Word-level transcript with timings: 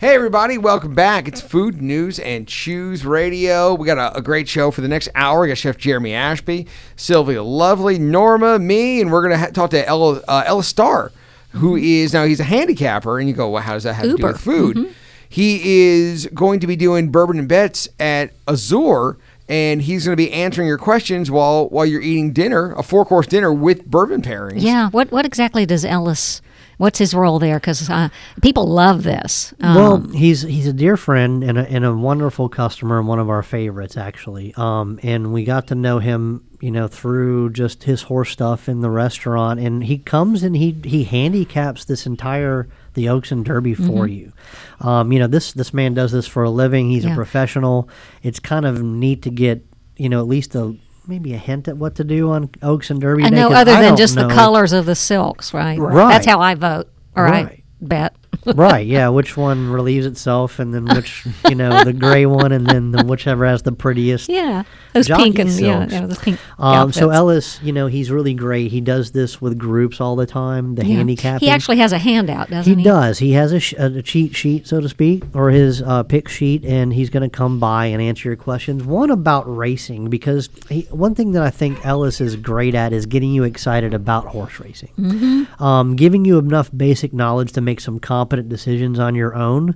Hey, 0.00 0.14
everybody, 0.14 0.56
welcome 0.56 0.94
back. 0.94 1.28
It's 1.28 1.42
Food 1.42 1.82
News 1.82 2.18
and 2.20 2.48
Chews 2.48 3.04
Radio. 3.04 3.74
We 3.74 3.84
got 3.84 3.98
a, 3.98 4.16
a 4.16 4.22
great 4.22 4.48
show 4.48 4.70
for 4.70 4.80
the 4.80 4.88
next 4.88 5.10
hour. 5.14 5.42
We 5.42 5.48
got 5.48 5.58
Chef 5.58 5.76
Jeremy 5.76 6.14
Ashby, 6.14 6.66
Sylvia 6.96 7.42
Lovely, 7.42 7.98
Norma, 7.98 8.58
me, 8.58 9.02
and 9.02 9.12
we're 9.12 9.20
going 9.20 9.32
to 9.32 9.38
ha- 9.38 9.50
talk 9.52 9.68
to 9.72 9.86
Ella, 9.86 10.22
uh, 10.26 10.44
Ellis 10.46 10.68
Starr, 10.68 11.12
who 11.50 11.76
is 11.76 12.14
now 12.14 12.24
he's 12.24 12.40
a 12.40 12.44
handicapper. 12.44 13.18
And 13.18 13.28
you 13.28 13.34
go, 13.34 13.50
well, 13.50 13.62
how 13.62 13.74
does 13.74 13.82
that 13.82 13.92
have 13.92 14.06
to 14.06 14.16
do 14.16 14.26
with 14.26 14.40
food? 14.40 14.94
He 15.28 15.82
is 15.82 16.30
going 16.32 16.60
to 16.60 16.66
be 16.66 16.76
doing 16.76 17.10
bourbon 17.10 17.38
and 17.38 17.46
bets 17.46 17.86
at 17.98 18.32
Azure. 18.48 19.18
And 19.50 19.82
he's 19.82 20.06
going 20.06 20.16
to 20.16 20.22
be 20.22 20.32
answering 20.32 20.66
your 20.66 20.78
questions 20.78 21.30
while 21.30 21.68
while 21.68 21.84
you're 21.84 22.00
eating 22.00 22.32
dinner, 22.32 22.72
a 22.72 22.82
four 22.82 23.04
course 23.04 23.26
dinner 23.26 23.52
with 23.52 23.84
bourbon 23.84 24.22
pairings. 24.22 24.62
Yeah. 24.62 24.88
What 24.88 25.12
what 25.12 25.26
exactly 25.26 25.66
does 25.66 25.84
Ellis? 25.84 26.40
What's 26.80 26.98
his 26.98 27.12
role 27.12 27.38
there? 27.38 27.60
Because 27.60 27.90
uh, 27.90 28.08
people 28.40 28.66
love 28.66 29.02
this. 29.02 29.52
Um, 29.60 29.74
Well, 29.74 29.98
he's 30.14 30.40
he's 30.40 30.66
a 30.66 30.72
dear 30.72 30.96
friend 30.96 31.44
and 31.44 31.58
a, 31.58 31.68
and 31.70 31.84
a 31.84 31.94
wonderful 31.94 32.48
customer 32.48 32.98
and 32.98 33.06
one 33.06 33.18
of 33.18 33.28
our 33.28 33.42
favorites 33.42 33.98
actually. 33.98 34.54
Um, 34.56 34.98
and 35.02 35.30
we 35.30 35.44
got 35.44 35.66
to 35.66 35.74
know 35.74 35.98
him, 35.98 36.42
you 36.58 36.70
know, 36.70 36.88
through 36.88 37.50
just 37.50 37.84
his 37.84 38.00
horse 38.02 38.30
stuff 38.30 38.66
in 38.66 38.80
the 38.80 38.88
restaurant. 38.88 39.60
And 39.60 39.84
he 39.84 39.98
comes 39.98 40.42
and 40.42 40.56
he 40.56 40.74
he 40.82 41.04
handicaps 41.04 41.84
this 41.84 42.06
entire 42.06 42.66
the 42.94 43.10
Oaks 43.10 43.30
and 43.30 43.44
Derby 43.44 43.74
for 43.74 44.06
you. 44.06 44.32
Um, 44.80 45.12
you 45.12 45.18
know, 45.18 45.26
this 45.26 45.52
this 45.52 45.74
man 45.74 45.92
does 45.92 46.12
this 46.12 46.26
for 46.26 46.44
a 46.44 46.50
living. 46.50 46.88
He's 46.88 47.04
Yeah. 47.04 47.12
a 47.12 47.14
professional. 47.14 47.90
It's 48.22 48.40
kind 48.40 48.64
of 48.64 48.82
neat 48.82 49.20
to 49.24 49.30
get 49.30 49.66
you 49.98 50.08
know 50.08 50.20
at 50.20 50.26
least 50.28 50.54
a 50.54 50.74
maybe 51.06 51.34
a 51.34 51.38
hint 51.38 51.68
at 51.68 51.76
what 51.76 51.96
to 51.96 52.04
do 52.04 52.30
on 52.30 52.50
Oaks 52.62 52.90
and 52.90 53.00
Derby. 53.00 53.24
I 53.24 53.30
Day, 53.30 53.36
know 53.36 53.48
'cause 53.48 53.58
other 53.58 53.72
I 53.72 53.80
than 53.80 53.90
don't 53.90 53.98
just 53.98 54.14
the 54.14 54.28
colors 54.28 54.72
of 54.72 54.86
the 54.86 54.94
silks, 54.94 55.52
right? 55.54 55.78
Right. 55.78 56.08
That's 56.08 56.26
how 56.26 56.40
I 56.40 56.54
vote. 56.54 56.88
All 57.16 57.24
right. 57.24 57.44
Right. 57.46 57.64
Bet. 57.80 58.14
Right 58.54 58.86
yeah 58.86 59.08
which 59.08 59.36
one 59.36 59.70
relieves 59.70 60.06
itself 60.06 60.58
and 60.58 60.72
then 60.74 60.84
which 60.86 61.26
you 61.48 61.54
know 61.54 61.84
the 61.84 61.92
gray 61.92 62.26
one 62.26 62.52
and 62.52 62.66
then 62.66 62.90
the 62.90 63.04
whichever 63.04 63.44
has 63.46 63.62
the 63.62 63.72
prettiest 63.72 64.28
Yeah. 64.28 64.62
Those 64.92 65.08
pink 65.08 65.38
and 65.38 65.48
yeah, 65.50 65.56
silks. 65.56 65.92
yeah, 65.92 66.06
those 66.06 66.18
pink. 66.18 66.38
um 66.58 66.92
so 66.92 67.10
ellis 67.10 67.60
you 67.62 67.72
know 67.72 67.86
he's 67.86 68.10
really 68.10 68.34
great 68.34 68.70
he 68.70 68.80
does 68.80 69.12
this 69.12 69.40
with 69.40 69.56
groups 69.58 70.00
all 70.00 70.16
the 70.16 70.26
time 70.26 70.74
the 70.74 70.84
Yeah. 70.86 70.96
handicapping 70.96 71.46
He 71.46 71.50
actually 71.52 71.76
has 71.78 71.92
a 71.92 71.98
handout, 71.98 72.50
doesn't 72.50 72.70
he 72.72 72.76
he? 72.78 72.82
does. 72.84 73.18
He 73.18 73.32
has 73.32 73.52
a, 73.52 73.60
sh- 73.60 73.74
a 73.78 74.02
cheat 74.02 74.34
sheet, 74.34 74.66
so 74.66 74.80
to 74.80 74.88
speak, 74.88 75.24
or 75.34 75.50
his 75.50 75.82
uh, 75.82 76.02
pick 76.04 76.28
sheet, 76.28 76.64
and 76.64 76.92
he's 76.92 77.10
going 77.10 77.22
to 77.22 77.28
come 77.28 77.60
by 77.60 77.86
and 77.86 78.00
answer 78.02 78.28
your 78.28 78.36
questions. 78.36 78.82
One 78.84 79.10
about 79.10 79.44
racing, 79.54 80.08
because 80.10 80.48
he, 80.68 80.82
one 80.90 81.14
thing 81.14 81.32
that 81.32 81.42
I 81.42 81.50
think 81.50 81.84
Ellis 81.84 82.20
is 82.20 82.36
great 82.36 82.74
at 82.74 82.92
is 82.92 83.06
getting 83.06 83.32
you 83.32 83.44
excited 83.44 83.94
about 83.94 84.26
horse 84.26 84.58
racing, 84.60 84.90
Mm-hmm. 84.98 85.62
um, 85.62 85.96
giving 85.96 86.24
you 86.24 86.38
enough 86.38 86.70
basic 86.76 87.12
knowledge 87.12 87.52
to 87.52 87.60
make 87.60 87.80
some 87.80 87.98
competent 88.30 88.48
decisions 88.48 89.00
on 89.00 89.16
your 89.16 89.34
own, 89.34 89.74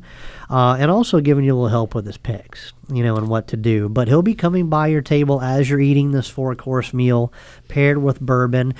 uh, 0.48 0.76
and 0.78 0.88
also 0.88 1.20
giving 1.20 1.44
you 1.44 1.52
a 1.52 1.56
little 1.56 1.68
help 1.68 1.92
with 1.92 2.06
his 2.06 2.16
picks, 2.16 2.72
you 2.88 3.02
know, 3.02 3.16
and 3.16 3.28
what 3.28 3.48
to 3.48 3.56
do. 3.56 3.88
But 3.88 4.06
he'll 4.06 4.22
be 4.22 4.36
coming 4.36 4.68
by 4.68 4.86
your 4.86 5.02
table 5.02 5.42
as 5.42 5.68
you're 5.68 5.80
eating 5.80 6.12
this 6.12 6.28
four 6.28 6.54
course 6.54 6.94
meal 6.94 7.32
paired 7.66 7.98
with 7.98 8.20
bourbon. 8.20 8.74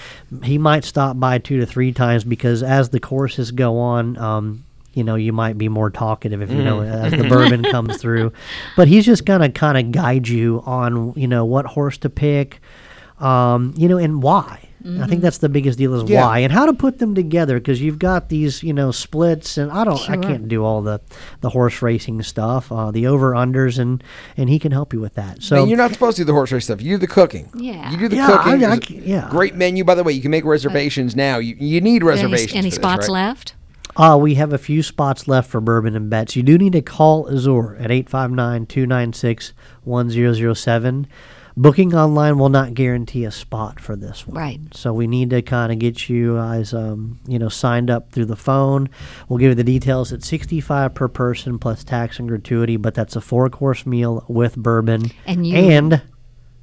He 0.45 0.58
might 0.58 0.84
stop 0.84 1.19
by 1.19 1.39
two 1.39 1.58
to 1.58 1.67
three 1.67 1.91
times 1.91 2.22
because 2.22 2.62
as 2.62 2.91
the 2.91 3.00
courses 3.00 3.50
go 3.50 3.78
on, 3.78 4.17
um, 4.17 4.64
you 4.92 5.02
know, 5.02 5.17
you 5.17 5.33
might 5.33 5.58
be 5.58 5.69
more 5.69 5.91
talkative 5.91 6.41
if 6.41 6.52
you 6.52 6.62
know 6.62 6.80
as 6.80 7.11
the 7.11 7.28
bourbon 7.28 7.64
comes 7.64 8.00
through. 8.00 8.33
But 8.77 8.86
he's 8.86 9.05
just 9.05 9.25
gonna 9.25 9.50
kind 9.50 9.77
of 9.77 9.91
guide 9.91 10.28
you 10.28 10.62
on, 10.67 11.14
you 11.17 11.27
know, 11.27 11.45
what 11.45 11.67
horse 11.67 11.98
to 11.98 12.11
pick, 12.11 12.61
um, 13.19 13.75
you 13.77 13.89
know, 13.89 13.98
and 13.98 14.22
why. 14.22 14.69
I 14.87 15.07
think 15.07 15.23
that's 15.23 15.39
the 15.39 15.49
biggest 15.49 15.79
deal 15.79 15.95
is 15.95 16.09
Yeah. 16.09 16.27
why 16.27 16.41
and 16.41 16.53
how 16.53 16.67
to 16.67 16.75
put 16.75 16.99
them 16.99 17.15
together 17.15 17.59
because 17.59 17.81
you've 17.81 17.99
got 17.99 18.29
these, 18.29 18.63
you 18.63 18.75
know, 18.75 18.91
splits 18.91 19.57
and 19.57 19.73
I 19.73 19.83
don't, 19.85 20.11
I 20.11 20.19
can't 20.19 20.47
do 20.47 20.63
all 20.63 20.83
the 20.83 21.01
the 21.41 21.49
horse 21.51 21.81
racing 21.81 22.21
stuff, 22.23 22.71
uh, 22.71 22.91
the 22.91 23.07
over 23.07 23.33
unders, 23.33 23.79
and 23.79 24.05
and 24.37 24.51
he 24.51 24.59
can 24.59 24.73
help 24.73 24.93
you 24.93 25.01
with 25.01 25.15
that. 25.15 25.43
So 25.43 25.57
and 25.61 25.69
you're 25.69 25.79
not 25.79 25.93
supposed 25.93 26.19
to 26.19 26.23
do 26.23 26.27
the 26.27 26.33
horse 26.35 26.53
race 26.53 26.65
stuff. 26.65 26.83
You 26.83 26.97
do 26.97 26.99
the 26.99 27.07
cooking. 27.07 27.49
Yeah. 27.55 27.91
You 27.91 27.97
do 27.97 28.09
the 28.09 28.17
Yeah, 28.17 28.27
cooking. 28.27 28.64
I- 28.64 28.73
I 28.73 28.77
There's 28.77 28.91
yeah. 28.91 29.29
Great 29.31 29.55
menu, 29.55 29.85
by 29.85 29.95
the 29.95 30.05
way. 30.05 30.13
You 30.13 30.20
can 30.20 30.31
make 30.31 30.45
reservations 30.45 31.17
now. 31.17 31.39
You, 31.39 31.57
you 31.58 31.81
need 31.81 32.03
reservations. 32.05 32.51
Any, 32.53 32.58
any 32.58 32.70
for 32.70 32.75
this, 32.77 32.83
spots 32.83 33.08
right? 33.08 33.13
left? 33.14 33.55
Uh, 33.97 34.19
we 34.20 34.35
have 34.35 34.53
a 34.53 34.58
few 34.58 34.83
spots 34.83 35.29
left 35.29 35.48
for 35.48 35.61
bourbon 35.61 35.95
and 35.97 36.11
bets. 36.11 36.35
You 36.37 36.42
do 36.42 36.58
need 36.58 36.73
to 36.73 36.83
call 36.83 37.31
Azure 37.33 37.77
at 37.77 37.91
859-296-1007. 39.87 41.07
Booking 41.57 41.95
online 41.95 42.37
will 42.39 42.48
not 42.48 42.75
guarantee 42.75 43.25
a 43.25 43.31
spot 43.31 43.79
for 43.79 43.95
this 43.95 44.27
one. 44.27 44.37
Right. 44.37 44.61
So 44.73 44.92
we 44.92 45.07
need 45.07 45.31
to 45.31 45.41
kind 45.41 45.70
of 45.73 45.79
get 45.79 46.09
you 46.09 46.35
guys, 46.35 46.75
um, 46.75 47.20
you 47.29 47.39
know, 47.39 47.48
signed 47.48 47.91
up 47.91 48.11
through 48.11 48.25
the 48.27 48.35
phone. 48.37 48.89
We'll 49.29 49.39
give 49.39 49.51
you 49.51 49.55
the 49.55 49.63
details. 49.63 50.11
It's 50.11 50.27
65 50.27 50.95
per 50.95 51.07
person 51.07 51.61
plus 51.61 51.85
tax 51.85 52.19
and 52.19 52.29
gratuity, 52.29 52.77
but 52.77 52.95
that's 52.95 53.14
a 53.14 53.20
four-course 53.20 53.87
meal 53.87 54.25
with 54.27 54.57
bourbon 54.57 55.13
And 55.27 55.47
you- 55.47 55.57
and 55.57 56.03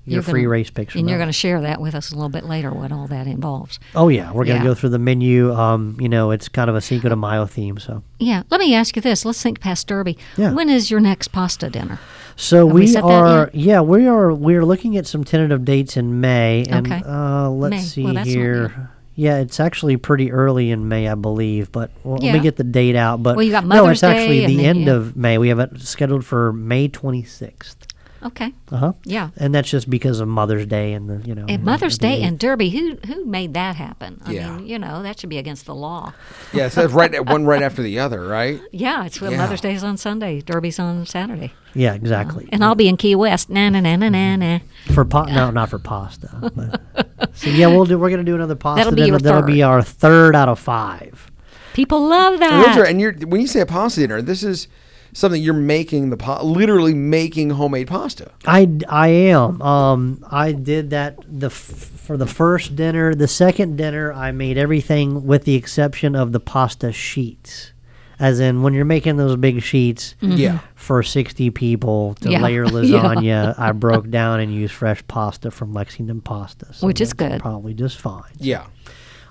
your 0.04 0.24
free 0.24 0.42
gonna- 0.42 0.50
race 0.50 0.70
picks. 0.70 0.94
And 0.96 1.08
you're 1.08 1.20
going 1.20 1.30
to 1.30 1.34
share 1.34 1.62
that 1.62 1.80
with 1.80 1.96
us 1.96 2.12
a 2.12 2.16
little 2.16 2.28
bit 2.28 2.44
later, 2.46 2.72
what 2.72 2.92
all 2.92 3.08
that 3.08 3.28
involves. 3.28 3.80
Oh 3.96 4.10
yeah, 4.10 4.34
we're 4.34 4.44
gonna 4.44 4.60
Yeah. 4.60 4.64
go 4.66 4.74
through 4.74 4.90
the 4.90 5.00
menu. 5.00 5.54
Um, 5.54 5.96
you 6.02 6.10
know, 6.10 6.32
it's 6.32 6.50
kind 6.50 6.70
of 6.70 6.76
a 6.76 6.82
Cinco 6.82 7.08
de 7.08 7.16
Mayo 7.16 7.46
theme, 7.46 7.78
so. 7.78 8.04
Yeah. 8.20 8.44
Let 8.50 8.60
me 8.60 8.76
ask 8.76 8.96
you 8.98 9.02
this. 9.02 9.24
Let's 9.24 9.42
think 9.42 9.62
past 9.62 9.88
Derby. 9.88 10.18
Yeah. 10.36 10.52
When 10.52 10.68
is 10.70 10.92
your 10.92 11.00
next 11.00 11.30
pasta 11.30 11.70
dinner? 11.70 11.98
So 12.42 12.66
Have 12.66 12.74
we 12.74 12.86
we, 12.86 12.96
are, 12.98 13.52
yeah, 13.54 13.82
we 13.82 14.08
are. 14.08 14.34
We're 14.34 14.66
looking 14.66 14.98
at 14.98 15.06
some 15.06 15.24
tentative 15.24 15.64
dates 15.64 15.96
in 15.96 16.22
May, 16.22 16.66
and 16.68 16.88
Okay. 16.92 17.04
uh, 17.06 17.50
let's 17.52 17.72
May. 17.72 17.82
see 17.82 18.04
Well, 18.04 18.24
here. 18.24 18.90
Yeah, 19.14 19.38
it's 19.38 19.60
actually 19.60 19.98
pretty 19.98 20.32
early 20.32 20.72
in 20.72 20.88
May, 20.88 21.08
I 21.08 21.14
believe. 21.14 21.72
But 21.72 21.92
well, 22.04 22.18
let 22.18 22.34
me 22.34 22.40
get 22.40 22.56
the 22.56 22.64
date 22.64 22.96
out. 22.96 23.22
But 23.22 23.36
Well, 23.38 23.62
no, 23.62 23.88
it's 23.90 24.02
actually 24.02 24.40
Day 24.40 24.48
the 24.48 24.66
end 24.66 24.86
yeah. 24.86 24.94
of 24.94 25.16
May. 25.16 25.38
We 25.38 25.50
have 25.50 25.60
it 25.60 25.80
scheduled 25.82 26.26
for 26.26 26.52
May 26.52 26.90
26th. 26.90 27.76
Okay. 28.24 28.54
Uh 28.72 28.78
huh. 28.78 28.94
Yeah. 29.04 29.30
And 29.38 29.54
that's 29.54 29.70
just 29.70 29.90
because 29.90 30.20
of 30.20 30.28
Mother's 30.28 30.66
Day 30.68 30.94
and 30.94 31.10
the 31.10 31.28
you 31.28 31.34
know. 31.34 31.46
And 31.50 31.64
Mother's 31.64 31.98
the 31.98 32.04
Day 32.08 32.18
date. 32.20 32.24
and 32.26 32.38
Derby, 32.40 32.70
who 32.70 32.98
who 33.08 33.26
made 33.26 33.54
that 33.56 33.76
happen? 33.76 34.22
I 34.26 34.32
Yeah. 34.32 34.56
mean, 34.58 34.68
you 34.68 34.78
know, 34.78 35.02
that 35.02 35.20
should 35.20 35.30
be 35.30 35.38
against 35.40 35.66
the 35.66 35.74
law. 35.76 36.14
Yeah, 36.54 36.70
so 36.70 36.84
it's 36.84 36.94
right 36.94 37.26
one 37.26 37.46
right 37.46 37.62
after 37.64 37.82
the 37.82 38.00
other, 38.00 38.28
right? 38.28 38.60
Yeah, 38.72 39.06
it's 39.06 39.20
well, 39.20 39.32
Yeah. 39.32 39.38
Mother's 39.38 39.62
Day's 39.62 39.84
on 39.84 39.98
Sunday, 39.98 40.42
Derby's 40.42 40.80
on 40.80 41.06
Saturday. 41.06 41.54
Yeah, 41.74 41.94
exactly. 41.94 42.48
And 42.52 42.64
I'll 42.64 42.76
be 42.76 42.88
in 42.88 42.98
Key 42.98 43.16
West. 43.16 43.50
Na 43.50 43.70
na 43.70 43.80
na 43.80 43.96
na 43.96 44.10
na 44.10 44.36
na. 44.36 44.60
For 44.94 45.06
pa- 45.06 45.26
no, 45.26 45.52
not 45.52 45.70
for 45.70 45.80
pasta. 45.80 46.52
But. 46.56 47.30
so 47.34 47.50
yeah, 47.50 47.68
we'll 47.68 47.86
do. 47.86 47.98
We're 47.98 48.10
gonna 48.10 48.24
do 48.24 48.36
another 48.36 48.56
pasta. 48.56 48.80
That'll 48.84 48.92
be 48.96 49.02
dinner. 49.04 49.14
your 49.14 49.20
That'll 49.20 49.42
be 49.44 49.64
our 49.64 49.82
third 49.82 50.36
out 50.36 50.50
of 50.50 50.60
five. 50.60 51.32
People 51.74 52.06
love 52.08 52.40
that. 52.40 52.66
those 52.68 52.78
are, 52.78 52.86
and 52.86 53.00
you're 53.00 53.14
when 53.14 53.40
you 53.42 53.48
say 53.48 53.62
a 53.62 53.66
pasta 53.66 54.02
dinner, 54.02 54.22
this 54.22 54.44
is 54.44 54.68
something 55.14 55.42
you're 55.42 55.54
making 55.54 56.10
the 56.10 56.18
pa- 56.18 56.42
literally 56.42 56.94
making 56.94 57.52
homemade 57.52 57.88
pasta. 57.88 58.32
I, 58.46 58.70
I 58.88 59.08
am. 59.10 59.62
Um, 59.62 60.26
I 60.30 60.52
did 60.52 60.90
that 60.92 61.18
the 61.28 61.48
f- 61.48 61.54
for 61.54 62.18
the 62.18 62.28
first 62.28 62.76
dinner. 62.76 63.14
The 63.16 63.28
second 63.28 63.76
dinner, 63.78 64.12
I 64.14 64.32
made 64.32 64.58
everything 64.58 65.26
with 65.26 65.44
the 65.46 65.56
exception 65.56 66.16
of 66.16 66.32
the 66.32 66.40
pasta 66.40 66.92
sheets. 66.92 67.74
As 68.20 68.40
in, 68.40 68.62
when 68.62 68.76
you're 68.76 68.86
making 68.86 69.18
those 69.18 69.36
big 69.36 69.64
sheets 69.64 70.14
Yeah. 70.22 70.60
for 70.76 71.02
60 71.02 71.50
people 71.50 72.14
to 72.22 72.30
Yeah. 72.30 72.42
layer 72.44 72.66
Yeah. 72.66 72.72
lasagna, 72.72 73.58
I 73.58 73.72
broke 73.72 74.12
down 74.12 74.40
and 74.40 74.54
used 74.54 74.74
fresh 74.76 75.02
pasta 75.08 75.50
from 75.50 75.74
Lexington 75.74 76.22
Pasta. 76.22 76.72
So 76.72 76.86
Which 76.86 77.02
is 77.02 77.14
good. 77.14 77.40
Probably 77.42 77.74
just 77.74 77.98
fine. 78.00 78.22
Yeah. 78.38 78.66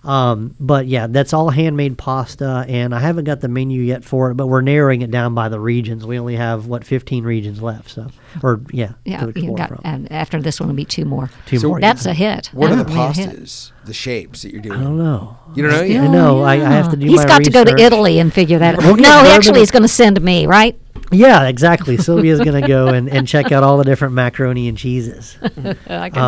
Um, 0.03 0.55
but 0.59 0.87
yeah, 0.87 1.07
that's 1.09 1.35
all 1.35 1.51
handmade 1.51 1.99
pasta, 1.99 2.65
and 2.67 2.95
I 2.95 3.01
haven't 3.01 3.25
got 3.25 3.41
the 3.41 3.49
menu 3.49 3.83
yet 3.83 4.03
for 4.05 4.31
it. 4.31 4.35
But 4.35 4.47
we're 4.47 4.63
narrowing 4.63 5.03
it 5.03 5.11
down 5.11 5.35
by 5.35 5.49
the 5.51 5.61
regions. 5.61 6.07
We 6.07 6.19
only 6.19 6.37
have 6.37 6.67
what 6.67 6.85
15 6.85 7.25
regions 7.25 7.61
left, 7.61 7.91
so 7.91 8.07
or 8.43 8.63
yeah, 8.73 8.93
yeah, 9.05 9.19
to 9.21 9.25
you 9.27 9.31
explore 9.31 9.57
got, 9.59 9.69
from. 9.69 9.81
and 9.85 10.11
after 10.11 10.41
this 10.41 10.59
one 10.59 10.71
will 10.71 10.77
be 10.77 10.87
two 10.87 11.05
more. 11.05 11.31
Two 11.47 11.59
So 11.59 11.69
more. 11.69 11.81
That's 11.81 12.07
a 12.07 12.15
hit. 12.15 12.47
What 12.49 12.71
are 12.73 12.77
the 12.77 12.85
would 12.85 12.93
be 12.93 12.99
a 12.99 13.13
hit. 13.13 13.31
pastas? 13.31 13.73
The 13.85 13.93
shapes 13.95 14.43
that 14.43 14.53
you're 14.53 14.63
doing? 14.63 14.79
I 14.81 14.85
don't 14.85 14.99
know. 14.99 15.37
You 15.55 15.63
don't 15.65 15.73
know 15.73 15.81
I 15.81 15.85
yet? 15.85 16.09
know. 16.11 16.43
I, 16.43 16.53
I 16.55 16.57
have 16.71 16.91
to 16.93 16.97
do. 16.97 17.07
He's 17.07 17.17
my 17.21 17.27
got 17.27 17.45
to 17.45 17.51
go 17.51 17.65
to. 17.65 17.77
Italy 17.79 18.19
and 18.19 18.33
figure 18.33 18.59
that 18.59 18.77
out. 18.77 18.83
We'll 18.83 18.97
no, 18.97 19.23
he 19.25 19.31
actually 19.31 19.59
and- 19.59 19.63
is 19.65 19.71
going 19.71 19.83
to 19.83 19.89
send 19.89 20.21
me, 20.23 20.47
right? 20.47 20.79
Yeah, 21.11 21.47
exactly. 21.49 21.97
Sylvia's 21.97 22.41
going 22.41 22.61
to 22.61 22.69
go 22.69 22.89
and, 22.89 23.09
and 23.09 23.27
check 23.27 23.51
out 23.53 23.63
all 23.63 23.77
the 23.79 23.85
different 23.85 24.15
macaroni 24.15 24.69
and 24.69 24.79
cheeses. 24.79 25.37
I 25.89 26.11
can 26.11 26.19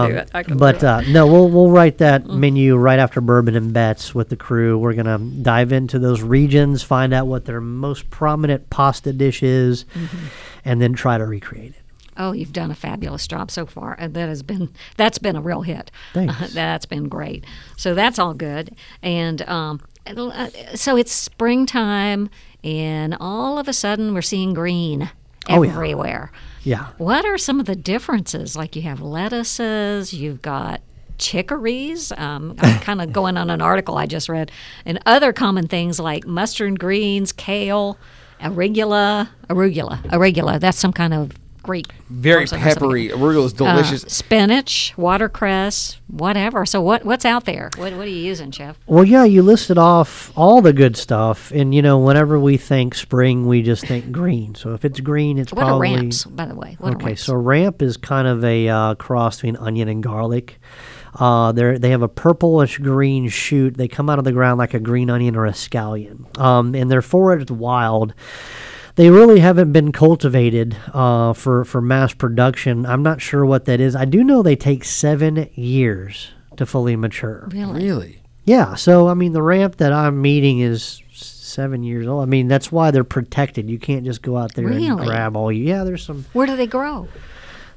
Um, 0.52 0.56
but 0.58 0.82
uh, 0.82 1.02
no, 1.02 1.26
we'll 1.26 1.48
we'll 1.48 1.70
write 1.70 1.98
that 1.98 2.26
menu 2.26 2.76
right 2.76 2.98
after 2.98 3.20
bourbon 3.20 3.54
and 3.54 3.72
bets 3.72 4.14
with 4.14 4.28
the 4.28 4.36
crew. 4.36 4.76
We're 4.78 4.94
gonna 4.94 5.18
dive 5.18 5.72
into 5.72 5.98
those 5.98 6.20
regions, 6.22 6.82
find 6.82 7.14
out 7.14 7.26
what 7.26 7.44
their 7.44 7.60
most 7.60 8.10
prominent 8.10 8.70
pasta 8.70 9.12
dish 9.12 9.42
is, 9.42 9.84
Mm-hmm. 9.94 10.26
and 10.64 10.80
then 10.82 10.94
try 10.94 11.16
to 11.18 11.24
recreate 11.24 11.70
it. 11.72 11.76
Oh, 12.16 12.32
you've 12.32 12.52
done 12.52 12.70
a 12.70 12.74
fabulous 12.74 13.26
job 13.26 13.50
so 13.50 13.64
far. 13.64 13.96
and 13.98 14.12
that 14.14 14.28
has 14.28 14.42
been 14.42 14.68
that's 14.96 15.18
been 15.18 15.36
a 15.36 15.40
real 15.40 15.62
hit. 15.62 15.90
Thanks. 16.12 16.52
that's 16.54 16.86
been 16.86 17.08
great. 17.08 17.44
So 17.76 17.94
that's 17.94 18.18
all 18.18 18.34
good. 18.34 18.76
And 19.02 19.40
um, 19.48 19.80
uh, 20.06 20.48
so 20.74 20.96
it's 20.96 21.12
springtime, 21.12 22.28
and 22.64 23.16
all 23.20 23.58
of 23.58 23.68
a 23.68 23.72
sudden 23.72 24.14
we're 24.14 24.22
seeing 24.22 24.54
green 24.54 25.10
Oh, 25.48 25.62
yeah. 25.62 25.72
everywhere. 25.72 26.30
Yeah. 26.62 26.86
What 26.98 27.24
are 27.24 27.36
some 27.36 27.58
of 27.58 27.66
the 27.66 27.74
differences? 27.74 28.54
Like 28.54 28.76
you 28.76 28.82
have 28.82 29.00
lettuces, 29.00 30.12
you've 30.14 30.40
got 30.42 30.80
chicories. 31.18 32.12
Um, 32.12 32.54
I'm 32.60 32.78
kind 32.80 33.00
of 33.02 33.12
going 33.12 33.36
on 33.36 33.50
an 33.50 33.60
article 33.60 33.96
I 33.96 34.06
just 34.06 34.28
read, 34.28 34.52
and 34.86 35.00
other 35.06 35.32
common 35.32 35.66
things 35.66 35.98
like 35.98 36.26
mustard 36.26 36.78
greens, 36.78 37.32
kale, 37.32 37.96
arugula, 38.40 39.28
arugula, 39.48 40.00
arugula. 40.04 40.60
That's 40.60 40.78
some 40.78 40.92
kind 40.92 41.14
of 41.14 41.32
Greek. 41.62 41.86
Very 42.10 42.42
person 42.42 42.58
or 42.58 42.60
something. 42.62 42.74
peppery. 42.74 43.08
Arugula 43.08 43.44
is 43.46 43.52
Uh, 43.54 43.56
delicious. 43.74 44.02
spinach, 44.02 44.92
watercress, 44.96 45.98
whatever. 46.08 46.66
So 46.66 46.80
what 46.82 47.04
what's 47.04 47.24
out 47.24 47.44
there? 47.44 47.70
What 47.76 47.92
what 47.94 48.06
are 48.06 48.10
you 48.10 48.16
using, 48.16 48.50
Chef? 48.50 48.78
Well, 48.86 49.04
yeah, 49.04 49.24
you 49.24 49.42
listed 49.42 49.78
off 49.78 50.32
all 50.36 50.60
the 50.60 50.72
good 50.72 50.96
stuff, 50.96 51.50
and 51.54 51.74
you 51.74 51.82
know, 51.82 51.98
whenever 51.98 52.38
we 52.38 52.56
think 52.56 52.94
spring, 52.94 53.46
we 53.46 53.62
just 53.62 53.86
think 53.86 54.10
green. 54.12 54.54
So 54.54 54.74
if 54.74 54.84
it's 54.84 55.00
green, 55.00 55.38
it's 55.38 55.52
What 55.52 55.62
probably 55.66 55.88
are 55.90 55.94
ramps, 55.96 56.24
by 56.24 56.46
the 56.46 56.54
way? 56.54 56.76
What 56.78 56.94
okay. 56.94 57.14
So 57.14 57.34
ramp 57.34 57.82
is 57.82 57.96
kind 57.96 58.26
of 58.28 58.44
a 58.44 58.68
uh, 58.68 58.94
cross 58.96 59.36
between 59.36 59.56
onion 59.56 59.88
and 59.88 60.02
garlic. 60.02 60.58
Uh, 61.14 61.52
they 61.52 61.76
they 61.76 61.90
have 61.90 62.00
a 62.02 62.08
purplish 62.08 62.78
green 62.78 63.28
shoot. 63.28 63.76
They 63.76 63.86
come 63.88 64.08
out 64.08 64.18
of 64.18 64.24
the 64.24 64.32
ground 64.32 64.58
like 64.58 64.72
a 64.74 64.80
green 64.80 65.10
onion 65.10 65.36
or 65.36 65.44
a 65.46 65.52
scallion, 65.52 66.38
um, 66.38 66.74
and 66.74 66.90
they're 66.90 67.02
foraged 67.02 67.50
wild. 67.50 68.14
They 68.94 69.10
really 69.10 69.40
haven't 69.40 69.72
been 69.72 69.90
cultivated 69.92 70.76
uh, 70.92 71.32
for 71.32 71.64
for 71.64 71.80
mass 71.80 72.12
production. 72.12 72.84
I'm 72.84 73.02
not 73.02 73.20
sure 73.20 73.44
what 73.46 73.64
that 73.64 73.80
is. 73.80 73.96
I 73.96 74.04
do 74.04 74.22
know 74.22 74.42
they 74.42 74.56
take 74.56 74.84
seven 74.84 75.48
years 75.54 76.30
to 76.56 76.66
fully 76.66 76.96
mature. 76.96 77.48
really? 77.52 77.84
really? 77.84 78.22
Yeah, 78.44 78.74
so 78.74 79.08
I 79.08 79.14
mean, 79.14 79.32
the 79.32 79.42
ramp 79.42 79.76
that 79.76 79.92
I'm 79.92 80.20
meeting 80.20 80.58
is 80.60 81.00
seven 81.12 81.84
years 81.84 82.06
old. 82.06 82.22
I 82.22 82.26
mean, 82.26 82.48
that's 82.48 82.72
why 82.72 82.90
they're 82.90 83.04
protected. 83.04 83.70
You 83.70 83.78
can't 83.78 84.04
just 84.04 84.20
go 84.22 84.36
out 84.36 84.54
there 84.54 84.66
and 84.68 84.98
grab 84.98 85.36
all 85.36 85.52
you. 85.52 85.64
Yeah, 85.64 85.84
there's 85.84 86.04
some. 86.04 86.26
Where 86.32 86.46
do 86.46 86.56
they 86.56 86.66
grow? 86.66 87.08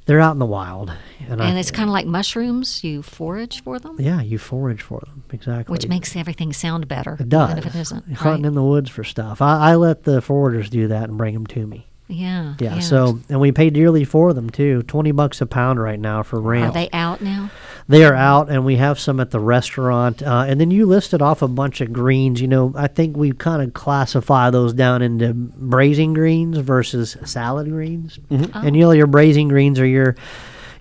They're 0.06 0.22
out 0.22 0.34
in 0.34 0.40
the 0.40 0.46
wild, 0.46 0.94
and, 1.28 1.42
I, 1.42 1.58
it's 1.58 1.72
kind 1.72 1.90
of 1.90 1.94
like 1.94 2.06
mushrooms. 2.06 2.84
You 2.84 3.02
forage 3.02 3.64
for 3.64 3.80
them, 3.80 3.96
yeah, 4.00 4.22
you 4.22 4.38
forage 4.38 4.82
for 4.82 5.00
them 5.00 5.24
exactly. 5.32 5.74
which 5.74 5.88
makes 5.88 6.16
everything 6.16 6.54
sound 6.54 6.88
better. 6.88 7.18
it 7.20 7.30
does. 7.30 7.50
Even 7.50 7.64
if 7.64 7.76
it 7.76 7.80
isn't. 7.80 8.14
Hunting 8.14 8.44
right? 8.44 8.48
in 8.48 8.54
the 8.54 8.64
woods 8.64 8.90
for 8.90 9.04
stuff. 9.04 9.42
I, 9.42 9.72
I 9.72 9.76
let 9.76 10.04
the 10.04 10.22
foragers 10.22 10.70
do 10.70 10.90
that 10.90 11.10
and 11.10 11.18
bring 11.18 11.34
them 11.34 11.48
to 11.48 11.66
me. 11.66 11.88
Yeah. 12.08 12.56
Yeah, 12.60 12.80
so 12.80 13.20
and 13.30 13.40
we 13.40 13.52
pay 13.52 13.72
dearly 13.72 14.04
for 14.04 14.34
them 14.34 14.50
too. 14.50 14.84
Twenty 14.84 15.12
bucks 15.12 15.42
a 15.42 15.46
pound 15.46 15.82
right 15.82 16.00
now 16.00 16.22
for 16.22 16.40
Are 16.70 16.72
they 16.72 16.90
out 16.94 17.22
now? 17.22 17.50
They 17.88 18.04
are 18.04 18.14
out, 18.14 18.50
and 18.50 18.66
we 18.66 18.76
have 18.78 19.00
some 19.00 19.20
at 19.20 19.32
the 19.32 19.40
restaurant. 19.40 20.22
Uh, 20.24 20.46
and 20.48 20.60
then 20.60 20.72
you 20.72 20.86
listed 20.86 21.22
off 21.22 21.42
a 21.42 21.48
bunch 21.48 21.82
of 21.82 21.92
greens. 21.94 22.42
You 22.42 22.48
know, 22.48 22.74
I 22.76 22.88
think 22.88 23.18
we 23.18 23.32
kind 23.32 23.62
of 23.62 23.74
classify 23.74 24.50
those 24.50 24.74
down 24.74 25.02
into 25.02 25.34
braising 25.34 26.14
greens 26.14 26.58
versus 26.58 27.18
salad 27.26 27.70
greens. 27.70 28.20
And 28.30 28.76
you 28.76 28.84
know, 28.84 28.92
your 28.92 29.08
braising 29.08 29.48
greens 29.48 29.80
are 29.80 29.86
your, 29.86 30.16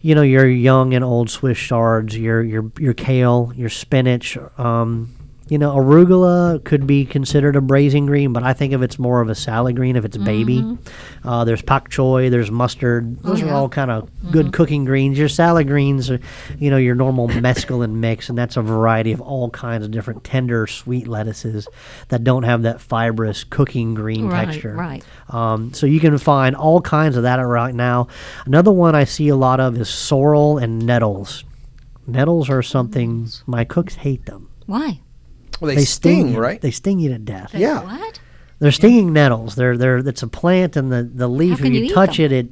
you 0.03 0.15
know, 0.15 0.23
your 0.23 0.47
young 0.47 0.95
and 0.95 1.05
old 1.05 1.31
Swiss 1.31 1.59
chards, 1.59 2.17
your 2.17 2.43
your 2.43 2.71
your 2.79 2.95
kale, 2.95 3.53
your 3.55 3.71
spinach. 3.71 4.37
Um, 4.59 5.15
you 5.49 5.59
know, 5.59 5.77
arugula 5.77 6.65
could 6.65 6.87
be 6.87 7.05
considered 7.05 7.55
a 7.55 7.61
braising 7.61 8.07
green, 8.07 8.33
but 8.33 8.43
I 8.43 8.55
think 8.55 8.73
of 8.73 8.83
it's 8.83 8.99
more 8.99 9.21
of 9.21 9.29
a 9.29 9.35
salad 9.35 9.77
green 9.77 9.95
if 9.95 10.05
it's 10.05 10.17
baby. 10.17 10.79
Uh, 11.23 11.45
there's 11.45 11.61
pak 11.61 11.91
choi, 11.91 12.31
there's 12.31 12.51
mustard. 12.51 13.23
Those 13.23 13.43
are 13.43 13.47
yeah. 13.47 13.55
all 13.55 13.69
kind 13.69 13.91
of 13.91 14.09
good 14.31 14.55
cooking 14.55 14.87
greens. 14.87 15.19
Your 15.19 15.29
salad 15.29 15.67
greens 15.67 16.11
are, 16.11 16.19
you 16.59 16.71
know, 16.71 16.79
your 16.79 16.95
normal 16.95 17.29
mesclun 17.45 17.93
mix, 17.97 18.31
and 18.31 18.39
that's 18.39 18.57
a 18.57 18.63
variety 18.63 19.13
of 19.13 19.21
all 19.21 19.51
kinds 19.51 19.85
of 19.85 19.91
different 19.91 20.25
tender, 20.25 20.67
sweet 20.67 21.07
lettuces 21.07 21.69
that 22.09 22.25
don't 22.25 22.45
have 22.45 22.63
that 22.63 22.81
fibrous 22.81 23.45
cooking 23.45 23.93
green 23.95 24.29
Right, 24.29 24.47
texture. 24.47 24.73
right. 24.75 25.05
Um, 25.29 25.75
so 25.75 25.87
you 25.87 26.01
can 26.01 26.17
find 26.17 26.57
all 26.57 26.81
kinds 26.81 27.19
of 27.19 27.25
that 27.25 27.37
right 27.37 27.75
now. 27.75 28.09
Another 28.47 28.73
one 28.73 28.95
I 28.95 29.05
see 29.05 29.29
a 29.29 29.37
lot 29.37 29.61
of 29.61 29.79
is 29.79 29.91
sorrel 29.91 30.57
and 30.57 30.87
nettles. 30.87 31.45
Nettles 32.07 32.49
are 32.49 32.63
something 32.63 33.29
my 33.47 33.65
cooks 33.65 33.97
hate 33.97 34.25
them. 34.25 34.49
Why? 34.67 35.01
Well, 35.61 35.75
they, 35.75 35.85
sting, 35.85 36.31
you- 36.35 36.39
right? 36.41 36.61
They 36.61 36.71
sting 36.71 36.99
you 36.99 37.11
to 37.11 37.19
death. 37.19 37.55
Yeah. 37.55 37.83
What? 37.83 38.21
They're 38.61 38.73
stinging 38.73 39.13
nettles. 39.13 39.57
They're 39.57 39.77
they're 39.77 39.99
it's 39.99 40.23
a 40.23 40.29
plant 40.29 40.77
and 40.77 40.91
the 40.91 41.03
the 41.03 41.29
leaf. 41.29 41.59
can 41.59 41.67
if 41.67 41.73
you, 41.75 41.81
you 41.87 41.95
touch 41.95 42.17
them? 42.19 42.27
it, 42.27 42.33
it 42.33 42.47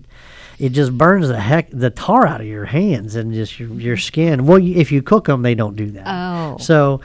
it 0.58 0.68
just 0.70 0.96
burns 0.96 1.28
the 1.28 1.40
heck 1.40 1.70
the 1.70 1.90
tar 1.90 2.26
out 2.26 2.40
of 2.40 2.46
your 2.46 2.64
hands 2.66 3.14
and 3.16 3.32
just 3.32 3.58
your 3.58 3.70
your 3.70 3.96
skin. 3.96 4.44
Well, 4.46 4.58
you, 4.58 4.76
if 4.76 4.92
you 4.92 5.00
cook 5.02 5.26
them, 5.26 5.42
they 5.42 5.54
don't 5.54 5.74
do 5.76 5.90
that. 5.92 6.04
Oh. 6.06 6.58
So, 6.58 7.00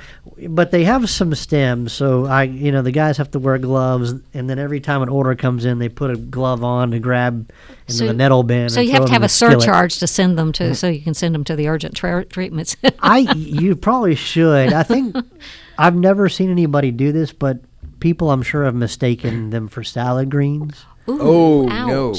but 0.50 0.72
they 0.72 0.84
have 0.84 1.10
some 1.10 1.34
stems. 1.36 1.94
So 1.94 2.26
I, 2.26 2.44
you 2.44 2.72
know, 2.72 2.82
the 2.82 2.92
guys 2.92 3.18
have 3.18 3.32
to 3.32 3.40
wear 3.40 3.58
gloves, 3.60 4.14
and 4.34 4.50
then 4.50 4.60
every 4.60 4.80
time 4.82 5.02
an 5.04 5.10
order 5.10 5.34
comes 5.36 5.64
in, 5.64 5.80
they 5.80 5.90
put 5.90 6.12
a 6.12 6.18
glove 6.18 6.64
on 6.64 6.92
to 6.92 7.00
grab 7.00 7.50
into 7.88 7.94
So- 7.94 8.08
the 8.08 8.14
nettle 8.14 8.44
bin. 8.44 8.70
So 8.70 8.80
and 8.82 8.90
you 8.90 8.94
have 8.96 9.06
to 9.06 9.12
have 9.12 9.22
a 9.22 9.26
the 9.26 9.30
skillet. 9.30 9.62
surcharge 9.62 10.00
to 10.00 10.08
send 10.08 10.38
them 10.38 10.52
to, 10.54 10.76
so 10.76 10.88
you 10.88 11.02
can 11.02 11.14
send 11.14 11.34
them 11.34 11.44
to 11.46 11.56
the 11.56 11.68
urgent 11.68 11.96
tra- 11.96 12.26
treatments. 12.26 12.76
I 13.00 13.20
you 13.36 13.76
probably 13.76 14.16
should. 14.16 14.74
I 14.74 14.84
think 14.84 15.16
I've 15.78 15.96
never 15.96 16.30
seen 16.30 16.50
anybody 16.50 16.92
do 16.92 17.12
this, 17.12 17.34
but 17.34 17.60
people 18.00 18.32
I'm 18.32 18.42
sure 18.44 18.66
have 18.66 18.76
mistaken 18.76 19.50
them 19.50 19.68
for 19.68 19.84
salad 19.84 20.30
greens. 20.30 20.86
Ooh, 21.10 21.20
Oh, 21.22 21.66
no. 21.66 22.14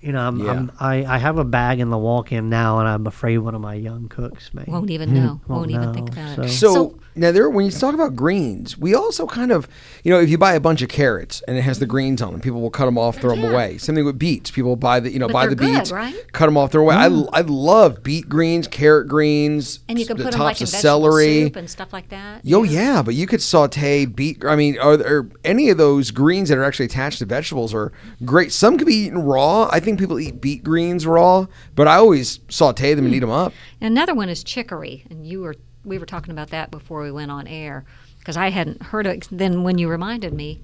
You 0.00 0.12
know, 0.12 0.20
I'm, 0.20 0.38
Yeah. 0.38 0.50
I'm, 0.52 0.72
I 0.80 1.04
I 1.04 1.18
have 1.18 1.36
a 1.38 1.44
bag 1.44 1.78
in 1.80 1.90
the 1.90 1.98
walk-in 1.98 2.48
now, 2.48 2.78
and 2.78 2.88
I'm 2.88 3.06
afraid 3.06 3.36
one 3.38 3.54
of 3.54 3.60
my 3.60 3.74
young 3.74 4.08
cooks 4.08 4.54
may 4.54 4.64
Won't 4.66 4.90
even 4.90 5.10
hmm. 5.10 5.14
know. 5.16 5.40
Won't 5.46 5.48
Won't, 5.48 5.70
even 5.72 5.92
think 5.92 6.14
know, 6.16 6.22
about 6.34 6.44
it. 6.46 6.48
so- 6.50 6.72
So, 6.72 6.99
now 7.14 7.32
there, 7.32 7.50
when 7.50 7.64
you 7.64 7.70
talk 7.70 7.94
about 7.94 8.14
greens, 8.14 8.78
we 8.78 8.94
also 8.94 9.26
kind 9.26 9.50
of, 9.50 9.68
you 10.04 10.12
know, 10.12 10.20
if 10.20 10.30
you 10.30 10.38
buy 10.38 10.54
a 10.54 10.60
bunch 10.60 10.80
of 10.80 10.88
carrots 10.88 11.42
and 11.48 11.56
it 11.56 11.62
has 11.62 11.78
the 11.80 11.86
greens 11.86 12.22
on 12.22 12.32
them, 12.32 12.40
people 12.40 12.60
will 12.60 12.70
cut 12.70 12.84
them 12.84 12.96
off, 12.96 13.18
throw 13.18 13.34
them 13.34 13.44
away. 13.44 13.78
Same 13.78 13.96
thing 13.96 14.04
with 14.04 14.18
beets. 14.18 14.50
People 14.50 14.76
buy 14.76 15.00
the, 15.00 15.10
you 15.10 15.18
know, 15.18 15.26
But 15.26 15.32
buy 15.32 15.46
the 15.48 15.56
good, 15.56 15.74
beets, 15.74 15.90
right? 15.90 16.14
cut 16.32 16.46
them 16.46 16.56
off, 16.56 16.70
throw 16.70 16.82
away. 16.82 16.94
I, 16.94 17.08
mm. 17.08 17.28
I 17.32 17.40
love 17.40 18.02
beet 18.02 18.28
greens, 18.28 18.68
carrot 18.68 19.08
greens, 19.08 19.80
and 19.88 19.98
you 19.98 20.06
can 20.06 20.16
the 20.16 20.24
put 20.24 20.32
them 20.32 20.40
like 20.40 20.58
tops 20.58 20.72
of 20.72 20.80
celery. 20.80 21.44
soup 21.44 21.56
and 21.56 21.68
stuff 21.68 21.92
like 21.92 22.10
that. 22.10 22.44
Yo, 22.44 22.62
yeah, 22.62 23.02
but 23.02 23.14
you 23.14 23.26
could 23.26 23.42
saute 23.42 24.06
beet. 24.06 24.44
I 24.44 24.54
mean, 24.54 24.78
are 24.78 24.96
there 24.96 25.28
any 25.44 25.68
of 25.70 25.78
those 25.78 26.12
greens 26.12 26.48
that 26.48 26.58
are 26.58 26.64
actually 26.64 26.86
attached 26.86 27.18
to 27.18 27.26
vegetables 27.26 27.74
are 27.74 27.92
great? 28.24 28.52
Some 28.52 28.78
could 28.78 28.86
be 28.86 28.94
eaten 28.94 29.18
raw. 29.18 29.68
I 29.72 29.80
think 29.80 29.98
people 29.98 30.20
eat 30.20 30.40
beet 30.40 30.62
greens 30.62 31.06
raw, 31.06 31.46
but 31.74 31.88
I 31.88 31.96
always 31.96 32.40
saute 32.48 32.94
them 32.94 33.04
and 33.04 33.12
hmm. 33.12 33.16
eat 33.16 33.20
them 33.20 33.30
up. 33.30 33.52
Another 33.80 34.14
one 34.14 34.28
is 34.28 34.44
chicory, 34.44 35.04
and 35.10 35.26
you 35.26 35.40
were 35.40 35.56
we 35.84 35.98
were 35.98 36.06
talking 36.06 36.32
about 36.32 36.50
that 36.50 36.70
before 36.70 37.02
we 37.02 37.10
went 37.10 37.30
on 37.30 37.46
air 37.46 37.84
because 38.18 38.36
I 38.36 38.50
hadn't 38.50 38.82
heard 38.82 39.06
of 39.06 39.12
it. 39.14 39.28
Then 39.30 39.62
when 39.62 39.78
you 39.78 39.88
reminded 39.88 40.32
me 40.32 40.60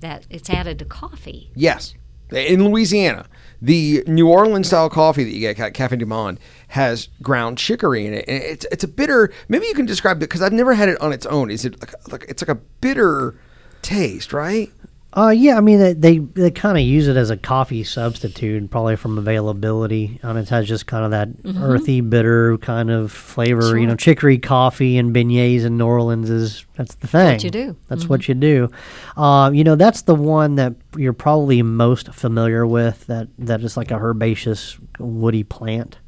that 0.00 0.26
it's 0.30 0.48
added 0.48 0.78
to 0.78 0.84
coffee, 0.84 1.50
Yes. 1.54 1.94
In 2.30 2.62
Louisiana, 2.62 3.26
the 3.62 4.04
New 4.06 4.28
Orleans 4.28 4.66
style 4.66 4.90
coffee 4.90 5.24
that 5.24 5.30
you 5.30 5.40
get 5.40 5.58
at 5.58 5.72
Cafe 5.72 5.96
Du 5.96 6.04
Monde 6.04 6.38
has 6.68 7.08
ground 7.22 7.56
chicory 7.56 8.06
in 8.06 8.12
it. 8.12 8.26
And 8.28 8.42
it's 8.42 8.66
it's 8.70 8.84
a 8.84 8.88
bitter. 8.88 9.32
Maybe 9.48 9.66
you 9.66 9.72
can 9.72 9.86
describe 9.86 10.18
it 10.18 10.20
because 10.20 10.42
I've 10.42 10.52
never 10.52 10.74
had 10.74 10.90
it 10.90 11.00
on 11.00 11.14
its 11.14 11.24
own. 11.24 11.50
Is 11.50 11.64
it 11.64 11.80
like, 11.80 11.94
like 12.12 12.26
it's 12.28 12.42
like 12.42 12.50
a 12.50 12.60
bitter 12.82 13.34
taste, 13.80 14.34
right? 14.34 14.70
Uh, 15.16 15.30
yeah, 15.30 15.56
I 15.56 15.60
mean 15.60 15.78
they 15.78 15.94
they, 15.94 16.18
they 16.18 16.50
kind 16.50 16.76
of 16.76 16.84
use 16.84 17.08
it 17.08 17.16
as 17.16 17.30
a 17.30 17.36
coffee 17.36 17.82
substitute, 17.82 18.70
probably 18.70 18.94
from 18.94 19.16
availability. 19.16 20.20
And 20.22 20.38
it 20.38 20.50
has 20.50 20.68
just 20.68 20.86
kind 20.86 21.04
of 21.04 21.10
that 21.12 21.30
earthy, 21.58 22.02
bitter 22.02 22.58
kind 22.58 22.90
of 22.90 23.10
flavor. 23.10 23.78
You 23.78 23.86
know, 23.86 23.96
chicory 23.96 24.38
coffee 24.38 24.98
and 24.98 25.14
beignets 25.14 25.64
in 25.64 25.78
New 25.78 25.86
Orleans 25.86 26.28
is 26.28 26.66
that's 26.76 26.94
the 26.96 27.06
thing. 27.06 27.32
what 27.32 27.44
you 27.44 27.50
do. 27.50 27.76
That's 27.88 28.06
what 28.06 28.28
you 28.28 28.34
do. 28.34 28.70
Uh, 29.16 29.50
you 29.52 29.64
know, 29.64 29.76
that's 29.76 30.02
the 30.02 30.14
one 30.14 30.56
that 30.56 30.74
you're 30.96 31.14
probably 31.14 31.62
most 31.62 32.12
familiar 32.12 32.66
with. 32.66 33.06
That 33.06 33.28
that 33.38 33.62
is 33.62 33.78
like 33.78 33.90
a 33.90 33.96
herbaceous, 33.96 34.78
woody 34.98 35.42
plant. 35.42 35.98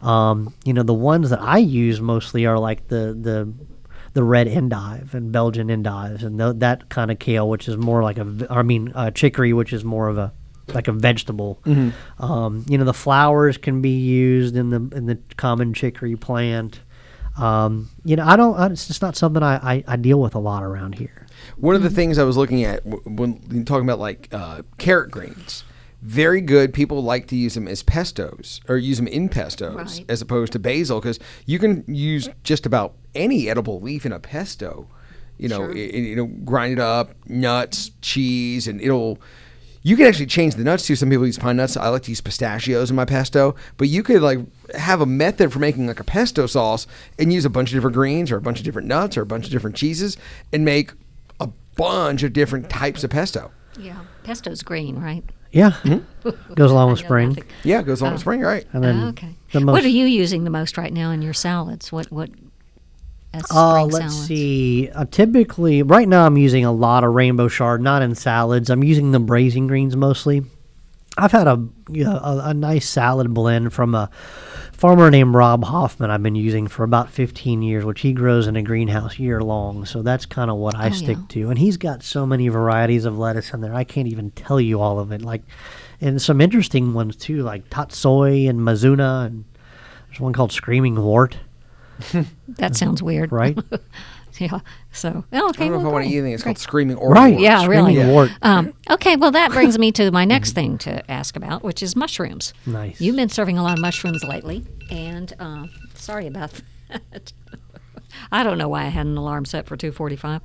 Um, 0.00 0.54
you 0.64 0.72
know, 0.72 0.84
the 0.84 0.94
ones 0.94 1.28
that 1.30 1.42
I 1.42 1.58
use 1.58 2.00
mostly 2.00 2.46
are 2.46 2.58
like 2.58 2.88
the 2.88 3.16
the 3.20 3.52
the 4.18 4.24
red 4.24 4.48
endive 4.48 5.14
and 5.14 5.30
Belgian 5.30 5.70
endives 5.70 6.24
and 6.24 6.40
th- 6.40 6.56
that 6.56 6.88
kind 6.88 7.12
of 7.12 7.20
kale, 7.20 7.48
which 7.48 7.68
is 7.68 7.76
more 7.76 8.02
like 8.02 8.18
a, 8.18 8.24
v- 8.24 8.46
I 8.50 8.62
mean, 8.62 8.90
uh, 8.96 9.12
chicory, 9.12 9.52
which 9.52 9.72
is 9.72 9.84
more 9.84 10.08
of 10.08 10.18
a 10.18 10.32
like 10.74 10.88
a 10.88 10.92
vegetable. 10.92 11.60
Um, 12.18 12.64
you 12.68 12.76
know, 12.76 12.84
the 12.84 12.92
flowers 12.92 13.56
can 13.56 13.80
be 13.80 13.90
used 13.96 14.56
in 14.56 14.70
the 14.70 14.96
in 14.96 15.06
the 15.06 15.18
common 15.36 15.72
chicory 15.72 16.16
plant. 16.16 16.80
Um, 17.36 17.88
you 18.04 18.16
know, 18.16 18.26
I 18.26 18.34
don't. 18.36 18.58
I, 18.58 18.66
it's 18.66 18.88
just 18.88 19.00
not 19.02 19.14
something 19.16 19.42
I, 19.42 19.74
I, 19.76 19.84
I 19.86 19.96
deal 19.96 20.20
with 20.20 20.34
a 20.34 20.40
lot 20.40 20.64
around 20.64 20.96
here. 20.96 21.26
One 21.56 21.76
of 21.76 21.82
the 21.84 21.90
things 21.90 22.18
I 22.18 22.24
was 22.24 22.36
looking 22.36 22.64
at 22.64 22.82
w- 22.84 23.02
when 23.08 23.64
talking 23.64 23.84
about 23.88 24.00
like 24.00 24.28
uh, 24.32 24.62
carrot 24.78 25.12
greens, 25.12 25.62
very 26.02 26.40
good. 26.40 26.74
People 26.74 27.02
like 27.02 27.28
to 27.28 27.36
use 27.36 27.54
them 27.54 27.68
as 27.68 27.82
pestos 27.84 28.60
or 28.68 28.76
use 28.76 28.96
them 28.98 29.06
in 29.06 29.28
pestos 29.28 29.74
Right. 29.76 30.04
as 30.08 30.20
opposed 30.20 30.52
to 30.54 30.58
basil 30.58 31.00
because 31.00 31.20
you 31.46 31.58
can 31.60 31.84
use 31.86 32.28
just 32.42 32.66
about 32.66 32.94
any 33.18 33.48
edible 33.50 33.80
leaf 33.80 34.06
in 34.06 34.12
a 34.12 34.18
pesto. 34.18 34.86
You 35.38 35.48
know, 35.48 35.58
Sure. 35.58 35.70
i- 35.72 35.90
i- 35.94 35.96
you 36.10 36.16
know, 36.16 36.26
grind 36.44 36.72
it 36.72 36.78
up, 36.80 37.14
nuts, 37.28 37.90
cheese, 38.00 38.66
and 38.66 38.80
it'll. 38.80 39.18
You 39.82 39.96
can 39.96 40.06
actually 40.06 40.26
change 40.26 40.56
the 40.56 40.64
nuts 40.64 40.84
too. 40.86 40.96
Some 40.96 41.08
people 41.10 41.24
use 41.26 41.38
pine 41.38 41.56
nuts. 41.56 41.76
I 41.76 41.88
like 41.88 42.02
to 42.02 42.10
use 42.10 42.20
pistachios 42.20 42.90
in 42.90 42.96
my 42.96 43.04
pesto, 43.04 43.54
but 43.76 43.88
you 43.88 44.02
could 44.02 44.20
like 44.22 44.40
have 44.74 45.00
a 45.00 45.06
method 45.06 45.52
for 45.52 45.60
making 45.60 45.86
like 45.86 46.00
a 46.00 46.04
pesto 46.04 46.46
sauce 46.46 46.86
and 47.18 47.32
use 47.32 47.44
a 47.44 47.50
bunch 47.50 47.70
of 47.70 47.76
different 47.76 47.94
greens 47.94 48.30
or 48.32 48.36
a 48.36 48.40
bunch 48.42 48.58
of 48.58 48.64
different 48.64 48.88
nuts 48.88 49.16
or 49.16 49.22
a 49.22 49.26
bunch 49.26 49.46
of 49.46 49.52
different 49.52 49.76
cheeses 49.76 50.16
and 50.52 50.64
make 50.64 50.92
a 51.40 51.48
bunch 51.76 52.24
of 52.24 52.32
different 52.32 52.68
types 52.68 53.04
of 53.04 53.10
pesto. 53.10 53.50
yeah, 53.78 54.00
pesto's 54.24 54.62
green, 54.62 54.96
right? 54.98 55.22
Yeah, 55.52 55.70
mm-hmm. 55.84 56.54
goes 56.54 56.72
along 56.72 56.90
with 56.90 56.98
spring. 56.98 57.38
Yeah, 57.62 57.78
it 57.80 57.86
goes 57.86 58.02
on 58.02 58.10
with 58.12 58.18
oh. 58.18 58.22
spring, 58.22 58.40
right? 58.40 58.66
And 58.72 58.82
then 58.84 59.00
Oh, 59.04 59.08
okay. 59.10 59.36
the 59.52 59.64
what 59.64 59.84
are 59.84 59.88
you 59.88 60.04
using 60.06 60.42
the 60.44 60.50
most 60.50 60.76
right 60.76 60.92
now 60.92 61.12
in 61.12 61.22
your 61.22 61.32
salads? 61.32 61.92
What 61.92 62.10
what 62.10 62.28
as 63.34 63.44
Uh, 63.50 63.84
let's 63.84 63.96
salads? 64.14 64.26
see. 64.26 64.88
Uh, 64.94 65.04
typically, 65.10 65.82
right 65.82 66.08
now 66.08 66.26
I'm 66.26 66.36
using 66.36 66.64
a 66.64 66.72
lot 66.72 67.04
of 67.04 67.12
rainbow 67.14 67.48
chard, 67.48 67.80
not 67.82 68.02
in 68.02 68.14
salads. 68.14 68.70
I'm 68.70 68.82
using 68.84 69.12
the 69.12 69.20
braising 69.20 69.66
greens 69.66 69.96
mostly. 69.96 70.42
I've 71.16 71.32
had 71.32 71.48
a, 71.48 71.66
you 71.90 72.04
know, 72.04 72.16
a 72.22 72.50
a 72.50 72.54
nice 72.54 72.88
salad 72.88 73.34
blend 73.34 73.72
from 73.72 73.92
a 73.96 74.08
farmer 74.72 75.10
named 75.10 75.34
Rob 75.34 75.64
Hoffman. 75.64 76.10
I've 76.12 76.22
been 76.22 76.36
using 76.36 76.68
for 76.68 76.84
about 76.84 77.10
15 77.10 77.60
years, 77.62 77.84
which 77.84 78.02
he 78.02 78.12
grows 78.12 78.46
in 78.46 78.54
a 78.54 78.62
greenhouse 78.62 79.18
year 79.18 79.40
long. 79.42 79.84
So 79.84 80.02
that's 80.02 80.26
kind 80.26 80.48
of 80.48 80.58
what 80.58 80.76
I 80.76 80.86
Oh, 80.88 80.92
stick 80.92 81.16
yeah. 81.18 81.24
to. 81.30 81.50
And 81.50 81.58
he's 81.58 81.76
got 81.76 82.04
so 82.04 82.24
many 82.24 82.46
varieties 82.48 83.04
of 83.04 83.18
lettuce 83.18 83.52
in 83.52 83.60
there. 83.62 83.74
I 83.74 83.82
can't 83.82 84.06
even 84.06 84.30
tell 84.30 84.60
you 84.60 84.80
all 84.80 85.00
of 85.00 85.10
it. 85.10 85.22
Like, 85.22 85.42
and 86.00 86.22
some 86.22 86.40
interesting 86.40 86.94
ones 86.94 87.16
too, 87.16 87.42
like 87.42 87.68
tatsoi 87.68 88.48
and 88.48 88.60
mizuna, 88.60 89.26
and 89.26 89.44
there's 90.08 90.20
one 90.20 90.32
called 90.32 90.52
screaming 90.52 90.94
wart. 91.02 91.36
That 92.48 92.76
sounds 92.76 93.02
weird, 93.02 93.32
Right. 93.32 93.58
yeah. 94.38 94.60
So 94.92 95.24
oh, 95.32 95.48
okay. 95.50 95.64
I 95.66 95.68
don't 95.68 95.72
know 95.72 95.78
if 95.78 95.80
I 95.80 95.82
well, 95.84 95.92
want 95.92 96.04
to 96.06 96.10
eat 96.10 96.18
anything. 96.18 96.32
It's 96.34 96.42
great. 96.42 96.54
called 96.56 96.58
screaming 96.62 96.96
or 96.96 97.10
Right. 97.10 97.38
Yeah, 97.38 97.66
really. 97.66 97.92
Screaming 97.94 97.96
Yeah. 98.08 98.12
wart. 98.12 98.30
Um, 98.42 98.72
okay, 98.90 99.16
well, 99.16 99.30
that 99.32 99.50
brings 99.52 99.78
me 99.78 99.90
to 99.92 100.10
my 100.12 100.24
next 100.24 100.52
thing 100.52 100.78
to 100.78 101.08
ask 101.10 101.34
about, 101.36 101.62
which 101.64 101.82
is 101.82 101.96
mushrooms. 101.96 102.54
Nice. 102.66 103.00
You've 103.00 103.16
been 103.16 103.28
serving 103.28 103.58
a 103.58 103.62
lot 103.62 103.74
of 103.74 103.80
mushrooms 103.80 104.22
lately, 104.24 104.64
and 104.90 105.32
uh, 105.40 105.66
sorry 105.94 106.26
about 106.28 106.52
that. 106.88 107.32
I 108.32 108.42
don't 108.42 108.58
know 108.58 108.68
why 108.68 108.82
I 108.84 108.88
had 108.88 109.06
an 109.06 109.16
alarm 109.16 109.44
set 109.44 109.66
for 109.66 109.76
2:45. 109.76 110.40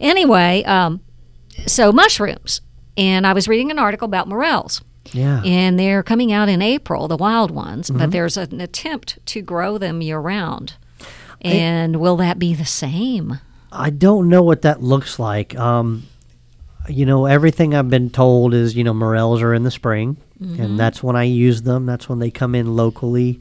Anyway, 0.00 0.62
um, 0.64 1.00
so 1.66 1.92
mushrooms, 1.92 2.60
and 2.96 3.26
I 3.26 3.32
was 3.32 3.48
reading 3.48 3.70
an 3.70 3.78
article 3.78 4.06
about 4.06 4.28
morels. 4.28 4.82
Yeah. 5.12 5.42
And 5.44 5.78
they're 5.78 6.02
coming 6.02 6.30
out 6.30 6.48
in 6.48 6.60
April, 6.62 7.08
the 7.08 7.16
wild 7.16 7.50
ones, 7.50 7.88
Mm-hmm. 7.88 7.98
but 7.98 8.10
there's 8.12 8.36
an 8.36 8.60
attempt 8.60 9.18
to 9.26 9.40
grow 9.42 9.78
them 9.78 10.02
year 10.02 10.18
round. 10.20 10.74
And 11.42 11.96
will 11.96 12.16
that 12.16 12.38
be 12.38 12.54
the 12.54 12.64
same? 12.64 13.38
I 13.72 13.90
don't 13.90 14.28
know 14.28 14.42
what 14.42 14.62
that 14.62 14.82
looks 14.82 15.18
like. 15.18 15.56
Um, 15.56 16.04
you 16.88 17.06
know, 17.06 17.26
everything 17.26 17.74
I've 17.74 17.90
been 17.90 18.10
told 18.10 18.52
is, 18.52 18.74
you 18.74 18.84
know, 18.84 18.94
morels 18.94 19.42
are 19.42 19.54
in 19.54 19.62
the 19.62 19.70
spring, 19.70 20.16
and 20.40 20.78
that's 20.78 21.02
when 21.02 21.16
I 21.16 21.24
use 21.24 21.62
them. 21.62 21.86
That's 21.86 22.08
when 22.08 22.18
they 22.18 22.30
come 22.30 22.54
in 22.54 22.74
locally. 22.74 23.40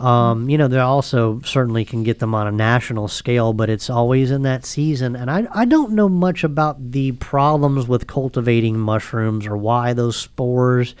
Um, 0.00 0.50
you 0.50 0.58
know, 0.58 0.66
they 0.66 0.80
also 0.80 1.40
certainly 1.44 1.84
can 1.84 2.02
get 2.02 2.18
them 2.18 2.34
on 2.34 2.48
a 2.48 2.52
national 2.52 3.06
scale, 3.06 3.52
but 3.52 3.70
it's 3.70 3.88
always 3.88 4.32
in 4.32 4.42
that 4.42 4.66
season. 4.66 5.14
And 5.14 5.30
I, 5.30 5.46
I 5.52 5.64
don't 5.64 5.92
know 5.92 6.08
much 6.08 6.42
about 6.42 6.90
the 6.90 7.12
problems 7.12 7.86
with 7.86 8.08
cultivating 8.08 8.80
mushrooms 8.80 9.46
or 9.46 9.56
why 9.56 9.92
those 9.92 10.16
spores 10.16 10.96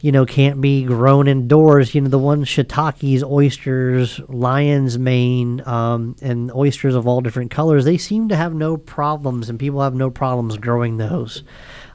you 0.00 0.12
know, 0.12 0.24
can't 0.24 0.60
be 0.60 0.82
grown 0.84 1.28
indoors. 1.28 1.94
You 1.94 2.00
know, 2.00 2.08
the 2.08 2.18
ones 2.18 2.48
shiitakes, 2.48 3.22
oysters, 3.22 4.20
lion's 4.28 4.98
mane, 4.98 5.62
um, 5.66 6.16
and 6.22 6.50
oysters 6.52 6.94
of 6.94 7.06
all 7.06 7.20
different 7.20 7.50
colors, 7.50 7.84
they 7.84 7.98
seem 7.98 8.28
to 8.28 8.36
have 8.36 8.54
no 8.54 8.76
problems, 8.76 9.48
and 9.48 9.58
people 9.58 9.80
have 9.82 9.94
no 9.94 10.10
problems 10.10 10.56
growing 10.56 10.96
those. 10.96 11.42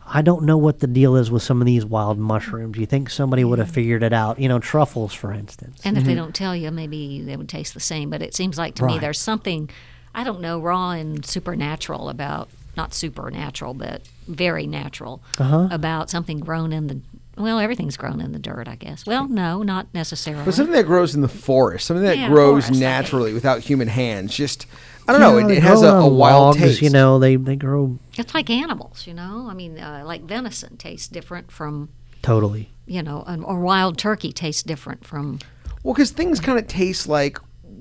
I 0.07 0.21
don't 0.21 0.43
know 0.43 0.57
what 0.57 0.79
the 0.81 0.87
deal 0.87 1.15
is 1.15 1.31
with 1.31 1.41
some 1.41 1.61
of 1.61 1.65
these 1.65 1.83
wild 1.83 2.19
mushrooms. 2.19 2.77
You 2.77 2.85
think 2.85 3.09
somebody 3.09 3.43
would 3.43 3.57
have 3.57 3.71
figured 3.71 4.03
it 4.03 4.13
out? 4.13 4.37
You 4.39 4.47
know, 4.47 4.59
truffles, 4.59 5.13
for 5.13 5.33
instance. 5.33 5.81
And 5.83 5.97
if 5.97 6.03
they 6.03 6.13
don't 6.13 6.35
tell 6.35 6.55
you, 6.55 6.69
maybe 6.69 7.21
they 7.23 7.35
would 7.35 7.49
taste 7.49 7.73
the 7.73 7.79
same. 7.79 8.11
But 8.11 8.21
it 8.21 8.35
seems 8.35 8.55
like 8.55 8.75
to 8.75 8.85
me 8.85 8.99
there's 8.99 9.17
something, 9.19 9.67
I 10.13 10.23
don't 10.23 10.41
know, 10.41 10.59
raw 10.59 10.91
and 10.91 11.25
supernatural 11.25 12.09
about, 12.09 12.49
not 12.77 12.93
supernatural, 12.93 13.73
but 13.73 14.03
very 14.27 14.67
natural 14.67 15.23
Uh-huh. 15.39 15.69
about 15.71 16.11
something 16.11 16.39
grown 16.39 16.71
in 16.71 16.85
the, 16.85 17.01
well, 17.37 17.59
everything's 17.59 17.97
grown 17.97 18.21
in 18.21 18.31
the 18.31 18.39
dirt, 18.39 18.67
I 18.67 18.75
guess. 18.75 19.05
Well, 19.05 19.27
no, 19.27 19.61
not 19.63 19.87
necessarily. 19.93 20.45
But 20.45 20.53
something 20.53 20.73
that 20.73 20.85
grows 20.85 21.15
in 21.15 21.21
the 21.21 21.27
forest, 21.27 21.85
something 21.87 22.03
that 22.05 22.17
Yeah, 22.17 22.29
grows 22.29 22.65
forest, 22.65 22.69
okay. 22.71 22.79
naturally 22.79 23.33
without 23.33 23.59
human 23.61 23.87
hands, 23.87 24.33
just 24.35 24.65
I 25.07 25.11
don't 25.11 25.21
know. 25.21 25.37
Yeah, 25.37 25.45
It, 25.47 25.57
it 25.57 25.63
has 25.63 25.81
a, 25.83 25.87
a 25.89 26.07
wild 26.07 26.41
logs, 26.55 26.57
taste. 26.57 26.81
You 26.81 26.89
know, 26.89 27.19
they, 27.19 27.35
they 27.35 27.55
grow 27.55 27.99
it's 28.17 28.33
like 28.33 28.49
animals, 28.49 29.05
you 29.05 29.13
know? 29.13 29.47
I 29.49 29.53
mean, 29.53 29.77
uh, 29.79 30.03
like 30.05 30.23
venison 30.23 30.77
tastes 30.77 31.07
different 31.07 31.51
from, 31.51 31.89
totally. 32.21 32.71
you 32.87 33.03
know, 33.03 33.23
or 33.45 33.59
wild 33.59 33.97
turkey 33.97 34.31
tastes 34.31 34.63
different 34.63 35.05
from, 35.05 35.39
Well, 35.83 35.93
because 35.93 36.11
things 36.11 36.39
kind 36.39 36.57
of 36.57 36.67
taste 36.67 37.07
like 37.07 37.37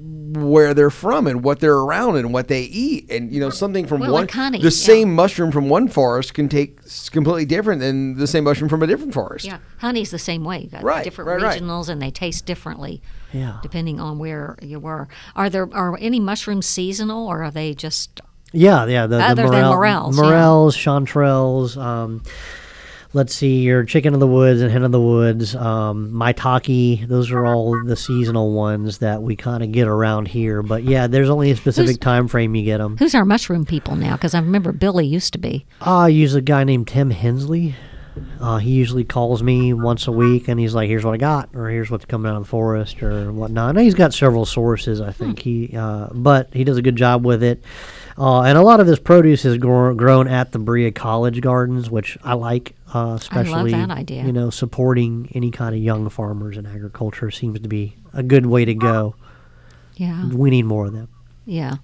where 0.07 0.75
they're 0.75 0.91
from 0.91 1.27
and 1.27 1.43
what 1.43 1.61
they're 1.61 1.77
around 1.79 2.17
and 2.17 2.33
what 2.33 2.49
they 2.49 2.63
eat, 2.63 3.11
and 3.11 3.33
you 3.33 3.41
know 3.41 3.51
something 3.51 3.87
from 3.87 4.01
Well, 4.01 4.13
one 4.13 4.23
like 4.23 4.31
honey, 4.33 4.59
the 4.59 4.65
yeah. 4.65 4.71
same 4.71 5.15
mushroom 5.15 5.51
from 5.53 5.69
one 5.69 5.89
forest 5.89 6.35
can 6.35 6.49
take 6.49 6.79
completely 7.11 7.45
different 7.45 7.81
than 7.81 8.17
the 8.17 8.27
same 8.27 8.45
mushroom 8.45 8.69
from 8.69 8.83
a 8.83 8.87
different 8.87 9.15
forest. 9.15 9.47
yeah, 9.47 9.59
honey's 9.79 10.11
the 10.11 10.19
same 10.19 10.45
way. 10.45 10.59
You 10.63 10.69
got 10.69 10.83
Right, 10.83 11.05
different 11.05 11.29
right, 11.29 11.41
right. 11.41 11.61
regionals 11.63 11.89
and 11.89 12.03
they 12.03 12.11
taste 12.11 12.45
differently. 12.47 13.01
Yeah. 13.33 13.59
depending 13.63 13.99
on 13.99 14.19
where 14.21 14.57
you 14.63 14.79
were. 14.79 15.09
Are 15.35 15.51
there 15.51 15.69
are 15.75 15.99
any 16.01 16.21
mushrooms 16.21 16.67
seasonal, 16.67 17.27
or 17.27 17.43
are 17.43 17.51
they 17.51 17.75
just 17.75 18.21
Yeah, 18.53 18.87
yeah. 18.87 19.09
The, 19.09 19.21
Other 19.21 19.43
the 19.45 19.51
than 19.51 19.65
morel, 19.65 20.13
morels, 20.13 20.17
yeah. 20.17 20.23
morels, 20.23 20.77
chanterelles. 20.77 21.77
Um, 21.77 22.23
let's 23.15 23.35
see, 23.35 23.63
your 23.63 23.85
chicken 23.85 24.13
of 24.13 24.21
the 24.21 24.27
woods 24.27 24.61
and 24.61 24.71
hen 24.71 24.83
of 24.83 24.93
the 24.93 25.01
woods, 25.01 25.55
um, 25.55 26.11
maitake. 26.13 27.07
Those 27.09 27.31
are 27.31 27.47
all 27.47 27.83
the 27.85 27.97
seasonal 27.97 28.53
ones 28.53 28.99
that 28.99 29.23
we 29.23 29.37
kind 29.37 29.63
of 29.63 29.73
get 29.73 29.89
around 29.89 30.29
here. 30.29 30.63
But 30.63 30.85
yeah, 30.85 31.07
there's 31.07 31.31
only 31.31 31.51
a 31.51 31.57
specific 31.57 32.01
time 32.01 32.29
frame 32.29 32.55
you 32.55 32.65
get 32.65 32.79
them. 32.79 32.97
who's 32.99 33.15
our 33.15 33.25
mushroom 33.25 33.65
people 33.65 33.97
now? 33.97 34.17
Because 34.17 34.35
I 34.35 34.41
remember 34.41 34.73
Billy 34.73 35.07
used 35.07 35.33
to 35.33 35.39
be. 35.39 35.65
I 35.81 36.09
use 36.09 36.35
a 36.35 36.43
guy 36.43 36.65
named 36.65 36.89
Tim 36.89 37.11
Hensley. 37.11 37.75
Uh, 38.41 38.59
he 38.59 38.71
usually 38.71 39.03
calls 39.03 39.43
me 39.43 39.73
once 39.73 40.07
a 40.07 40.13
week, 40.13 40.47
and 40.47 40.61
he's 40.61 40.73
like, 40.73 40.89
"Here's 40.89 41.05
what 41.05 41.15
I 41.15 41.17
got," 41.17 41.49
or 41.53 41.69
"Here's 41.69 41.91
what's 41.91 42.05
coming 42.05 42.31
out 42.31 42.37
of 42.37 42.45
the 42.45 42.49
forest," 42.49 43.03
or 43.03 43.33
whatnot. 43.33 43.71
And 43.71 43.81
he's 43.81 43.95
got 43.95 44.15
several 44.15 44.45
sources, 44.45 45.01
I 45.01 45.11
think. 45.11 45.41
He, 45.41 45.75
uh, 45.77 46.09
but 46.13 46.49
he 46.53 46.63
does 46.63 46.77
a 46.77 46.83
good 46.83 46.95
job 46.95 47.25
with 47.25 47.43
it. 47.43 47.65
Uh, 48.17 48.43
and 48.43 48.57
a 48.57 48.63
lot 48.63 48.79
of 48.79 48.87
his 48.87 49.01
produce 49.01 49.45
is 49.45 49.59
gro- 49.59 49.95
grown 49.95 50.29
at 50.29 50.53
the 50.53 50.61
Berea 50.61 50.93
College 50.93 51.41
Gardens, 51.41 51.91
which 51.91 52.17
I 52.23 52.35
like, 52.35 52.77
uh, 52.95 53.15
especially. 53.21 53.73
that 53.73 53.91
idea. 53.91 54.25
You 54.25 54.33
know, 54.33 54.49
supporting 54.51 55.29
any 55.35 55.51
kind 55.51 55.75
of 55.75 55.81
young 55.83 56.09
farmers 56.09 56.57
in 56.57 56.65
agriculture 56.67 57.31
seems 57.31 57.61
to 57.61 57.69
be 57.69 57.95
a 58.13 58.23
good 58.23 58.47
way 58.47 58.65
to 58.65 58.75
go. 58.75 59.17
Yeah, 59.97 60.29
We 60.29 60.51
need 60.51 60.65
more 60.65 60.87
of 60.87 60.93
them. 60.93 61.09
yeah. 61.45 61.75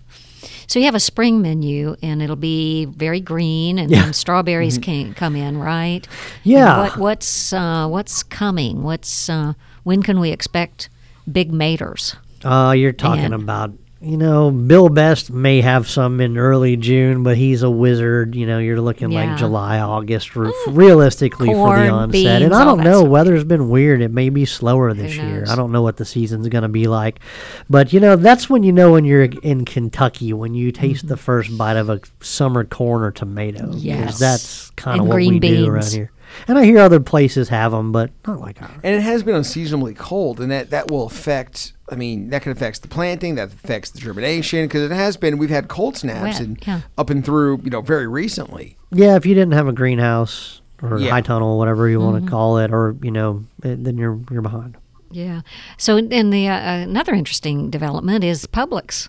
So 0.67 0.79
you 0.79 0.87
have 0.87 0.95
a 0.95 1.00
spring 1.00 1.43
menu, 1.43 1.97
and 2.02 2.23
it'll 2.23 2.35
be 2.35 2.87
very 2.87 3.21
green, 3.21 3.79
and 3.79 3.90
then 3.93 4.12
strawberries 4.14 4.79
can 4.79 5.12
come 5.12 5.37
in, 5.37 5.59
right? 5.59 6.00
Mm-hmm. 6.09 6.49
Yeah. 6.49 6.79
What, 6.79 6.97
what's 6.97 7.52
uh, 7.52 7.87
what's 7.88 8.23
coming? 8.23 8.83
What's 8.83 9.29
uh, 9.29 9.52
when 9.83 10.02
can 10.02 10.19
we 10.19 10.31
expect 10.31 10.88
big 11.31 11.52
maters? 11.52 12.17
Uh, 12.43 12.73
you're 12.73 12.93
talking 12.93 13.26
And- 13.26 13.35
about, 13.35 13.73
you 14.02 14.16
know, 14.16 14.50
Bill 14.50 14.88
Best 14.88 15.30
may 15.30 15.61
have 15.61 15.87
some 15.88 16.23
in 16.23 16.38
early 16.38 16.76
June, 16.76 17.23
but 17.23 17.37
he's 17.37 17.62
a 17.62 17.69
wizard. 17.71 18.35
You 18.35 18.47
know, 18.47 18.59
you're 18.59 18.80
looking 18.80 19.11
Yeah. 19.12 19.26
like 19.26 19.38
July, 19.38 19.78
August, 19.78 20.35
r- 20.37 20.50
realistically 20.69 21.49
for 21.49 21.76
the 21.76 21.88
onset. 21.90 22.12
beans, 22.12 22.45
and 22.45 22.54
I 22.54 22.64
don't 22.64 22.80
know, 22.83 23.02
of 23.04 23.09
weather's 23.11 23.45
been 23.45 23.69
weird. 23.69 24.00
It 24.00 24.11
may 24.12 24.30
be 24.30 24.47
slower 24.47 24.95
this 24.95 25.16
year. 25.16 25.45
I 25.49 25.54
don't 25.54 25.71
know 25.71 25.83
what 25.83 25.99
the 25.99 26.07
season's 26.07 26.49
going 26.49 26.62
to 26.62 26.69
be 26.69 26.87
like. 26.87 27.21
But, 27.69 27.92
you 27.92 28.00
know, 28.00 28.16
that's 28.16 28.49
when 28.49 28.62
you 28.62 28.73
know 28.73 28.92
when 28.92 29.04
you're 29.04 29.25
in 29.25 29.64
Kentucky, 29.66 30.33
when 30.33 30.54
you 30.54 30.73
taste 30.73 31.07
the 31.07 31.19
first 31.19 31.57
bite 31.59 31.76
of 31.76 31.90
a 31.90 32.00
summer 32.21 32.64
corn 32.64 33.02
or 33.02 33.11
tomato. 33.11 33.66
Mm-hmm. 33.66 33.78
Yes. 33.78 34.19
that's 34.19 34.71
kind 34.76 35.00
of 35.00 35.09
what 35.09 35.14
green 35.14 35.35
we 35.35 35.40
do 35.40 35.66
around 35.69 35.85
here. 35.92 36.11
And 36.49 36.59
I 36.59 36.65
hear 36.65 36.79
other 36.79 37.01
places 37.01 37.49
have 37.49 37.73
them, 37.73 37.93
but 37.93 38.11
not 38.27 38.41
like 38.41 38.61
ours. 38.63 38.71
And 38.83 38.95
it 38.95 39.03
has 39.03 39.23
been 39.23 39.35
unseasonably 39.35 39.95
cold, 39.95 40.41
and 40.41 40.51
that, 40.51 40.71
that 40.71 40.89
will 40.89 41.07
affect. 41.07 41.73
I 41.91 41.97
mean, 41.97 42.31
that 42.31 42.43
can 42.43 42.53
affect 42.53 42.83
the 42.83 42.89
planting, 42.89 43.35
that 43.35 43.49
affects 43.53 43.91
the 43.91 43.99
germination, 43.99 44.65
because 44.67 44.91
it 44.91 44.95
has 44.95 45.17
been. 45.17 45.39
We've 45.39 45.51
had 45.51 45.69
cold 45.69 45.97
snaps 45.97 46.39
Wet, 46.39 46.41
and 46.41 46.67
yeah. 46.67 46.81
up 46.97 47.11
and 47.11 47.25
through, 47.25 47.61
you 47.65 47.71
know, 47.71 47.81
very 47.81 48.07
recently. 48.07 48.77
Yeah, 48.93 49.17
if 49.17 49.27
you 49.27 49.35
didn't 49.35 49.53
have 49.55 49.67
a 49.69 49.73
greenhouse 49.73 50.61
or 50.83 50.99
Yeah. 50.99 51.11
high 51.11 51.21
tunnel, 51.21 51.59
whatever 51.59 51.89
you 51.89 51.99
Mm-hmm. 51.99 52.13
want 52.13 52.25
to 52.25 52.31
call 52.31 52.59
it, 52.59 52.73
or 52.73 52.97
you 53.03 53.11
know, 53.11 53.45
then 53.61 53.99
you're 53.99 54.19
you're 54.31 54.43
behind. 54.43 54.77
Yeah. 55.11 55.41
So, 55.77 55.97
and 55.97 56.33
the 56.33 56.47
uh, 56.49 56.77
another 56.79 57.13
interesting 57.15 57.71
development 57.71 58.23
is 58.23 58.47
Publix. 58.47 59.09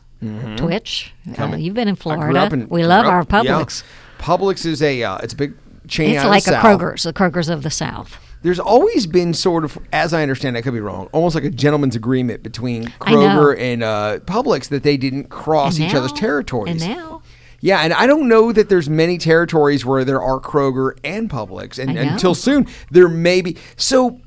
Twitch. 0.58 1.14
Uh, 1.30 1.34
Coming. 1.34 1.62
you've 1.62 1.74
been 1.74 1.88
in 1.88 1.96
Florida. 1.96 2.50
in- 2.54 2.70
we 2.70 2.86
love 2.86 3.06
up- 3.06 3.12
our 3.12 3.44
yeah. 3.44 3.56
Publix. 3.56 3.84
Publix 4.20 4.66
is 4.68 4.82
a 4.84 5.02
uh, 5.04 5.18
it's 5.18 5.34
a 5.34 5.36
big 5.36 5.54
chain. 5.92 6.16
It's 6.16 6.24
like 6.26 6.48
a 6.48 6.52
South. 6.52 6.64
Kroger's, 6.64 7.04
the 7.04 7.14
Kroger's 7.14 7.50
of 7.50 7.64
the 7.64 7.70
South. 7.70 8.18
There's 8.44 8.60
always 8.60 9.06
been 9.06 9.36
sort 9.36 9.64
of, 9.64 9.78
as 9.94 10.14
I 10.14 10.24
understand, 10.24 10.58
I 10.58 10.62
could 10.62 10.74
be 10.74 10.80
wrong, 10.80 11.08
almost 11.12 11.36
like 11.36 11.44
a 11.44 11.52
gentleman's 11.52 11.96
agreement 11.96 12.42
between 12.42 12.86
Kroger 13.00 13.56
and 13.60 13.84
uh, 13.84 14.20
Publix 14.26 14.70
that 14.70 14.82
they 14.82 14.98
didn't 14.98 15.26
cross 15.30 15.78
And 15.78 15.88
each 15.88 15.94
other's 15.94 16.14
territories. 16.14 16.82
And 16.82 16.96
now, 16.96 17.22
Yeah, 17.60 17.82
and 17.82 17.94
I 17.94 18.08
don't 18.08 18.28
know 18.28 18.52
that 18.52 18.68
there's 18.68 18.90
many 18.90 19.20
territories 19.20 19.86
where 19.86 20.04
there 20.04 20.20
are 20.20 20.40
Kroger 20.40 20.98
and 21.04 21.30
Publix, 21.30 21.78
and 21.78 21.96
until 21.96 22.34
soon 22.34 22.66
there 22.90 23.08
may 23.08 23.42
be. 23.42 23.58
So 23.76 24.20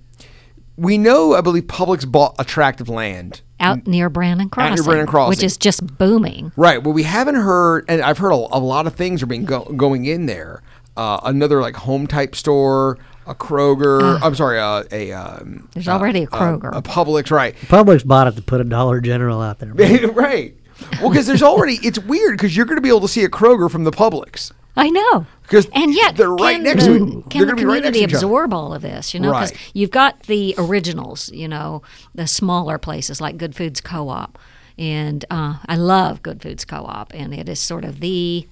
we 0.77 0.97
know, 0.97 1.35
I 1.35 1.41
believe, 1.41 1.65
Publix 1.65 2.09
bought 2.11 2.37
a 2.39 2.45
tract 2.45 2.81
of 2.81 2.89
land. 2.89 3.41
out 3.59 3.85
near 3.87 4.09
Brannon 4.09 4.49
Crossing, 4.49 4.85
Brannon 4.85 5.07
Crossing. 5.07 5.31
which 5.31 5.43
is 5.43 5.57
just 5.57 5.99
booming. 5.99 6.53
Right. 6.57 6.81
Well, 6.83 6.93
we 6.93 7.03
haven't 7.03 7.37
heard, 7.37 7.85
and 7.89 8.01
I've 8.03 8.19
heard 8.19 8.33
a, 8.33 8.35
a 8.35 8.61
lot 8.61 8.87
of 8.87 8.95
things 8.95 9.23
are 9.25 9.27
being 9.27 9.45
go, 9.45 9.65
going 9.65 10.05
in 10.05 10.27
there. 10.27 10.63
Uh, 10.97 11.21
another 11.25 11.61
like 11.61 11.75
home 11.77 12.07
type 12.07 12.35
store, 12.37 12.99
a 13.27 13.35
Kroger. 13.35 14.19
I'm 14.23 14.35
sorry, 14.35 14.61
uh, 14.61 14.85
a 14.93 15.13
um, 15.13 15.69
There's 15.73 15.89
already 15.89 16.23
a 16.23 16.27
Kroger. 16.27 16.71
a 16.77 16.83
Publix. 16.83 17.31
Right. 17.31 17.57
Publix 17.57 18.07
bought 18.07 18.29
it 18.29 18.37
to 18.37 18.43
put 18.43 18.61
a 18.61 18.65
Dollar 18.65 19.01
General 19.01 19.41
out 19.43 19.59
there. 19.59 19.75
man. 19.75 20.07
right. 20.15 20.57
Well, 21.01 21.11
because 21.11 21.27
there's 21.27 21.43
already 21.43 21.79
it's 21.83 21.99
weird 21.99 22.37
because 22.37 22.57
you're 22.57 22.67
going 22.67 22.77
to 22.77 22.83
be 22.83 22.89
able 22.89 23.01
to 23.01 23.09
see 23.09 23.25
a 23.25 23.29
Kroger 23.29 23.71
from 23.71 23.85
the 23.85 23.91
Publix. 23.91 24.53
I 24.77 24.91
know. 24.91 25.27
'Cause 25.47 25.69
and 25.73 25.95
yet 25.95 26.17
they're 26.17 26.31
right 26.33 26.55
can 26.57 26.65
next 26.65 26.85
the, 26.87 26.91
to 26.91 26.95
it. 26.97 26.99
Can 26.99 27.13
They're 27.13 27.41
the 27.41 27.47
gonna 27.47 27.57
be 27.57 27.65
right 27.65 27.83
next 27.83 27.89
community 27.89 27.99
to 28.01 28.05
each 28.05 28.15
other. 28.15 28.27
absorb 28.27 28.53
all 28.55 28.73
of 28.75 28.83
this? 28.83 29.15
You 29.15 29.21
know, 29.21 29.31
because 29.33 29.53
Right. 29.53 29.71
you've 29.75 29.91
got 29.93 30.23
the 30.25 30.55
originals. 30.59 31.31
You 31.33 31.47
know, 31.49 31.83
the 32.15 32.27
smaller 32.27 32.79
places 32.79 33.21
like 33.21 33.37
Good 33.37 33.55
Foods 33.55 33.81
Co-op, 33.81 34.39
and 34.79 35.25
uh, 35.31 35.57
I 35.67 35.77
love 35.77 36.23
Good 36.23 36.41
Foods 36.43 36.65
Co-op, 36.65 37.13
and 37.15 37.33
it 37.35 37.49
is 37.49 37.61
sort 37.61 37.85
of 37.85 38.01
the 38.01 38.49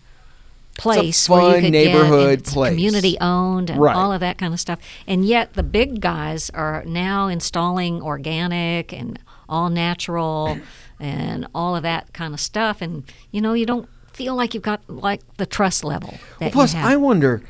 place 0.78 1.28
where 1.28 1.40
you 1.42 1.46
fun 1.52 1.60
could 1.62 1.70
neighborhood 1.72 2.44
get 2.44 2.52
community 2.54 3.16
owned 3.20 3.70
and 3.70 3.80
Right. 3.80 3.94
all 3.94 4.12
of 4.12 4.20
that 4.20 4.38
kind 4.38 4.52
of 4.54 4.60
stuff. 4.60 4.78
And 5.06 5.24
yet 5.24 5.54
the 5.54 5.62
big 5.62 6.00
guys 6.00 6.50
are 6.50 6.82
now 6.86 7.28
installing 7.28 8.00
organic 8.02 8.92
and 8.92 9.18
all 9.48 9.68
natural 9.70 10.58
and 11.00 11.46
all 11.54 11.76
of 11.76 11.82
that 11.82 12.12
kind 12.14 12.32
of 12.34 12.40
stuff. 12.40 12.80
And 12.80 13.04
you 13.30 13.40
know, 13.40 13.52
you 13.52 13.66
don't 13.66 13.88
feel 14.12 14.34
like 14.34 14.54
you've 14.54 14.62
got 14.62 14.80
like 14.88 15.20
the 15.36 15.46
trust 15.46 15.84
level. 15.84 16.10
That 16.38 16.40
Well, 16.40 16.50
plus, 16.50 16.72
you 16.74 16.80
have. 16.80 16.90
I 16.90 16.96
wonder 16.96 17.42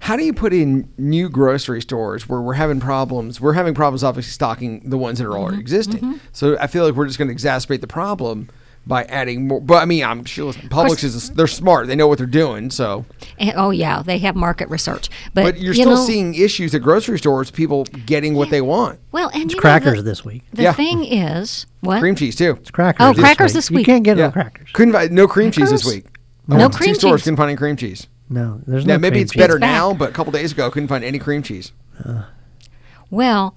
how 0.00 0.16
do 0.16 0.24
you 0.24 0.32
put 0.32 0.52
in 0.52 0.88
new 0.96 1.28
grocery 1.28 1.82
stores 1.82 2.28
where 2.28 2.40
we're 2.40 2.52
having 2.54 2.78
problems? 2.80 3.40
We're 3.40 3.54
having 3.54 3.74
problems, 3.74 4.04
obviously, 4.04 4.30
stocking 4.30 4.88
the 4.88 4.96
ones 4.96 5.18
that 5.18 5.24
are 5.26 5.30
Mm-hmm. 5.30 5.42
already 5.42 5.60
existing. 5.60 6.20
So 6.32 6.56
I 6.60 6.68
feel 6.68 6.84
like 6.84 6.94
we're 6.94 7.06
just 7.06 7.18
going 7.18 7.28
to 7.28 7.34
exacerbate 7.34 7.80
the 7.80 7.88
problem 7.88 8.48
by 8.86 9.04
adding 9.04 9.48
more. 9.48 9.60
But 9.60 9.82
I 9.82 9.84
mean, 9.84 10.04
I'm 10.04 10.24
sure 10.24 10.46
listen, 10.46 10.68
Publix 10.68 11.04
is 11.04 11.30
they're 11.30 11.46
smart; 11.46 11.86
they 11.88 11.96
know 11.96 12.08
what 12.08 12.18
they're 12.18 12.26
doing. 12.26 12.70
So, 12.70 13.04
And- 13.38 13.52
oh 13.56 13.70
yeah, 13.70 14.02
they 14.02 14.18
have 14.18 14.34
market 14.36 14.68
research, 14.70 15.10
but, 15.34 15.42
but 15.42 15.58
you're 15.58 15.74
you 15.74 15.82
still 15.82 15.96
know, 15.96 16.04
seeing 16.06 16.34
issues 16.34 16.74
at 16.74 16.82
grocery 16.82 17.18
stores, 17.18 17.50
people 17.50 17.84
getting 18.06 18.34
what 18.34 18.50
they 18.50 18.60
want. 18.60 18.98
well, 19.12 19.30
and 19.34 19.50
you 19.50 19.56
know, 19.56 19.60
Crackers 19.60 19.96
the, 19.98 20.02
this 20.02 20.24
week. 20.24 20.42
The 20.52 20.62
Yeah. 20.62 20.72
thing 20.72 21.04
is, 21.10 21.66
what 21.80 22.00
Cream 22.00 22.14
cheese 22.14 22.36
too. 22.36 22.56
It's 22.60 22.70
crackers. 22.70 23.04
Oh, 23.06 23.12
this 23.12 23.20
crackers 23.20 23.50
week. 23.50 23.54
this 23.54 23.70
You 23.70 23.76
week. 23.76 23.86
can't 23.86 24.04
get 24.04 24.16
Yeah, 24.16 24.26
no 24.26 24.32
crackers. 24.32 24.68
Couldn't 24.72 24.94
find 24.94 25.12
no 25.12 25.26
cream 25.28 25.50
cheese 25.50 25.70
this 25.70 25.84
week. 25.84 26.06
No 26.46 26.56
I 26.56 26.58
went 26.60 26.74
cream 26.74 26.94
two 26.94 26.98
stores 26.98 27.22
couldn't 27.24 27.36
find 27.36 27.50
any 27.50 27.56
cream 27.58 27.76
cheese. 27.76 28.06
No, 28.30 28.60
there's 28.66 28.86
Now 28.86 28.94
no. 28.94 28.98
maybe 29.00 29.14
cream 29.14 29.22
it's 29.24 29.32
cheese. 29.32 29.40
better 29.42 29.56
It's 29.56 29.60
now, 29.60 29.92
but 29.94 30.08
a 30.10 30.12
couple 30.12 30.32
days 30.32 30.52
ago, 30.52 30.66
I 30.66 30.70
couldn't 30.70 30.88
find 30.88 31.04
any 31.04 31.18
cream 31.18 31.42
cheese. 31.42 31.72
Well, 33.10 33.54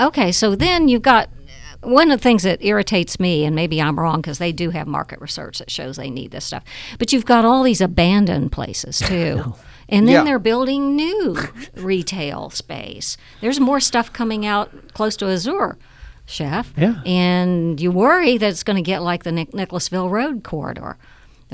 okay, 0.00 0.32
so 0.32 0.54
then 0.54 0.88
you've 0.88 1.02
got 1.02 1.28
one 1.86 2.10
of 2.10 2.18
the 2.18 2.22
things 2.22 2.42
that 2.42 2.64
irritates 2.64 3.18
me, 3.20 3.44
and 3.44 3.54
maybe 3.56 3.80
I'm 3.80 3.98
wrong 3.98 4.16
because 4.20 4.38
they 4.38 4.52
do 4.52 4.70
have 4.70 4.86
market 4.86 5.20
research 5.20 5.58
that 5.58 5.70
shows 5.70 5.96
they 5.96 6.10
need 6.10 6.30
this 6.32 6.44
stuff, 6.44 6.64
but 6.98 7.12
you've 7.12 7.24
got 7.26 7.44
all 7.44 7.62
these 7.62 7.80
abandoned 7.80 8.52
places 8.52 8.98
too. 9.04 9.54
And 9.88 10.08
then 10.08 10.14
Yeah. 10.16 10.24
they're 10.24 10.38
building 10.40 10.96
new 10.96 11.36
retail 11.74 12.50
space. 12.50 13.16
There's 13.40 13.60
more 13.60 13.78
stuff 13.80 14.12
coming 14.12 14.44
out 14.44 14.92
close 14.94 15.16
to 15.18 15.26
Azure, 15.26 15.78
chef. 16.26 16.72
Yeah. 16.76 17.00
And 17.06 17.80
you 17.80 17.92
worry 17.92 18.36
that 18.38 18.48
it's 18.48 18.64
going 18.64 18.76
to 18.76 18.82
get 18.82 19.02
like 19.02 19.22
the 19.22 19.32
Nic- 19.32 19.54
Nicholasville 19.54 20.08
Road 20.10 20.42
corridor, 20.42 20.96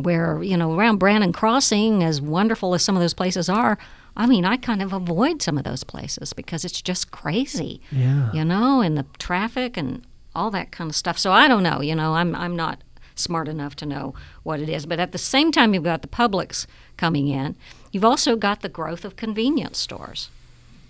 where, 0.01 0.43
you 0.43 0.57
know, 0.57 0.73
around 0.75 0.97
Brannon 0.97 1.33
Crossing, 1.35 2.03
as 2.03 2.21
wonderful 2.23 2.75
as 2.75 2.83
some 2.83 2.97
of 2.97 3.03
those 3.03 3.13
places 3.13 3.51
are, 3.51 3.77
I 4.17 4.27
mean, 4.27 4.45
I 4.47 4.57
kind 4.57 4.81
of 4.83 4.93
avoid 4.95 5.43
some 5.43 5.59
of 5.59 5.65
those 5.65 5.85
places 5.85 6.33
because 6.33 6.65
it's 6.65 6.81
just 6.81 7.11
crazy. 7.11 7.81
Yeah. 7.91 8.33
You 8.33 8.45
know, 8.47 8.81
and 8.81 8.97
the 8.97 9.05
traffic 9.19 9.77
and 9.77 10.03
all 10.35 10.51
that 10.51 10.71
kind 10.73 10.91
of 10.91 10.97
stuff. 10.97 11.19
So 11.19 11.33
I 11.33 11.49
don't 11.49 11.63
know, 11.63 11.81
you 11.81 11.95
know, 11.95 12.15
I'm 12.15 12.35
I'm 12.35 12.57
not 12.57 12.81
smart 13.15 13.47
enough 13.49 13.77
to 13.77 13.87
know 13.87 14.15
what 14.43 14.61
it 14.61 14.69
is. 14.69 14.87
But 14.87 14.99
at 14.99 15.13
the 15.13 15.19
same 15.19 15.53
time 15.53 15.75
you've 15.75 15.85
got 15.85 16.03
the 16.03 16.09
Publix 16.09 16.67
coming 16.97 17.29
in, 17.29 17.57
you've 17.93 18.05
also 18.05 18.37
got 18.37 18.61
the 18.63 18.69
growth 18.69 19.05
of 19.05 19.17
convenience 19.17 19.79
stores. 19.79 20.31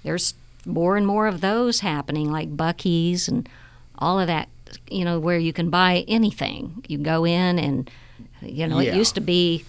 There's 0.04 0.34
more 0.64 0.96
and 0.96 1.06
more 1.06 1.26
of 1.26 1.40
those 1.40 1.80
happening, 1.80 2.30
like 2.30 2.56
Buc-ee's 2.56 3.26
and 3.28 3.48
all 3.98 4.20
of 4.20 4.28
that, 4.28 4.48
you 4.88 5.04
know, 5.04 5.18
where 5.18 5.38
you 5.38 5.52
can 5.52 5.70
buy 5.70 6.04
anything. 6.06 6.84
You 6.86 6.98
go 6.98 7.24
in 7.24 7.58
and, 7.58 7.90
you 8.40 8.66
know, 8.68 8.78
Yeah. 8.78 8.92
it 8.92 8.96
used 8.96 9.14
to 9.16 9.20
be 9.20 9.64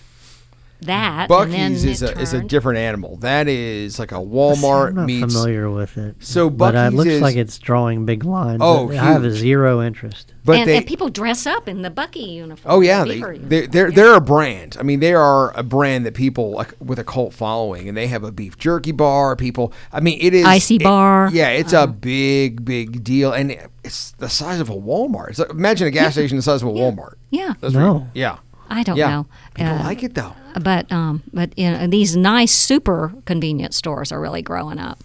that. 0.85 1.29
and 1.31 1.51
Buc-ee's 1.51 1.83
is 1.85 2.01
it 2.01 2.17
a, 2.17 2.21
is 2.21 2.33
a 2.33 2.41
different 2.41 2.79
animal. 2.79 3.17
That 3.17 3.47
is 3.47 3.99
like 3.99 4.11
a 4.11 4.15
Walmart 4.15 4.89
I'm 4.89 4.95
not 4.95 5.05
meets. 5.05 5.33
familiar 5.33 5.69
with 5.69 5.97
it. 5.97 6.15
So 6.19 6.49
but 6.49 6.75
uh, 6.75 6.79
it 6.91 6.93
looks 6.93 7.09
is- 7.09 7.21
like 7.21 7.35
it's 7.35 7.57
drawing 7.57 8.05
big 8.05 8.23
lines. 8.23 8.59
Oh, 8.61 8.89
I 8.91 8.95
have 8.95 9.23
a 9.23 9.31
zero 9.31 9.81
interest. 9.81 10.33
But 10.45 10.57
and, 10.59 10.69
they, 10.69 10.75
and 10.77 10.85
people 10.85 11.07
dress 11.07 11.45
up 11.45 11.69
in 11.69 11.83
the 11.83 11.89
Buc-ee 11.89 12.19
uniform. 12.33 12.73
oh 12.73 12.81
yeah, 12.81 13.03
the 13.03 13.09
they 13.09 13.15
Beaver 13.15 13.37
they 13.37 13.55
uniform. 13.57 13.71
they're 13.71 13.91
they're 13.91 14.13
a 14.15 14.21
brand. 14.21 14.75
I 14.79 14.83
mean, 14.83 14.99
they 14.99 15.13
are 15.13 15.57
a 15.57 15.63
brand 15.63 16.05
that 16.05 16.15
people 16.15 16.51
like 16.51 16.73
with 16.79 16.99
a 16.99 17.03
cult 17.05 17.33
following, 17.33 17.87
and 17.87 17.95
they 17.97 18.07
have 18.07 18.23
a 18.23 18.31
beef 18.31 18.57
jerky 18.57 18.91
bar. 18.91 19.35
People, 19.37 19.71
I 19.93 20.01
mean, 20.01 20.17
it 20.21 20.33
is 20.33 20.45
Icy 20.45 20.75
it- 20.75 20.83
bar. 20.83 21.29
yeah, 21.31 21.49
it's 21.49 21.71
a 21.71 21.87
big 21.87 22.65
big 22.65 23.03
deal, 23.05 23.31
and 23.31 23.55
it's 23.85 24.11
the 24.11 24.27
size 24.29 24.59
of 24.59 24.69
a 24.69 24.75
Walmart. 24.75 25.29
It's 25.29 25.39
like, 25.39 25.49
imagine 25.51 25.87
a 25.87 25.91
gas 25.91 26.13
station 26.13 26.35
the 26.35 26.41
size 26.43 26.61
of 26.61 26.67
a 26.67 26.71
Walmart. 26.71 27.13
Yeah, 27.29 27.53
That's 27.61 27.73
No. 27.73 27.99
pretty- 27.99 28.19
yeah, 28.19 28.37
I 28.73 28.83
don't 28.83 28.97
yeah. 28.97 29.09
know. 29.09 29.25
People 29.53 29.73
Uh, 29.75 29.83
like 29.83 30.03
it 30.03 30.15
though. 30.15 30.33
but 30.61 30.91
um, 30.91 31.23
but 31.31 31.57
you 31.57 31.69
know, 31.71 31.87
these 31.87 32.15
nice 32.17 32.51
super 32.51 33.13
convenience 33.25 33.75
stores 33.77 34.11
are 34.11 34.19
really 34.19 34.41
growing 34.41 34.79
up, 34.79 34.99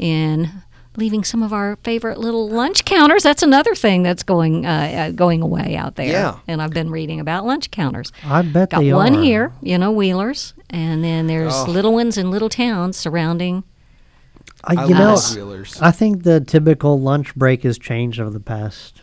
and 0.00 0.50
leaving 0.96 1.24
some 1.24 1.42
of 1.42 1.52
our 1.54 1.76
favorite 1.84 2.18
little 2.18 2.48
lunch 2.50 2.84
counters. 2.84 3.22
That's 3.22 3.42
another 3.42 3.74
thing 3.74 4.02
that's 4.02 4.22
going 4.22 4.66
uh, 4.66 4.70
uh, 4.70 5.10
going 5.10 5.40
away 5.42 5.74
out 5.76 5.96
there. 5.96 6.08
Yeah. 6.12 6.38
and 6.46 6.60
I've 6.60 6.70
been 6.72 6.90
reading 6.90 7.20
about 7.20 7.46
lunch 7.46 7.70
counters. 7.70 8.12
I 8.24 8.42
bet 8.42 8.70
Got 8.70 8.80
they 8.80 8.92
one 8.92 9.16
are. 9.16 9.22
here, 9.22 9.52
you 9.62 9.78
know, 9.78 9.90
Wheelers, 9.90 10.54
and 10.70 11.02
then 11.04 11.26
there's 11.28 11.52
Oh. 11.54 11.64
little 11.64 11.92
ones 11.94 12.18
in 12.18 12.30
little 12.30 12.48
towns 12.50 12.96
surrounding. 12.96 13.64
I, 14.64 14.74
I 14.74 14.86
know, 14.86 15.14
love 15.14 15.34
Wheelers. 15.34 15.80
I 15.80 15.90
think 15.90 16.22
the 16.24 16.40
typical 16.40 17.00
lunch 17.00 17.34
break 17.34 17.62
has 17.64 17.78
changed 17.78 18.20
over 18.20 18.30
the 18.30 18.38
past 18.40 19.02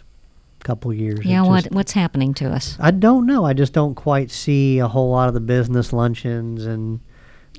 couple 0.63 0.93
years. 0.93 1.19
It 1.19 1.25
Yeah, 1.25 1.43
what 1.43 1.63
just- 1.63 1.73
what's 1.75 1.91
happening 1.93 2.33
to 2.35 2.49
us? 2.49 2.77
I 2.79 2.91
don't 2.91 3.25
know. 3.25 3.45
I 3.45 3.53
just 3.53 3.73
don't 3.73 3.95
quite 3.95 4.31
see 4.31 4.79
a 4.79 4.87
whole 4.87 5.09
lot 5.11 5.27
of 5.27 5.33
the 5.33 5.39
business 5.39 5.91
luncheons 5.93 6.65
and 6.65 6.99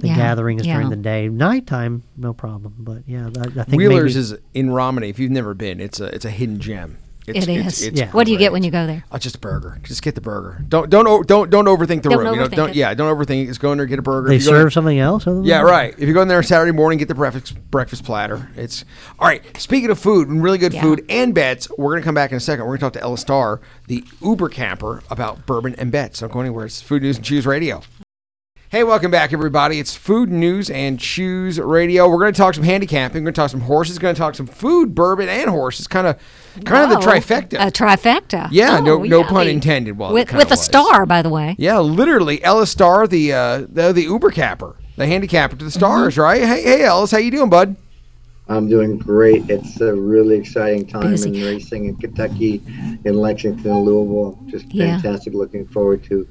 the 0.01 0.09
Yeah, 0.09 0.17
gatherings 0.17 0.63
during 0.63 0.89
the 0.91 0.97
day. 0.97 1.29
Nighttime, 1.29 2.03
no 2.17 2.33
problem. 2.33 2.75
But 2.79 3.03
yeah, 3.07 3.29
I, 3.37 3.61
I 3.61 3.65
think 3.65 3.79
Wheelers 3.79 4.15
maybe, 4.15 4.21
is 4.21 4.35
in 4.55 4.71
Romany. 4.71 5.09
If 5.09 5.19
you've 5.19 5.31
never 5.31 5.53
been, 5.55 5.81
it's 5.81 6.01
a 6.01 6.07
it's 6.15 6.25
a 6.25 6.31
hidden 6.31 6.59
gem. 6.61 6.97
It's, 7.37 7.47
It 7.47 7.51
it's- 7.51 7.81
is. 7.81 7.87
it's 7.89 8.01
Yeah. 8.01 8.11
What 8.13 8.27
do 8.27 8.33
you 8.33 8.39
get 8.39 8.53
when 8.53 8.63
you 8.63 8.71
go 8.71 8.87
there? 8.87 9.05
Oh, 9.13 9.19
just 9.19 9.37
a 9.37 9.39
burger. 9.39 9.79
Just 9.83 10.03
get 10.03 10.15
the 10.15 10.21
burger. 10.21 10.65
Don't 10.69 10.89
don't 10.91 11.07
o- 11.07 11.23
don't 11.23 11.51
don't 11.51 11.67
overthink 11.67 12.03
the 12.03 12.11
Don't 12.11 12.19
room. 12.19 12.35
You 12.35 12.41
know, 12.41 12.47
overthink 12.49 12.55
don't 12.57 12.71
it. 12.71 12.77
yeah, 12.77 12.95
don't 12.95 13.17
overthink 13.17 13.45
it. 13.45 13.47
Just 13.47 13.61
go 13.61 13.73
in 13.73 13.79
there, 13.79 13.87
get 13.87 13.99
a 13.99 14.03
burger. 14.03 14.29
they 14.29 14.37
If 14.37 14.43
you 14.43 14.49
go 14.49 14.53
serve 14.53 14.63
there- 14.65 14.71
something 14.71 14.99
else. 14.99 15.27
Yeah, 15.27 15.59
that? 15.59 15.65
right. 15.71 15.95
If 15.99 16.09
you 16.09 16.15
go 16.15 16.23
in 16.23 16.29
there 16.29 16.43
Saturday 16.43 16.73
morning, 16.73 16.99
get 16.99 17.09
the 17.09 17.15
breakfast 17.15 17.55
breakfast 17.71 18.05
platter. 18.05 18.51
It's 18.57 18.85
all 19.19 19.29
right. 19.29 19.43
Speaking 19.61 19.91
of 19.91 19.99
food 19.99 20.29
and 20.29 20.43
really 20.43 20.59
good 20.59 20.73
Yeah. 20.75 20.83
food 20.83 21.05
and 21.09 21.35
bets, 21.35 21.69
we're 21.79 21.93
gonna 21.95 22.05
come 22.05 22.15
back 22.15 22.31
in 22.31 22.37
a 22.37 22.41
second. 22.41 22.65
We're 22.67 22.77
gonna 22.77 22.91
talk 22.91 22.93
to 22.95 23.03
Ellis 23.03 23.21
Starr, 23.23 23.61
the 23.87 24.05
Uber 24.23 24.49
capper, 24.49 25.03
about 25.11 25.47
bourbon 25.47 25.75
and 25.79 25.91
bets. 25.91 26.21
Don't 26.21 26.33
go 26.33 26.41
anywhere. 26.41 26.67
It's 26.67 26.81
Food 26.81 27.03
News 27.03 27.17
and 27.17 27.25
Chews 27.25 27.47
Radio. 27.47 27.83
Hey, 28.71 28.85
welcome 28.85 29.11
back, 29.11 29.33
everybody. 29.33 29.81
It's 29.81 29.97
Food 29.97 30.31
News 30.31 30.71
and 30.71 31.01
Chews 31.01 31.59
Radio. 31.59 32.09
We're 32.09 32.21
going 32.21 32.33
to 32.33 32.39
talk 32.39 32.55
some 32.55 32.63
handicapping. 32.63 33.25
We're 33.25 33.33
going 33.33 33.35
to 33.35 33.41
talk 33.41 33.51
some 33.51 33.63
horses. 33.63 33.97
We're 33.99 34.03
going 34.03 34.15
to 34.15 34.19
talk 34.21 34.37
some 34.37 34.47
food, 34.47 34.95
bourbon, 34.95 35.29
and 35.29 35.51
horses. 35.51 35.89
Kind 35.89 36.07
of, 36.07 36.17
kind 36.65 36.91
of 36.93 37.01
the 37.01 37.07
trifecta. 37.07 37.55
A 37.67 37.71
trifecta. 37.71 38.49
Yeah, 38.51 38.81
no- 38.81 39.01
Oh, 39.01 39.03
no 39.05 39.21
yeah, 39.21 39.29
pun 39.29 39.47
the- 39.47 39.53
intended. 39.53 39.97
Well, 39.99 40.13
with 40.13 40.33
with 40.33 40.49
a 40.49 40.51
was. 40.51 40.65
star, 40.65 41.07
by 41.07 41.23
the 41.23 41.31
way. 41.31 41.55
Yeah, 41.59 41.79
literally, 41.79 42.43
Ellis 42.45 42.71
Starr, 42.71 43.07
the 43.07 43.33
uh, 43.33 43.59
the, 43.69 43.93
the 43.93 44.03
Uber 44.03 44.31
capper, 44.31 44.77
the 44.97 45.07
handicapper 45.07 45.57
to 45.57 45.65
the 45.65 45.71
stars, 45.71 46.15
Mm-hmm. 46.15 46.23
right? 46.23 46.43
Hey, 46.43 46.63
hey, 46.63 46.85
Ellis, 46.85 47.11
how 47.11 47.19
you 47.19 47.31
doing, 47.31 47.51
bud? 47.51 47.77
I'm 48.49 48.69
doing 48.69 48.99
great. 48.99 49.49
It's 49.49 49.81
a 49.81 49.95
really 49.95 50.37
exciting 50.37 50.85
time 50.87 51.11
Busy. 51.13 51.29
in 51.41 51.45
racing 51.47 51.85
in 51.85 51.97
Kentucky, 51.97 52.61
in 53.05 53.15
Lexington, 53.15 53.85
Louisville. 53.85 54.39
Just 54.47 54.67
Yeah. 54.75 55.01
fantastic. 55.01 55.35
Looking 55.35 55.67
forward 55.69 56.03
to 56.05 56.27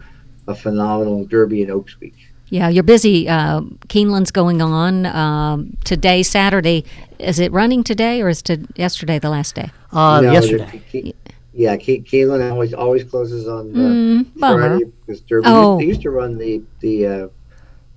a 0.47 0.53
phenomenal 0.53 1.25
Derby 1.25 1.61
and 1.61 1.71
Oaks 1.71 1.97
Week. 2.01 2.15
Yeah, 2.49 2.69
you're 2.69 2.83
busy. 2.83 3.29
Uh, 3.29 3.61
Keeneland's 3.89 4.31
going 4.31 4.61
on 4.61 5.05
um, 5.05 5.77
today, 5.83 6.23
Saturday. 6.23 6.83
Is 7.19 7.39
it 7.39 7.51
running 7.51 7.83
today, 7.83 8.21
or 8.21 8.29
is 8.29 8.41
to 8.43 8.65
yesterday 8.75 9.19
the 9.19 9.29
last 9.29 9.55
day? 9.55 9.69
Uh, 9.91 10.21
No, 10.21 10.31
yesterday. 10.31 10.81
Ke- 10.91 11.15
yeah, 11.53 11.75
Ke- 11.77 12.01
Keeneland 12.05 12.49
always 12.51 12.73
always 12.73 13.03
closes 13.03 13.47
on 13.47 13.73
the 13.73 13.79
Mm. 13.79 14.25
Friday 14.39 14.85
because 15.05 15.21
Derby. 15.21 15.45
Oh. 15.47 15.77
They 15.77 15.85
used 15.85 16.01
to 16.01 16.09
run 16.09 16.37
the 16.37 16.61
the 16.79 17.05
uh, 17.05 17.27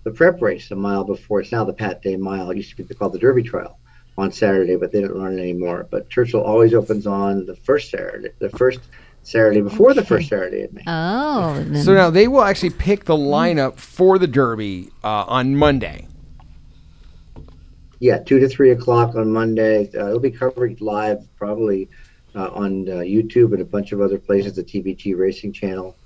the 0.04 0.10
prep 0.10 0.42
race 0.42 0.70
a 0.70 0.76
mile 0.76 1.04
before. 1.04 1.40
It's 1.40 1.52
now 1.52 1.64
the 1.64 1.72
Pat 1.72 2.02
Day 2.02 2.16
Mile. 2.16 2.50
It 2.50 2.56
used 2.56 2.76
to 2.76 2.82
be 2.82 2.94
called 2.94 3.12
the 3.14 3.18
Derby 3.18 3.42
Trial 3.42 3.78
on 4.18 4.32
Saturday, 4.32 4.76
but 4.76 4.92
they 4.92 5.00
don't 5.00 5.16
run 5.16 5.38
it 5.38 5.40
anymore. 5.40 5.86
But 5.90 6.10
Churchill 6.10 6.42
always 6.42 6.74
opens 6.74 7.06
on 7.06 7.46
the 7.46 7.56
first 7.56 7.90
Saturday, 7.90 8.30
the 8.38 8.50
first 8.50 8.80
Saturday 9.22 9.60
before 9.60 9.94
the 9.94 10.04
first 10.04 10.28
Saturday 10.28 10.62
in 10.62 10.68
May. 10.72 10.82
Oh, 10.86 11.64
So 11.74 11.94
now 11.94 12.10
they 12.10 12.28
will 12.28 12.42
actually 12.42 12.70
pick 12.70 13.04
the 13.04 13.16
lineup 13.16 13.76
for 13.76 14.18
the 14.18 14.26
Derby 14.26 14.90
uh, 15.04 15.24
on 15.26 15.56
Monday. 15.56 16.08
Yeah, 18.00 18.18
two 18.18 18.40
to 18.40 18.48
three 18.48 18.72
o'clock 18.72 19.14
on 19.14 19.32
Monday. 19.32 19.88
Uh, 19.94 20.08
it'll 20.08 20.18
be 20.18 20.32
covered 20.32 20.80
live, 20.80 21.24
probably 21.36 21.88
uh, 22.34 22.48
on 22.48 22.88
uh, 22.88 22.94
YouTube 22.94 23.52
and 23.52 23.60
a 23.60 23.64
bunch 23.64 23.92
of 23.92 24.00
other 24.00 24.18
places, 24.18 24.54
the 24.54 24.64
TVG 24.64 25.16
Racing 25.16 25.52
Channel, 25.52 25.96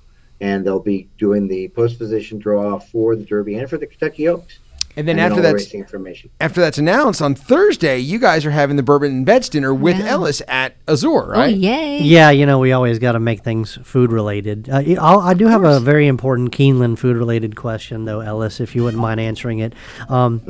and 0.40 0.66
they'll 0.66 0.78
be 0.78 1.08
doing 1.16 1.48
the 1.48 1.68
post 1.68 1.98
position 1.98 2.38
draw 2.38 2.78
for 2.78 3.16
the 3.16 3.24
Derby 3.24 3.56
and 3.56 3.68
for 3.70 3.78
the 3.78 3.86
Kentucky 3.86 4.28
Oaks. 4.28 4.58
And 4.96 5.06
then 5.06 5.18
all 5.20 5.26
after 5.26 5.42
the 5.42 5.52
that's 5.52 5.74
information. 5.74 6.30
after 6.40 6.60
that's 6.60 6.78
announced 6.78 7.20
on 7.20 7.34
Thursday, 7.34 7.98
you 7.98 8.18
guys 8.18 8.46
are 8.46 8.50
having 8.50 8.76
the 8.76 8.82
bourbon 8.82 9.10
and 9.12 9.26
bets 9.26 9.48
dinner 9.50 9.74
with 9.74 9.98
Yeah. 9.98 10.06
Ellis 10.06 10.40
at 10.48 10.74
Azure, 10.88 11.08
Oh, 11.34 11.38
right? 11.38 11.54
yay. 11.54 11.98
Yeah, 12.00 12.30
you 12.30 12.46
know, 12.46 12.58
we 12.58 12.72
always 12.72 12.98
got 12.98 13.12
to 13.12 13.20
make 13.20 13.42
things 13.42 13.78
food 13.82 14.10
related. 14.10 14.68
Uh, 14.70 14.82
y- 14.86 14.96
I'll, 14.98 15.20
I 15.20 15.34
do 15.34 15.48
have 15.48 15.64
a 15.64 15.80
very 15.80 16.06
important 16.06 16.50
Keeneland 16.52 16.98
food 16.98 17.16
related 17.16 17.56
question, 17.56 18.06
though, 18.06 18.20
Ellis, 18.20 18.58
if 18.60 18.74
you 18.74 18.84
wouldn't 18.84 19.00
mind 19.02 19.20
answering 19.20 19.58
it. 19.58 19.74
Um, 20.08 20.40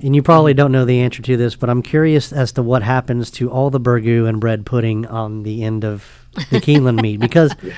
and 0.00 0.16
you 0.16 0.22
probably 0.22 0.54
don't 0.54 0.72
know 0.72 0.84
the 0.84 0.98
answer 1.00 1.22
to 1.22 1.36
this, 1.36 1.54
but 1.54 1.70
I'm 1.70 1.82
curious 1.82 2.32
as 2.32 2.50
to 2.52 2.62
what 2.62 2.82
happens 2.82 3.30
to 3.32 3.50
all 3.50 3.70
the 3.70 3.80
burgoo 3.80 4.28
and 4.28 4.40
bread 4.40 4.66
pudding 4.66 5.06
on 5.06 5.44
the 5.44 5.62
end 5.62 5.84
of 5.84 6.21
the 6.50 6.60
Keeneland 6.60 7.00
meet 7.02 7.20
because 7.20 7.52
His 7.60 7.76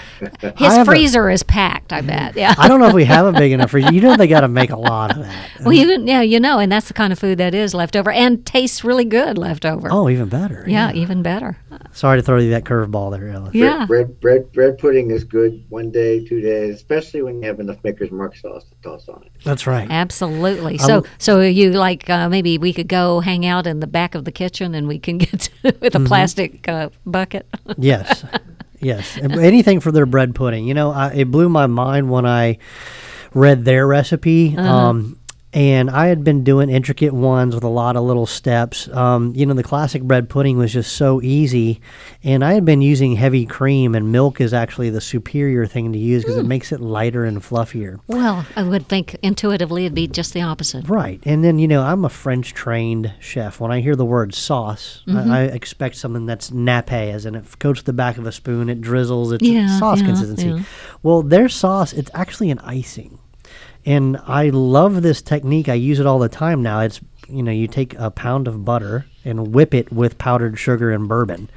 have 0.59 0.87
a- 0.87 0.91
freezer 0.91 1.29
is 1.31 1.43
packed, 1.43 1.93
I 1.93 2.01
bet. 2.01 2.37
Yeah. 2.37 2.55
I 2.57 2.69
don't 2.69 2.81
know 2.81 2.87
if 2.89 2.95
we 2.95 3.05
have 3.05 3.27
a 3.27 3.33
big 3.33 3.53
enough 3.53 3.71
freezer. 3.73 3.93
You 3.93 4.01
know, 4.01 4.17
they 4.17 4.27
got 4.29 4.41
to 4.43 4.49
make 4.49 4.71
a 4.71 4.77
lot 4.79 5.11
of 5.17 5.25
that. 5.25 5.49
well, 5.61 5.73
you, 5.73 6.03
yeah, 6.05 6.21
you 6.23 6.39
know, 6.41 6.59
and 6.59 6.71
that's 6.71 6.89
the 6.89 6.95
kind 6.95 7.13
of 7.13 7.19
food 7.19 7.39
that 7.39 7.55
is 7.55 7.75
left 7.75 7.97
over 7.97 8.11
and 8.13 8.45
tastes 8.47 8.85
really 8.85 9.05
good 9.05 9.37
left 9.39 9.65
over. 9.67 9.89
Oh, 9.91 10.09
even 10.09 10.29
better. 10.29 10.65
yeah, 10.69 10.93
even 10.93 11.23
better. 11.23 11.59
Sorry 11.93 12.19
to 12.19 12.23
throw 12.23 12.39
you 12.39 12.51
that 12.51 12.65
curveball 12.65 13.11
there, 13.13 13.29
Ellis. 13.29 13.55
Yeah. 13.55 13.87
Bread, 13.87 14.21
bread, 14.21 14.53
bread 14.53 14.79
pudding 14.79 15.11
is 15.11 15.25
good 15.25 15.65
one 15.69 15.91
day, 15.91 16.25
two 16.25 16.41
days, 16.41 16.75
especially 16.77 17.23
when 17.23 17.41
you 17.41 17.47
have 17.49 17.61
enough 17.61 17.79
Maker's 17.85 18.11
Mark 18.11 18.37
sauce 18.37 18.65
to 18.65 18.75
toss 18.83 19.09
on 19.09 19.23
it. 19.25 19.33
That's 19.45 19.67
right. 19.67 19.87
Absolutely. 19.91 20.79
So, 20.79 21.05
so 21.19 21.41
you 21.41 21.71
like 21.73 22.09
uh, 22.11 22.29
maybe 22.29 22.59
we 22.59 22.73
could 22.73 22.89
go 22.89 23.21
hang 23.21 23.47
out 23.47 23.67
in 23.67 23.81
the 23.81 23.87
back 23.87 24.15
of 24.15 24.25
the 24.25 24.33
kitchen 24.33 24.75
and 24.75 24.89
we 24.89 24.99
can 24.99 25.19
get 25.19 25.49
with 25.63 25.83
a 25.83 25.91
Mm-hmm. 25.91 26.07
plastic 26.07 26.69
uh, 26.69 26.91
bucket. 27.07 27.47
yes, 27.79 28.25
yes. 28.81 29.17
Anything 29.19 29.81
for 29.81 29.93
their 29.93 30.07
bread 30.07 30.35
pudding. 30.35 30.67
You 30.67 30.75
know, 30.75 30.91
I, 30.91 31.13
it 31.13 31.31
blew 31.31 31.49
my 31.49 31.67
mind 31.67 32.11
when 32.11 32.27
I 32.27 32.59
read 33.33 33.65
their 33.65 33.87
recipe. 33.87 34.57
Um, 34.57 35.19
and 35.55 35.89
I 35.89 36.09
had 36.09 36.25
been 36.25 36.45
doing 36.45 36.69
intricate 36.69 37.13
ones 37.15 37.55
with 37.55 37.65
a 37.65 37.69
lot 37.69 37.97
of 37.97 38.03
little 38.05 38.27
steps. 38.27 38.89
Um, 38.89 39.33
you 39.35 39.47
know, 39.47 39.55
the 39.55 39.63
classic 39.63 40.03
bread 40.03 40.29
pudding 40.29 40.59
was 40.59 40.73
just 40.73 40.95
so 40.97 41.23
easy, 41.23 41.81
and 42.23 42.45
I 42.45 42.55
had 42.55 42.65
been 42.65 42.83
using 42.83 43.15
heavy 43.17 43.47
cream, 43.47 43.95
and 43.95 44.11
milk 44.13 44.41
is 44.41 44.53
actually 44.53 44.91
the 44.91 45.01
superior 45.01 45.65
thing 45.67 45.93
to 45.93 45.99
use 45.99 46.23
because 46.25 46.37
it 46.37 46.45
makes 46.47 46.73
it 46.73 46.81
lighter 46.81 47.25
and 47.25 47.41
fluffier. 47.41 48.01
well, 48.09 48.45
I 48.57 48.63
would 48.65 48.89
think 48.89 49.17
intuitively 49.23 49.85
it'd 49.87 49.95
be 49.95 50.09
just 50.09 50.35
the 50.35 50.43
opposite. 50.43 50.89
Right. 50.89 51.21
And 51.25 51.45
then, 51.45 51.59
you 51.59 51.69
know, 51.69 51.83
I'm 51.83 52.05
a 52.05 52.09
French 52.11 52.53
trained 52.53 53.13
chef. 53.21 53.61
When 53.61 53.71
I 53.71 53.81
hear 53.81 53.97
the 53.97 54.05
word 54.05 54.35
sauce, 54.35 55.03
Mm-hmm. 55.07 55.31
I, 55.31 55.41
I 55.41 55.43
expect 55.45 55.95
something 55.97 56.27
that's 56.27 56.51
nappe, 56.51 56.91
as 56.93 57.25
in 57.27 57.35
it 57.35 57.59
goes 57.61 57.79
to 57.79 57.85
the 57.85 57.93
back 57.93 58.19
of 58.19 58.27
a 58.27 58.33
spoon, 58.33 58.69
it 58.69 58.81
drizzles, 58.81 59.31
it's 59.33 59.45
Yeah, 59.45 59.79
sauce 59.79 60.01
yeah, 60.01 60.07
consistency. 60.07 60.49
yeah. 60.49 60.63
Well, 61.03 61.23
their 61.23 61.49
sauce, 61.49 61.93
it's 61.93 62.11
actually 62.15 62.51
an 62.51 62.59
icing. 62.61 63.19
And 63.87 64.17
I 64.27 64.49
love 64.51 65.03
this 65.03 65.21
technique. 65.23 65.69
I 65.69 65.75
use 65.75 66.01
it 66.01 66.07
all 66.07 66.19
the 66.19 66.29
time 66.29 66.63
now. 66.63 66.81
It's, 66.81 67.01
you 67.29 67.43
know, 67.43 67.53
you 67.53 67.67
take 67.69 67.95
a 67.99 68.11
pound 68.11 68.49
of 68.49 68.65
butter 68.65 69.07
and 69.25 69.55
whip 69.55 69.75
it 69.75 69.93
with 69.93 70.17
powdered 70.19 70.59
sugar 70.59 70.91
and 70.91 71.07
bourbon. 71.09 71.51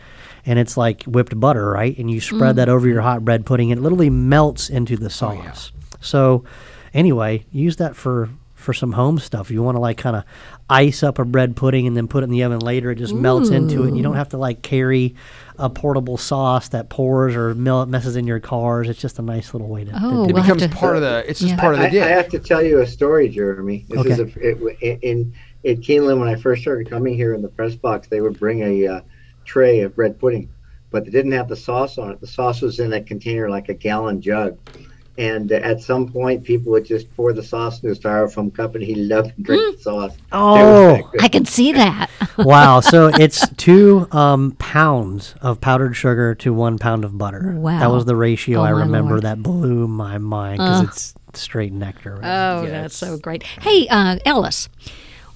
And 0.45 0.59
it's 0.59 0.77
like 0.77 1.03
whipped 1.03 1.37
butter, 1.39 1.69
right? 1.71 1.97
And 1.97 2.09
you 2.11 2.19
spread 2.21 2.53
Mm. 2.53 2.57
that 2.57 2.69
over 2.69 2.87
your 2.87 3.01
hot 3.01 3.23
bread 3.25 3.45
pudding. 3.45 3.69
It 3.69 3.79
literally 3.79 4.09
melts 4.09 4.69
into 4.69 4.95
the 4.97 5.09
sauce. 5.09 5.71
So, 5.99 6.43
anyway, 6.93 7.45
use 7.51 7.75
that 7.77 7.95
for 7.95 8.29
for 8.55 8.73
some 8.73 8.93
home 8.93 9.17
stuff. 9.19 9.49
You 9.51 9.63
want 9.63 9.75
to 9.75 9.79
like 9.79 9.97
kind 9.97 10.15
of 10.15 10.23
ice 10.69 11.01
up 11.03 11.17
a 11.19 11.23
bread 11.25 11.55
pudding 11.55 11.87
and 11.87 11.95
then 11.95 12.07
put 12.07 12.23
it 12.23 12.25
in 12.25 12.29
the 12.29 12.43
oven 12.43 12.59
later. 12.59 12.91
It 12.91 12.95
just 12.95 13.13
melts 13.13 13.49
into 13.49 13.83
it. 13.83 13.87
And 13.89 13.97
You 13.97 14.03
don't 14.03 14.15
have 14.15 14.29
to 14.29 14.37
like 14.37 14.61
carry 14.61 15.15
a 15.57 15.69
portable 15.69 16.17
sauce 16.17 16.69
that 16.69 16.89
pours 16.89 17.35
or 17.35 17.55
mel- 17.55 17.85
messes 17.85 18.15
in 18.15 18.27
your 18.27 18.39
cars. 18.39 18.89
It's 18.89 18.99
just 18.99 19.17
a 19.17 19.21
nice 19.21 19.53
little 19.53 19.69
way 19.69 19.85
to. 19.85 19.91
to 19.91 19.99
Oh, 20.01 20.09
do 20.25 20.29
It 20.29 20.33
We'll 20.33 20.43
becomes 20.43 20.61
to- 20.63 20.69
part 20.69 20.95
of 20.97 21.01
the. 21.01 21.23
It's 21.29 21.39
just 21.39 21.55
part 21.57 21.75
of 21.75 21.79
the 21.79 22.01
I, 22.01 22.05
I 22.05 22.09
have 22.09 22.29
to 22.29 22.39
tell 22.39 22.61
you 22.61 22.81
a 22.81 22.87
story, 22.87 23.29
Jeremy. 23.29 23.85
This 23.87 24.05
is 24.05 24.19
Okay. 24.19 24.41
a, 24.51 24.67
it, 24.81 24.99
in 25.03 25.33
in 25.63 25.77
Keeneland 25.81 26.19
when 26.19 26.27
I 26.27 26.35
first 26.35 26.61
started 26.61 26.89
coming 26.89 27.15
here 27.15 27.33
in 27.33 27.41
the 27.41 27.47
press 27.49 27.75
box. 27.75 28.07
They 28.07 28.21
would 28.21 28.37
bring 28.39 28.61
a 28.61 28.87
uh, 28.87 29.01
tray 29.45 29.79
of 29.81 29.95
bread 29.95 30.19
pudding, 30.19 30.49
but 30.91 31.05
they 31.05 31.11
didn't 31.11 31.31
have 31.31 31.47
the 31.47 31.55
sauce 31.55 31.97
on 31.97 32.11
it. 32.11 32.19
The 32.21 32.27
sauce 32.27 32.61
was 32.61 32.79
in 32.79 32.93
a 32.93 33.01
container 33.01 33.49
like 33.49 33.69
a 33.69 33.73
gallon 33.73 34.21
jug. 34.21 34.57
And 35.17 35.51
uh, 35.51 35.55
at 35.55 35.81
some 35.81 36.11
point, 36.11 36.43
people 36.43 36.71
would 36.71 36.85
just 36.85 37.13
pour 37.15 37.33
the 37.33 37.43
sauce 37.43 37.83
in 37.83 37.89
a 37.89 37.93
styrofoam 37.93 38.53
cup 38.53 38.75
and 38.75 38.83
he 38.83 38.95
loved 38.95 39.17
up 39.17 39.35
and 39.35 39.45
drink 39.45 39.77
the 39.77 39.81
sauce. 39.83 40.17
Oh. 40.31 41.11
I 41.19 41.27
can 41.27 41.45
see 41.45 41.73
that. 41.73 42.09
wow. 42.37 42.79
So 42.79 43.07
it's 43.13 43.47
two 43.55 44.07
um, 44.11 44.51
pounds 44.59 45.35
of 45.41 45.59
powdered 45.61 45.95
sugar 45.95 46.35
to 46.35 46.53
one 46.53 46.77
pound 46.77 47.03
of 47.03 47.17
butter. 47.17 47.53
Wow, 47.55 47.79
That 47.79 47.91
was 47.91 48.05
the 48.05 48.15
ratio 48.15 48.59
Oh, 48.59 48.63
I 48.63 48.69
remember. 48.69 49.11
Lord. 49.11 49.23
That 49.23 49.41
blew 49.43 49.87
my 49.87 50.17
mind 50.17 50.59
because 50.59 50.83
it's 50.83 51.13
straight 51.33 51.73
nectar. 51.73 52.15
Right? 52.15 52.51
Oh, 52.51 52.65
that's 52.65 52.95
so 52.95 53.17
great. 53.17 53.43
Hey, 53.43 53.87
uh, 53.89 54.17
Ellis, 54.25 54.69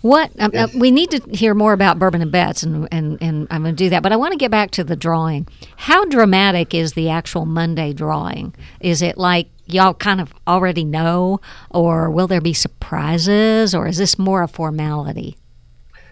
what 0.01 0.31
um, 0.39 0.51
Yes. 0.53 0.73
uh, 0.73 0.79
we 0.79 0.89
need 0.91 1.11
to 1.11 1.21
hear 1.31 1.53
more 1.53 1.73
about 1.73 1.99
bourbon 1.99 2.21
and 2.21 2.31
bets, 2.31 2.63
and, 2.63 2.87
and, 2.91 3.21
and 3.21 3.47
I'm 3.51 3.63
going 3.63 3.75
to 3.75 3.83
do 3.83 3.89
that. 3.91 4.01
But 4.01 4.11
I 4.11 4.15
want 4.15 4.31
to 4.31 4.37
get 4.37 4.49
back 4.51 4.71
to 4.71 4.83
the 4.83 4.95
drawing. 4.95 5.47
How 5.75 6.05
dramatic 6.05 6.73
is 6.73 6.93
the 6.93 7.09
actual 7.09 7.45
Monday 7.45 7.93
drawing? 7.93 8.55
Is 8.79 9.01
it 9.01 9.17
like 9.17 9.49
y'all 9.73 9.93
kind 9.93 10.21
of 10.21 10.33
already 10.47 10.83
know, 10.83 11.41
or 11.69 12.09
will 12.09 12.27
there 12.27 12.41
be 12.41 12.53
surprises, 12.53 13.73
or 13.75 13.87
is 13.87 13.97
this 13.97 14.19
more 14.19 14.43
a 14.43 14.47
formality? 14.47 15.37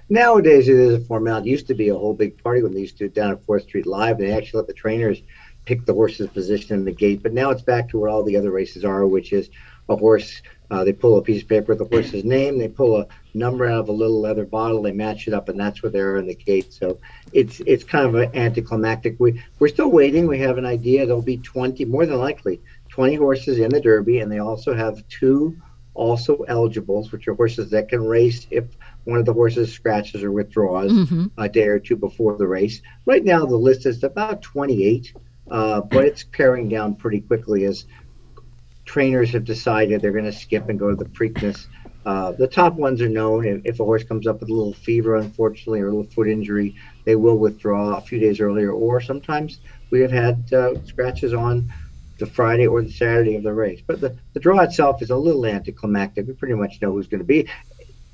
Nowadays, 0.10 0.68
it 0.68 0.76
is 0.76 0.94
a 0.96 1.06
formality. 1.06 1.50
It 1.50 1.52
used 1.52 1.68
to 1.68 1.76
be 1.76 1.90
a 1.90 1.96
whole 1.96 2.16
big 2.16 2.42
party 2.44 2.64
when 2.64 2.74
they 2.74 2.82
used 2.82 2.98
to 2.98 3.04
do 3.04 3.06
it 3.06 3.14
down 3.14 3.32
at 3.32 3.44
Fourth 3.44 3.64
Street 3.64 3.86
Live. 3.86 4.18
They 4.18 4.32
actually 4.32 4.60
let 4.60 4.68
the 4.68 4.74
trainers 4.74 5.22
pick 5.66 5.86
the 5.86 5.94
horse's 5.94 6.30
position 6.30 6.76
in 6.76 6.84
the 6.84 6.92
gate. 6.92 7.22
But 7.22 7.34
now 7.34 7.52
it's 7.52 7.62
back 7.62 7.90
to 7.90 8.00
where 8.00 8.10
all 8.10 8.24
the 8.24 8.36
other 8.36 8.50
races 8.50 8.84
are, 8.84 9.06
which 9.06 9.34
is 9.34 9.50
a 9.88 9.96
horse. 9.96 10.42
Uh, 10.72 10.84
they 10.84 10.94
pull 10.94 11.18
a 11.18 11.22
piece 11.22 11.42
of 11.42 11.48
paper 11.48 11.74
with 11.74 11.80
the 11.80 11.86
horse's 11.86 12.24
name. 12.24 12.58
They 12.58 12.68
pull 12.68 13.02
a 13.02 13.08
number 13.34 13.66
out 13.68 13.80
of 13.80 13.90
a 13.90 13.92
little 13.92 14.22
leather 14.22 14.46
bottle. 14.46 14.82
They 14.82 14.92
match 14.92 15.28
it 15.28 15.34
up, 15.34 15.50
and 15.50 15.60
that's 15.60 15.82
where 15.82 15.92
they 15.92 16.00
are 16.00 16.18
in 16.18 16.28
the 16.28 16.36
gate. 16.36 16.74
So 16.74 17.00
it's 17.34 17.60
it's 17.62 17.84
kind 17.84 18.08
of 18.08 18.16
an 18.16 18.36
anticlimactic. 18.36 19.16
We 19.20 19.44
we're 19.60 19.68
still 19.68 19.92
waiting. 19.92 20.28
We 20.28 20.40
have 20.40 20.58
an 20.58 20.66
idea. 20.66 21.06
There'll 21.06 21.22
be 21.22 21.38
twenty, 21.38 21.86
more 21.86 22.06
than 22.06 22.18
likely, 22.18 22.62
twenty 23.00 23.16
horses 23.16 23.60
in 23.60 23.70
the 23.70 23.80
Derby, 23.80 24.20
and 24.20 24.30
they 24.30 24.40
also 24.40 24.74
have 24.74 25.08
two 25.08 25.56
also 25.94 26.40
eligibles, 26.50 27.14
which 27.14 27.30
are 27.30 27.34
horses 27.34 27.70
that 27.70 27.88
can 27.88 28.06
race 28.06 28.46
if 28.52 28.66
one 29.06 29.18
of 29.18 29.26
the 29.26 29.32
horses 29.32 29.72
scratches 29.72 30.22
or 30.22 30.34
withdraws 30.34 30.92
a 31.38 31.48
day 31.48 31.68
or 31.68 31.80
two 31.80 31.96
before 31.96 32.36
the 32.38 32.46
race. 32.46 32.82
Right 33.06 33.24
now, 33.24 33.46
the 33.46 33.56
list 33.56 33.86
is 33.86 34.04
about 34.04 34.42
28, 34.42 35.14
uh, 35.50 35.80
but 35.80 36.04
it's 36.04 36.26
paring 36.26 36.68
down 36.68 36.94
pretty 36.96 37.22
quickly 37.22 37.64
as 37.64 37.86
trainers 38.84 39.30
have 39.30 39.46
decided 39.46 40.02
they're 40.02 40.12
going 40.12 40.26
to 40.26 40.34
skip 40.34 40.68
and 40.68 40.78
go 40.78 40.90
to 40.90 40.96
the 40.98 41.06
Preakness. 41.06 41.68
Uh, 42.06 42.34
the 42.34 42.48
top 42.48 42.74
ones 42.74 43.02
are 43.02 43.08
known. 43.08 43.46
If, 43.46 43.62
if 43.64 43.80
a 43.80 43.86
horse 43.86 44.04
comes 44.04 44.28
up 44.28 44.42
with 44.42 44.50
a 44.50 44.54
little 44.54 44.74
fever, 44.74 45.16
unfortunately, 45.16 45.80
or 45.80 45.88
a 45.88 45.92
little 45.92 46.12
foot 46.12 46.28
injury, 46.28 46.76
they 47.06 47.16
will 47.16 47.38
withdraw 47.38 47.96
a 47.96 48.02
few 48.02 48.20
days 48.20 48.42
earlier. 48.42 48.74
Or 48.74 49.00
sometimes 49.00 49.62
we 49.90 50.02
have 50.02 50.12
had 50.12 50.52
uh, 50.52 50.84
scratches 50.84 51.34
on 51.34 51.72
the 52.20 52.26
Friday 52.26 52.68
or 52.68 52.82
the 52.82 52.92
Saturday 52.92 53.36
of 53.36 53.44
the 53.44 53.54
race. 53.54 53.82
But 53.86 54.02
the, 54.02 54.16
the 54.34 54.40
draw 54.40 54.60
itself 54.62 55.02
is 55.02 55.10
a 55.10 55.16
little 55.16 55.46
anticlimactic. 55.46 56.28
We 56.28 56.34
pretty 56.34 56.54
much 56.56 56.82
know 56.82 56.92
who's 56.92 57.08
going 57.08 57.20
to 57.20 57.26
be. 57.26 57.48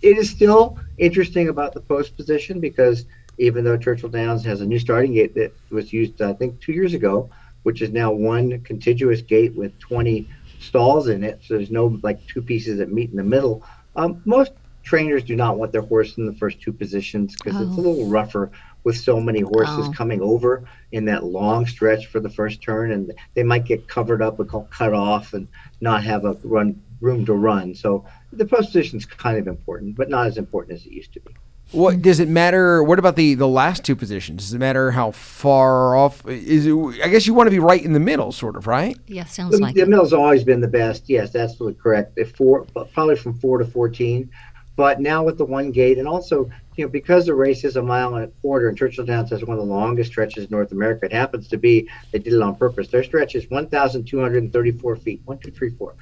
It 0.01 0.17
is 0.17 0.29
still 0.29 0.77
interesting 0.97 1.49
about 1.49 1.73
the 1.73 1.81
post 1.81 2.15
position 2.15 2.59
because 2.59 3.05
even 3.37 3.63
though 3.65 3.77
Churchill 3.77 4.09
Downs 4.09 4.43
has 4.45 4.61
a 4.61 4.65
new 4.65 4.79
starting 4.79 5.13
gate 5.13 5.35
that 5.35 5.51
was 5.71 5.91
used, 5.91 6.21
I 6.21 6.33
think, 6.33 6.59
two 6.61 6.71
years 6.73 6.93
ago, 6.93 7.29
which 7.63 7.81
is 7.81 7.91
now 7.91 8.11
one 8.11 8.61
contiguous 8.61 9.21
gate 9.21 9.55
with 9.55 9.77
20 9.79 10.29
stalls 10.59 11.07
in 11.09 11.23
it, 11.23 11.41
so 11.43 11.55
there's 11.55 11.71
no 11.71 11.99
like 12.03 12.25
two 12.27 12.41
pieces 12.41 12.77
that 12.77 12.91
meet 12.91 13.09
in 13.09 13.17
the 13.17 13.23
middle. 13.23 13.63
Um, 13.95 14.21
most 14.25 14.51
trainers 14.83 15.23
do 15.23 15.35
not 15.35 15.57
want 15.57 15.71
their 15.71 15.81
horse 15.81 16.17
in 16.17 16.25
the 16.27 16.33
first 16.33 16.61
two 16.61 16.71
positions 16.71 17.35
because 17.35 17.59
it's 17.59 17.77
a 17.77 17.79
Oh. 17.81 17.83
little 17.83 18.07
rougher 18.07 18.51
with 18.85 18.95
so 18.95 19.19
many 19.19 19.41
horses 19.41 19.87
Oh. 19.89 19.91
coming 19.93 20.21
over 20.21 20.63
in 20.93 21.03
that 21.05 21.25
long 21.25 21.65
stretch 21.65 22.05
for 22.05 22.21
the 22.21 22.29
first 22.29 22.61
turn, 22.61 22.91
and 22.91 23.11
they 23.33 23.43
might 23.43 23.65
get 23.65 23.87
covered 23.89 24.21
up, 24.21 24.39
and 24.39 24.47
call 24.47 24.67
cut 24.71 24.93
off, 24.93 25.33
and 25.33 25.47
not 25.81 26.03
have 26.03 26.23
a 26.23 26.37
run 26.43 26.79
room 27.01 27.25
to 27.25 27.33
run. 27.33 27.75
So 27.75 28.05
the 28.31 28.45
post 28.45 28.67
position 28.67 28.97
is 28.99 29.05
kind 29.05 29.37
of 29.37 29.47
important, 29.47 29.95
but 29.97 30.09
not 30.09 30.27
as 30.27 30.37
important 30.37 30.77
as 30.79 30.85
it 30.85 30.93
used 30.93 31.11
to 31.13 31.19
be. 31.19 31.33
What 31.71 32.03
does 32.03 32.19
it 32.19 32.29
matter? 32.29 32.83
What 32.83 32.99
about 32.99 33.15
the 33.15 33.33
the 33.33 33.47
last 33.47 33.83
two 33.83 33.95
positions? 33.95 34.43
Does 34.43 34.53
it 34.53 34.59
matter 34.59 34.91
how 34.91 35.09
far 35.11 35.95
off? 35.95 36.23
Is 36.27 36.67
it? 36.67 36.75
I 37.03 37.07
guess 37.09 37.25
you 37.25 37.33
want 37.33 37.47
to 37.47 37.51
be 37.51 37.57
right 37.59 37.83
in 37.83 37.93
the 37.93 37.99
middle, 37.99 38.31
sort 38.31 38.55
of, 38.55 38.67
right? 38.67 38.95
Yeah, 39.07 39.25
sounds 39.25 39.55
The, 39.55 39.61
like 39.63 39.73
the 39.73 39.81
it. 39.81 39.89
middle's 39.89 40.13
always 40.13 40.43
been 40.43 40.61
the 40.61 40.67
best. 40.67 41.09
Yes, 41.09 41.35
absolutely 41.35 41.81
correct. 41.81 42.13
If 42.17 42.35
four, 42.35 42.65
probably 42.93 43.15
from 43.15 43.33
four 43.39 43.57
to 43.57 43.65
fourteen. 43.65 44.29
But 44.75 44.99
now 44.99 45.23
with 45.23 45.37
the 45.37 45.45
one 45.45 45.71
gate, 45.71 45.97
and 45.97 46.07
also 46.07 46.49
you 46.75 46.85
know 46.85 46.89
because 46.89 47.25
the 47.25 47.33
race 47.33 47.63
is 47.63 47.77
a 47.77 47.81
mile 47.81 48.15
and 48.15 48.25
a 48.25 48.27
quarter, 48.41 48.67
and 48.67 48.77
Churchill 48.77 49.05
Downs 49.05 49.29
has 49.29 49.43
one 49.43 49.57
of 49.57 49.65
the 49.65 49.73
longest 49.73 50.11
stretches 50.11 50.45
in 50.45 50.51
North 50.51 50.71
America. 50.71 51.05
It 51.05 51.13
happens 51.13 51.47
to 51.49 51.57
be 51.57 51.89
they 52.11 52.19
did 52.19 52.33
it 52.33 52.41
on 52.41 52.55
purpose. 52.55 52.89
Their 52.89 53.03
stretch 53.03 53.35
is 53.35 53.49
one 53.49 53.67
thousand 53.69 54.05
two 54.05 54.19
hundred 54.19 54.43
and 54.43 54.51
thirty-four 54.51 54.97
feet. 54.97 55.21
One, 55.25 55.37
two, 55.37 55.51
three, 55.51 55.69
four, 55.69 55.95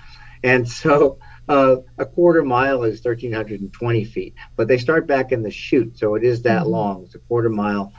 and 0.43 0.67
so 0.67 1.19
uh, 1.47 1.77
a 1.99 2.05
quarter 2.05 2.43
mile 2.43 2.83
is 2.83 3.01
thirteen 3.01 3.31
hundred 3.31 3.61
and 3.61 3.71
twenty 3.71 4.05
feet. 4.05 4.33
But 4.55 4.67
they 4.67 4.79
start 4.79 5.05
back 5.05 5.31
in 5.31 5.43
the 5.43 5.51
chute, 5.51 5.97
so 5.99 6.15
it 6.15 6.23
is 6.23 6.41
that 6.41 6.67
long. 6.67 7.03
It's 7.03 7.15
a 7.15 7.19
quarter 7.19 7.49
mile 7.49 7.93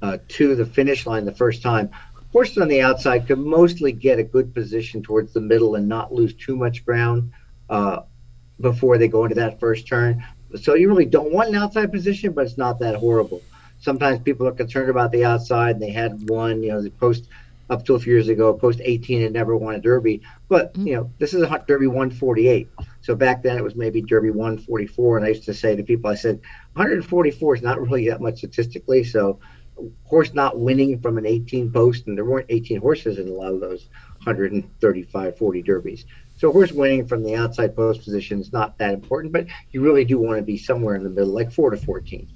uh, 0.00 0.18
to 0.28 0.54
the 0.54 0.64
finish 0.64 1.06
line 1.06 1.26
the 1.26 1.32
first 1.32 1.60
time. 1.60 1.90
Horses 2.32 2.58
on 2.58 2.68
the 2.68 2.80
outside 2.80 3.28
could 3.28 3.38
mostly 3.38 3.92
get 3.92 4.18
a 4.18 4.24
good 4.24 4.54
position 4.54 5.02
towards 5.02 5.32
the 5.32 5.40
middle 5.40 5.76
and 5.76 5.86
not 5.86 6.12
lose 6.12 6.34
too 6.34 6.56
much 6.56 6.84
ground 6.84 7.30
uh, 7.68 8.00
before 8.60 8.98
they 8.98 9.08
go 9.08 9.24
into 9.24 9.34
that 9.34 9.58
first 9.60 9.86
turn. 9.86 10.24
so 10.60 10.74
you 10.74 10.88
really 10.88 11.04
don't 11.04 11.32
want 11.32 11.48
an 11.48 11.56
outside 11.56 11.90
position, 11.90 12.32
but 12.32 12.46
it's 12.46 12.58
not 12.58 12.78
that 12.78 12.94
horrible. 12.94 13.42
Sometimes 13.80 14.20
people 14.20 14.46
are 14.46 14.52
concerned 14.52 14.88
about 14.88 15.12
the 15.12 15.24
outside, 15.24 15.76
and 15.76 15.82
they 15.82 15.90
had 15.90 16.28
one, 16.30 16.62
you 16.62 16.70
know, 16.70 16.80
the 16.80 16.90
post 16.90 17.28
up 17.70 17.84
to 17.84 17.94
a 17.94 17.98
few 17.98 18.12
years 18.12 18.28
ago, 18.28 18.52
post 18.52 18.80
18 18.82 19.22
and 19.22 19.32
never 19.32 19.56
won 19.56 19.74
a 19.74 19.80
Derby. 19.80 20.22
But 20.48 20.74
mm-hmm. 20.74 20.86
you 20.86 20.94
know, 20.96 21.10
this 21.18 21.34
is 21.34 21.42
a 21.42 21.64
Derby 21.66 21.86
148. 21.86 22.68
So 23.00 23.14
back 23.14 23.42
then 23.42 23.56
it 23.56 23.64
was 23.64 23.74
maybe 23.74 24.02
Derby 24.02 24.30
144, 24.30 25.16
and 25.16 25.26
I 25.26 25.30
used 25.30 25.44
to 25.44 25.54
say 25.54 25.74
to 25.74 25.82
people, 25.82 26.10
I 26.10 26.14
said 26.14 26.40
144 26.74 27.56
is 27.56 27.62
not 27.62 27.80
really 27.80 28.08
that 28.08 28.20
much 28.20 28.38
statistically. 28.38 29.04
So 29.04 29.40
horse 30.04 30.34
not 30.34 30.58
winning 30.58 31.00
from 31.00 31.18
an 31.18 31.26
18 31.26 31.72
post, 31.72 32.06
and 32.06 32.16
there 32.16 32.24
weren't 32.24 32.46
18 32.48 32.80
horses 32.80 33.18
in 33.18 33.28
a 33.28 33.32
lot 33.32 33.52
of 33.52 33.60
those 33.60 33.88
135, 34.22 35.36
40 35.36 35.62
derbies. 35.62 36.04
So 36.36 36.50
horse 36.52 36.72
winning 36.72 37.06
from 37.06 37.22
the 37.22 37.34
outside 37.36 37.76
post 37.76 38.02
position 38.02 38.40
is 38.40 38.52
not 38.52 38.76
that 38.78 38.92
important, 38.92 39.32
but 39.32 39.46
you 39.70 39.80
really 39.82 40.04
do 40.04 40.18
want 40.18 40.38
to 40.38 40.42
be 40.42 40.58
somewhere 40.58 40.94
in 40.96 41.04
the 41.04 41.10
middle, 41.10 41.32
like 41.32 41.52
four 41.52 41.70
to 41.70 41.76
14. 41.76 42.28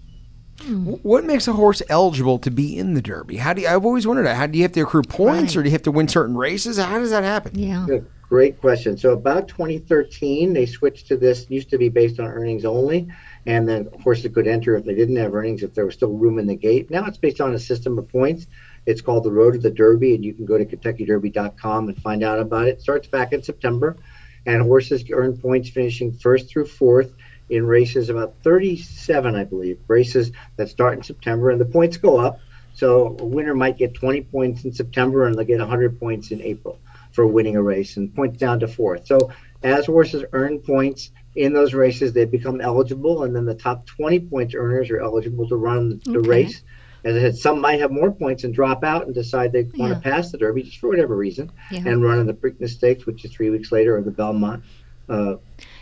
Hmm. 0.61 0.84
What 1.02 1.24
makes 1.24 1.46
a 1.46 1.52
horse 1.52 1.82
eligible 1.88 2.38
to 2.40 2.50
be 2.50 2.76
in 2.78 2.94
the 2.94 3.02
Derby? 3.02 3.37
How 3.37 3.52
do 3.52 3.62
you, 3.62 3.68
I've 3.68 3.84
always 3.84 4.06
wondered 4.06 4.26
that. 4.26 4.37
How 4.37 4.46
do 4.46 4.56
you 4.58 4.64
have 4.64 4.72
to 4.72 4.80
accrue 4.80 5.02
points, 5.02 5.54
Right. 5.54 5.61
or 5.61 5.62
do 5.64 5.68
you 5.68 5.72
have 5.72 5.82
to 5.82 5.92
win 5.92 6.08
certain 6.08 6.37
races? 6.37 6.78
How 6.78 6.98
does 6.98 7.11
that 7.11 7.22
happen? 7.24 7.52
Yeah. 7.58 7.84
Good. 7.87 8.06
Great 8.28 8.61
question. 8.61 8.98
So 8.98 9.12
about 9.12 9.48
2013, 9.48 10.52
they 10.52 10.66
switched 10.66 11.06
to 11.08 11.16
this. 11.16 11.46
Used 11.48 11.70
to 11.70 11.78
be 11.78 11.88
based 11.88 12.20
on 12.20 12.26
earnings 12.26 12.64
only, 12.66 13.08
and 13.46 13.66
then 13.68 13.88
horses 14.02 14.30
could 14.34 14.46
enter 14.46 14.76
if 14.76 14.84
they 14.84 14.94
didn't 14.94 15.16
have 15.16 15.34
earnings, 15.34 15.62
if 15.62 15.72
there 15.74 15.87
was 15.87 15.94
still 15.94 16.12
room 16.12 16.38
in 16.38 16.46
the 16.46 16.54
gate. 16.56 16.90
Now 16.90 17.06
it's 17.06 17.16
based 17.16 17.40
on 17.40 17.54
a 17.54 17.58
system 17.58 17.96
of 17.98 18.06
points. 18.08 18.46
It's 18.88 19.03
called 19.03 19.24
the 19.24 19.31
Road 19.31 19.53
to 19.53 19.59
the 19.59 19.70
Derby, 19.70 20.14
and 20.14 20.24
you 20.24 20.33
can 20.33 20.46
go 20.46 20.57
to 20.57 20.64
KentuckyDerby.com 20.64 21.88
and 21.90 21.98
find 21.98 22.24
out 22.24 22.38
about 22.38 22.68
it. 22.68 22.77
It 22.77 22.81
starts 22.81 23.07
back 23.07 23.35
in 23.35 23.42
September, 23.42 23.98
and 24.46 24.62
horses 24.62 25.05
earn 25.12 25.37
points 25.37 25.68
finishing 25.68 26.11
first 26.11 26.48
through 26.48 26.64
fourth 26.64 27.12
in 27.51 27.66
races 27.66 28.09
about 28.09 28.37
37, 28.44 29.37
I 29.37 29.44
believe, 29.44 29.79
races 29.88 30.33
that 30.57 30.70
start 30.70 30.96
in 30.96 31.03
September, 31.03 31.51
and 31.51 31.61
the 31.61 31.66
points 31.66 31.98
go 31.98 32.18
up. 32.18 32.40
So 32.72 33.14
a 33.20 33.27
winner 33.27 33.55
might 33.55 33.77
get 33.77 33.92
20 33.92 34.22
points 34.22 34.64
in 34.64 34.72
September, 34.72 35.27
and 35.27 35.35
they'll 35.35 35.44
get 35.44 35.59
100 35.59 36.01
points 36.01 36.31
in 36.31 36.40
April 36.40 36.81
for 37.12 37.27
winning 37.27 37.57
a 37.57 37.62
race, 37.62 37.98
and 37.98 38.14
points 38.14 38.38
down 38.38 38.61
to 38.61 38.68
fourth. 38.68 39.07
So 39.07 39.31
as 39.62 39.85
horses 39.85 40.24
earn 40.33 40.61
points 40.61 41.11
in 41.37 41.53
those 41.53 41.74
races, 41.74 42.14
they 42.14 42.24
become 42.24 42.62
eligible, 42.62 43.24
and 43.24 43.37
then 43.37 43.44
the 43.44 43.55
top 43.55 43.87
20 43.87 44.20
points 44.20 44.55
earners 44.55 44.88
are 44.88 45.01
eligible 45.01 45.46
to 45.48 45.57
run 45.57 46.01
the 46.07 46.20
Okay. 46.20 46.29
race. 46.29 46.62
As 47.09 47.16
I 47.16 47.21
said, 47.21 47.37
some 47.38 47.61
might 47.61 47.81
have 47.81 47.90
more 47.90 48.11
points 48.12 48.44
and 48.44 48.53
drop 48.53 48.85
out 48.85 49.07
and 49.07 49.14
decide 49.14 49.51
they 49.53 49.62
want 49.77 49.92
Yeah. 49.92 49.94
to 49.94 50.01
pass 50.01 50.31
the 50.31 50.37
Derby 50.37 50.62
just 50.62 50.79
for 50.79 50.88
whatever 50.88 51.16
reason, 51.16 51.51
Yeah. 51.73 51.83
and 51.87 52.03
run 52.03 52.18
in 52.18 52.27
the 52.27 52.35
Preakness 52.35 52.71
Stakes, 52.71 53.07
which 53.07 53.25
is 53.25 53.33
three 53.33 53.49
weeks 53.49 53.73
later, 53.73 53.97
or 53.97 54.03
the 54.03 54.11
Belmont, 54.11 54.62
uh, 55.09 55.37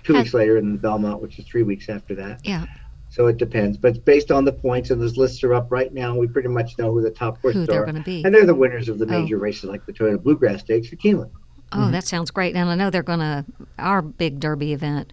two 0.04 0.12
Has- 0.14 0.22
weeks 0.24 0.34
later, 0.34 0.56
in 0.56 0.72
the 0.72 0.78
Belmont, 0.78 1.20
which 1.20 1.38
is 1.40 1.44
three 1.44 1.64
weeks 1.64 1.88
after 1.88 2.14
that. 2.14 2.40
Yeah. 2.44 2.66
So 3.10 3.26
it 3.26 3.38
depends, 3.38 3.76
but 3.76 4.04
based 4.04 4.30
on 4.30 4.44
the 4.44 4.52
points, 4.52 4.90
and 4.90 5.00
those 5.02 5.16
lists 5.16 5.42
are 5.42 5.52
up 5.54 5.72
right 5.72 5.92
now. 5.92 6.16
We 6.16 6.28
pretty 6.28 6.48
much 6.48 6.78
know 6.78 6.92
who 6.92 7.00
the 7.02 7.10
top 7.10 7.40
horses 7.42 7.62
Who 7.62 7.66
they're 7.66 7.82
are, 7.82 7.86
going 7.86 7.96
to 7.96 8.02
be. 8.02 8.22
and 8.24 8.32
they're 8.32 8.46
the 8.46 8.54
winners 8.54 8.88
of 8.88 8.98
the 8.98 9.06
Oh. 9.06 9.20
major 9.20 9.38
races 9.38 9.64
like 9.64 9.84
the 9.86 9.92
Toyota 9.92 10.22
Bluegrass 10.22 10.60
Stakes 10.60 10.92
or 10.92 10.96
Keeneland. 10.96 11.30
Oh, 11.72 11.90
that 11.90 12.04
sounds 12.04 12.30
great. 12.30 12.54
And 12.54 12.68
I 12.70 12.76
know 12.76 12.90
they're 12.90 13.02
going 13.02 13.18
to, 13.18 13.44
our 13.78 14.00
big 14.00 14.38
Derby 14.38 14.72
event 14.72 15.12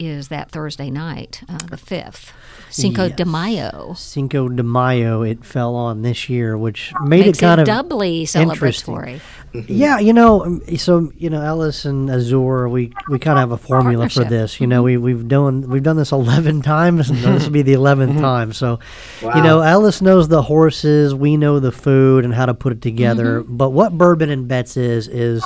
is 0.00 0.28
that 0.28 0.50
Thursday 0.50 0.90
night, 0.90 1.42
uh, 1.48 1.58
the 1.58 1.76
5th, 1.76 2.32
Cinco 2.70 3.08
de 3.08 3.24
Mayo. 3.24 3.94
Cinco 3.96 4.48
de 4.48 4.62
Mayo 4.62 5.22
it 5.22 5.44
fell 5.44 5.74
on 5.74 6.02
this 6.02 6.28
year, 6.28 6.56
which 6.56 6.92
made 7.02 7.26
Makes 7.26 7.38
it 7.38 7.40
kind 7.42 7.60
of 7.60 7.66
doubly 7.66 8.20
interesting. 8.22 8.94
celebratory. 8.94 9.20
Yeah, 9.52 9.98
you 9.98 10.12
know, 10.12 10.44
um, 10.44 10.62
so 10.76 11.10
you 11.18 11.28
know, 11.28 11.42
Ellis 11.42 11.84
and 11.84 12.08
Azure, 12.08 12.68
we 12.68 12.92
we 13.08 13.18
kind 13.18 13.36
of 13.36 13.40
have 13.40 13.50
a 13.50 13.56
formula 13.56 14.08
for 14.08 14.22
this. 14.22 14.60
You 14.60 14.68
know, 14.68 14.84
we 14.84 14.96
we've 14.96 15.26
done 15.26 15.68
we've 15.68 15.82
done 15.82 15.96
this 15.96 16.12
eleven 16.20 16.62
times, 16.62 17.10
and 17.10 17.18
this 17.18 17.44
will 17.44 17.50
be 17.50 17.62
the 17.62 17.72
eleventh 17.72 18.20
time. 18.20 18.52
So, 18.52 18.78
you 19.22 19.42
know, 19.42 19.60
Ellis 19.60 20.00
knows 20.00 20.28
the 20.28 20.42
horses, 20.42 21.14
we 21.16 21.36
know 21.36 21.58
the 21.58 21.72
food 21.72 22.24
and 22.24 22.32
how 22.32 22.46
to 22.46 22.54
put 22.54 22.72
it 22.72 22.80
together. 22.80 23.42
But 23.42 23.70
what 23.70 23.98
bourbon 23.98 24.30
and 24.30 24.46
bets 24.46 24.76
is 24.76 25.08
is 25.08 25.44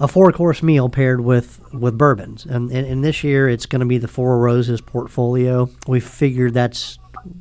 a 0.00 0.08
four 0.08 0.30
course 0.32 0.62
meal 0.62 0.88
paired 0.88 1.20
with 1.20 1.60
with 1.72 1.96
bourbons, 1.96 2.44
and 2.46 2.70
and, 2.70 2.86
and 2.86 3.04
this 3.04 3.22
year 3.24 3.48
it's 3.48 3.66
going 3.66 3.80
to 3.80 3.86
be 3.86 3.98
the 3.98 4.08
Four 4.08 4.38
Roses 4.38 4.80
portfolio. 4.80 5.68
We 5.86 6.00
figured 6.00 6.54
that's 6.54 6.98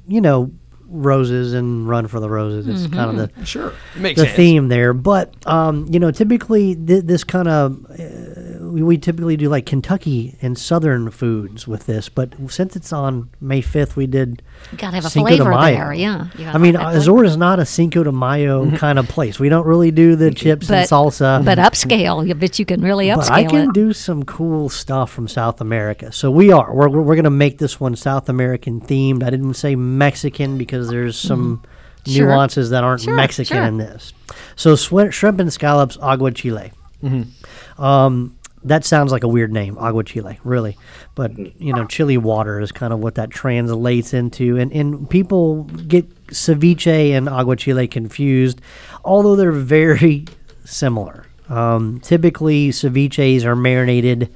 you 0.08 0.22
know 0.22 0.52
roses 0.88 1.54
and 1.54 1.90
run 1.90 2.08
for 2.08 2.20
the 2.20 2.30
roses. 2.30 2.68
It's 2.68 2.94
kind 2.94 3.20
of 3.20 3.36
the 3.36 3.46
Sure, 3.46 3.74
it 3.96 4.00
makes 4.02 4.20
the 4.20 4.26
sense. 4.28 4.38
theme 4.38 4.68
there. 4.70 4.94
But 4.94 5.34
um, 5.48 5.88
you 5.90 6.00
know, 6.00 6.12
typically 6.12 6.76
th- 6.76 7.04
this 7.04 7.24
kind 7.24 7.48
of 7.48 7.86
uh, 7.92 7.98
we, 8.76 8.84
we 8.84 8.98
typically 8.98 9.38
do 9.38 9.48
like 9.50 9.66
Kentucky 9.66 10.38
and 10.42 10.58
Southern 10.58 11.10
foods 11.10 11.68
with 11.68 11.86
this. 11.86 12.10
But 12.10 12.34
since 12.50 12.76
it's 12.76 12.92
on 12.94 13.30
May 13.40 13.62
fifth, 13.62 13.96
we 13.96 14.06
did. 14.06 14.42
Got 14.78 14.90
to 14.92 14.96
have 14.98 15.06
a 15.06 15.10
Cinco 15.10 15.30
de 15.30 15.38
flavor 15.38 15.50
Mayo. 15.52 15.76
there. 15.76 15.94
Yeah. 15.94 16.28
I 16.54 16.58
mean, 16.58 16.76
have 16.76 16.94
that 16.94 17.02
flavor. 17.04 17.20
Azure 17.20 17.24
is 17.24 17.38
not 17.38 17.60
a 17.60 17.66
Cinco 17.66 18.04
de 18.04 18.12
Mayo 18.12 18.70
kind 18.78 19.00
of 19.00 19.08
place. 19.08 19.40
We 19.40 19.50
don't 19.50 19.66
really 19.66 19.92
do 19.92 20.16
the 20.16 20.32
chips 20.32 20.70
and 20.70 20.88
salsa. 20.88 21.44
But 21.46 21.58
upscale, 21.58 22.28
you 22.28 22.36
bet 22.36 22.60
you 22.60 22.66
can 22.66 22.82
really 22.82 23.08
upscale 23.08 23.16
But 23.30 23.32
I 23.32 23.44
can 23.46 23.70
it. 23.70 23.74
do 23.74 23.94
some 23.94 24.24
cool 24.24 24.70
stuff 24.70 25.12
from 25.12 25.28
South 25.28 25.62
America. 25.62 26.12
So 26.12 26.30
we 26.30 26.52
are. 26.52 26.74
We're, 26.74 26.90
we're, 26.90 27.02
we're 27.02 27.16
going 27.16 27.24
to 27.24 27.30
make 27.30 27.58
this 27.58 27.80
one 27.80 27.96
South 27.96 28.30
American 28.30 28.82
themed. 28.82 29.24
I 29.24 29.30
didn't 29.30 29.54
say 29.56 29.76
Mexican 29.76 30.58
because 30.58 30.90
there's 30.90 31.18
some 31.18 31.58
Mm-hmm. 31.58 31.72
Sure. 32.12 32.28
nuances 32.28 32.70
that 32.70 32.84
aren't 32.84 33.02
Sure, 33.02 33.16
Mexican 33.16 33.58
sure. 33.58 33.66
in 33.66 33.78
this. 33.78 34.14
So 34.56 34.76
swi- 34.76 35.12
shrimp 35.12 35.40
and 35.40 35.52
scallops 35.52 35.98
agua 36.00 36.30
chile. 36.34 36.72
Mm-hmm. 37.04 37.82
Um, 37.82 38.38
that 38.66 38.84
sounds 38.84 39.12
like 39.12 39.24
a 39.24 39.28
weird 39.28 39.52
name, 39.54 39.78
agua 39.78 40.04
chile, 40.04 40.40
really. 40.44 40.78
But 41.14 41.38
you 41.62 41.72
know, 41.72 41.86
chili 41.86 42.18
water 42.18 42.60
is 42.60 42.72
kind 42.72 42.92
of 42.92 43.00
what 43.00 43.16
that 43.16 43.30
translates 43.30 44.14
into, 44.14 44.58
and 44.58 44.74
and 44.74 45.10
people 45.10 45.64
get 45.88 46.10
ceviche 46.28 47.12
and 47.12 47.30
agua 47.30 47.56
chile 47.56 47.88
confused, 47.88 48.60
although 49.06 49.36
they're 49.36 49.52
very 49.80 50.26
similar. 50.66 51.26
Um, 51.48 52.00
typically, 52.00 52.70
ceviches 52.70 53.44
are 53.44 53.56
marinated 53.56 54.34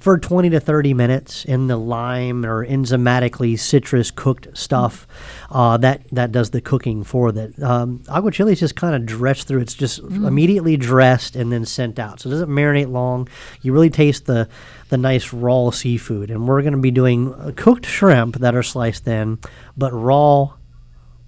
for 0.00 0.18
20 0.18 0.50
to 0.50 0.60
30 0.60 0.94
minutes 0.94 1.44
in 1.44 1.66
the 1.66 1.76
lime 1.76 2.44
or 2.44 2.66
enzymatically 2.66 3.58
citrus 3.58 4.10
cooked 4.10 4.48
stuff. 4.56 5.06
Uh, 5.50 5.76
that 5.76 6.02
that 6.10 6.32
does 6.32 6.50
the 6.50 6.60
cooking 6.60 7.04
for 7.04 7.30
that. 7.30 7.62
Um, 7.62 8.02
agua 8.08 8.32
chile 8.32 8.52
is 8.52 8.60
just 8.60 8.76
kind 8.76 8.94
of 8.94 9.06
dressed 9.06 9.46
through. 9.46 9.60
It's 9.60 9.74
just 9.74 9.98
immediately 9.98 10.76
dressed 10.76 11.36
and 11.36 11.52
then 11.52 11.66
sent 11.66 11.98
out. 11.98 12.20
So 12.20 12.28
it 12.28 12.32
doesn't 12.32 12.48
marinate 12.48 12.90
long. 12.90 13.28
You 13.62 13.72
really 13.72 13.90
taste 13.90 14.26
the 14.26 14.48
the 14.88 14.96
nice 14.96 15.32
raw 15.32 15.70
seafood. 15.70 16.30
And 16.30 16.48
we're 16.48 16.62
going 16.62 16.72
to 16.72 16.78
be 16.78 16.90
doing 16.90 17.32
uh, 17.34 17.52
cooked 17.54 17.86
shrimp 17.86 18.38
that 18.38 18.54
are 18.54 18.62
sliced 18.62 19.04
thin, 19.04 19.38
but 19.76 19.92
raw 19.92 20.54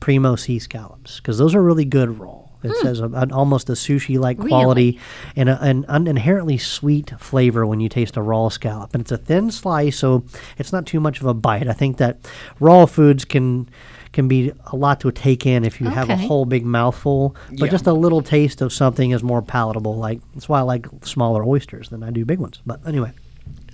primo 0.01 0.35
sea 0.35 0.59
scallops 0.59 1.19
because 1.19 1.39
those 1.39 1.55
are 1.55 1.63
really 1.63 1.85
good 1.85 2.19
raw. 2.19 2.43
It 2.65 2.71
hmm. 2.71 2.83
says 2.87 3.01
a, 3.01 3.07
an, 3.07 3.33
almost 3.33 3.69
a 3.69 3.73
sushi 3.73 4.19
like 4.19 4.39
Really? 4.39 4.49
quality 4.49 5.01
and 5.37 5.49
a, 5.49 5.61
an, 5.63 5.85
an 5.89 6.07
inherently 6.07 6.59
sweet 6.59 7.13
flavor 7.19 7.67
when 7.67 7.81
you 7.81 7.89
taste 7.89 8.17
a 8.17 8.23
raw 8.23 8.49
scallop. 8.49 8.95
And 8.95 9.01
it's 9.01 9.13
a 9.13 9.19
thin 9.19 9.51
slice, 9.51 9.97
so 9.99 10.25
it's 10.59 10.73
not 10.73 10.87
too 10.87 11.01
much 11.01 11.21
of 11.21 11.27
a 11.27 11.35
bite. 11.35 11.69
I 11.69 11.73
think 11.73 11.97
that 11.99 12.19
raw 12.61 12.87
foods 12.87 13.25
can 13.25 13.69
can 14.13 14.29
be 14.29 14.53
a 14.67 14.77
lot 14.77 15.01
to 15.01 15.11
take 15.11 15.47
in 15.47 15.65
if 15.65 15.81
you 15.81 15.89
have 15.89 16.11
a 16.11 16.17
whole 16.17 16.45
big 16.45 16.67
mouthful, 16.67 17.35
but 17.53 17.61
Yeah. 17.61 17.71
just 17.71 17.87
a 17.87 17.95
little 17.95 18.21
taste 18.21 18.61
of 18.61 18.71
something 18.71 19.11
is 19.11 19.23
more 19.23 19.41
palatable. 19.41 19.97
Like 19.97 20.21
that's 20.35 20.51
why 20.51 20.59
I 20.59 20.63
like 20.63 20.87
smaller 21.03 21.43
oysters 21.43 21.89
than 21.89 22.03
I 22.03 22.11
do 22.11 22.25
big 22.27 22.39
ones. 22.39 22.61
But 22.67 22.87
anyway. 22.87 23.13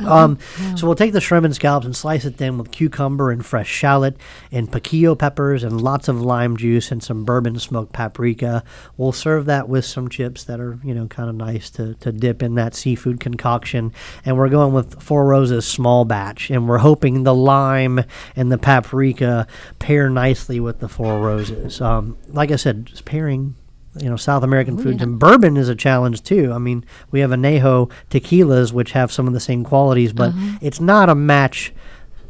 Um, 0.00 0.38
So 0.76 0.86
we'll 0.86 0.96
take 0.96 1.12
the 1.12 1.20
shrimp 1.20 1.44
and 1.44 1.54
scallops 1.54 1.86
and 1.86 1.96
slice 1.96 2.24
it 2.24 2.36
thin 2.36 2.58
with 2.58 2.70
cucumber 2.70 3.30
and 3.30 3.44
fresh 3.44 3.68
shallot 3.68 4.16
and 4.52 4.70
piquillo 4.70 5.18
peppers 5.18 5.64
and 5.64 5.80
lots 5.80 6.08
of 6.08 6.20
lime 6.20 6.56
juice 6.56 6.90
and 6.92 7.02
some 7.02 7.24
bourbon 7.24 7.58
smoked 7.58 7.92
paprika. 7.92 8.62
We'll 8.96 9.12
serve 9.12 9.46
that 9.46 9.68
with 9.68 9.84
some 9.84 10.08
chips 10.08 10.44
that 10.44 10.60
are 10.60 10.78
you 10.84 10.94
know 10.94 11.06
kind 11.06 11.28
of 11.28 11.34
nice 11.34 11.70
to, 11.70 11.94
to 11.94 12.12
dip 12.12 12.42
in 12.42 12.54
that 12.54 12.74
seafood 12.74 13.20
concoction. 13.20 13.92
And 14.24 14.36
we're 14.36 14.48
going 14.48 14.72
with 14.72 15.02
Four 15.02 15.26
Roses 15.26 15.66
small 15.66 16.04
batch, 16.04 16.50
and 16.50 16.68
we're 16.68 16.78
hoping 16.78 17.24
the 17.24 17.34
lime 17.34 18.00
and 18.36 18.52
the 18.52 18.58
paprika 18.58 19.46
pair 19.78 20.08
nicely 20.10 20.60
with 20.60 20.80
the 20.80 20.88
Four 20.88 21.20
Roses. 21.20 21.80
Um, 21.80 22.16
like 22.28 22.50
I 22.50 22.56
said, 22.56 22.86
just 22.86 23.04
pairing 23.04 23.56
you 23.96 24.08
know 24.08 24.16
South 24.16 24.42
American 24.42 24.78
oh, 24.78 24.82
foods 24.82 25.02
and 25.02 25.18
bourbon 25.18 25.56
is 25.56 25.68
a 25.68 25.74
challenge 25.74 26.22
too. 26.22 26.52
I 26.52 26.58
mean, 26.58 26.84
we 27.10 27.20
have 27.20 27.30
anejo 27.30 27.90
tequilas 28.10 28.72
which 28.72 28.92
have 28.92 29.12
some 29.12 29.26
of 29.26 29.32
the 29.32 29.40
same 29.40 29.64
qualities, 29.64 30.12
but 30.12 30.30
uh-huh. 30.30 30.58
it's 30.60 30.80
not 30.80 31.08
a 31.08 31.14
match 31.14 31.72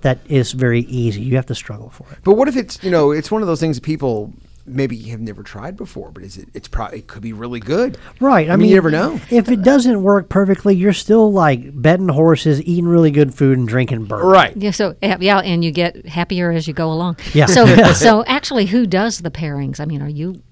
that 0.03 0.19
is 0.29 0.53
very 0.53 0.81
easy. 0.83 1.21
You 1.23 1.37
have 1.37 1.47
to 1.47 1.55
struggle 1.55 1.91
for 1.91 2.07
it. 2.13 2.19
But 2.25 2.35
what 2.35 2.49
if 2.49 2.57
it's 2.57 2.83
you 2.83 2.91
know 2.91 3.11
it's 3.11 3.31
one 3.31 3.43
of 3.43 3.49
those 3.49 3.61
things 3.61 3.77
that 3.77 3.85
people 3.85 4.33
maybe 4.69 4.99
have 5.09 5.21
never 5.21 5.43
tried 5.43 5.77
before, 5.77 6.11
but 6.11 6.23
is 6.23 6.37
it? 6.37 6.49
It's 6.55 6.69
probably 6.69 6.99
it 6.99 7.07
could 7.07 7.23
be 7.23 7.33
really 7.33 7.61
good. 7.61 7.99
Right. 8.21 8.49
I, 8.49 8.53
I 8.53 8.57
mean, 8.57 8.69
you 8.69 8.75
never 8.77 8.91
know. 8.91 9.21
If 9.31 9.49
it 9.49 9.63
doesn't 9.63 10.03
work 10.03 10.29
perfectly, 10.29 10.77
you're 10.77 10.93
still 10.93 11.33
like 11.33 11.81
betting 11.81 12.09
horses, 12.09 12.63
eating 12.63 12.87
really 12.87 13.11
good 13.11 13.35
food, 13.35 13.59
and 13.59 13.67
drinking 13.67 14.05
bourbon. 14.05 14.29
Right. 14.29 14.57
Yeah, 14.57 14.71
so 14.71 14.97
yeah, 15.03 15.17
yeah, 15.21 15.39
and 15.39 15.65
you 15.65 15.71
get 15.71 16.07
happier 16.07 16.51
as 16.51 16.69
you 16.69 16.75
go 16.75 16.93
along. 16.93 17.17
Yeah. 17.33 17.47
So, 17.47 17.67
so 17.93 18.25
actually, 18.27 18.67
who 18.67 18.87
does 18.87 19.19
the 19.19 19.31
pairings? 19.31 19.81
I 19.81 19.85
mean, 19.85 20.03
are 20.03 20.09
you? 20.09 20.43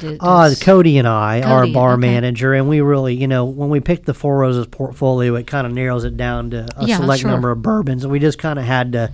Do- 0.00 0.16
Uh, 0.20 0.50
Cody 0.60 0.98
and 0.98 1.06
I, 1.08 1.40
Cody, 1.42 1.72
bar 1.72 1.92
okay. 1.92 2.00
manager, 2.00 2.54
and 2.54 2.68
we 2.68 2.80
really, 2.80 3.14
you 3.14 3.26
know, 3.26 3.44
when 3.44 3.68
we 3.70 3.80
picked 3.80 4.06
the 4.06 4.14
Four 4.14 4.38
Roses 4.38 4.66
portfolio, 4.66 5.34
it 5.36 5.46
kind 5.46 5.66
of 5.66 5.72
narrows 5.72 6.04
it 6.04 6.16
down 6.16 6.50
to 6.50 6.66
a 6.76 6.86
Yeah, 6.86 6.96
select 6.98 7.22
sure. 7.22 7.30
number 7.30 7.50
of 7.50 7.62
bourbons, 7.62 8.04
and 8.04 8.12
we 8.12 8.18
just 8.18 8.38
kind 8.38 8.58
of 8.58 8.64
had 8.64 8.92
to 8.92 9.10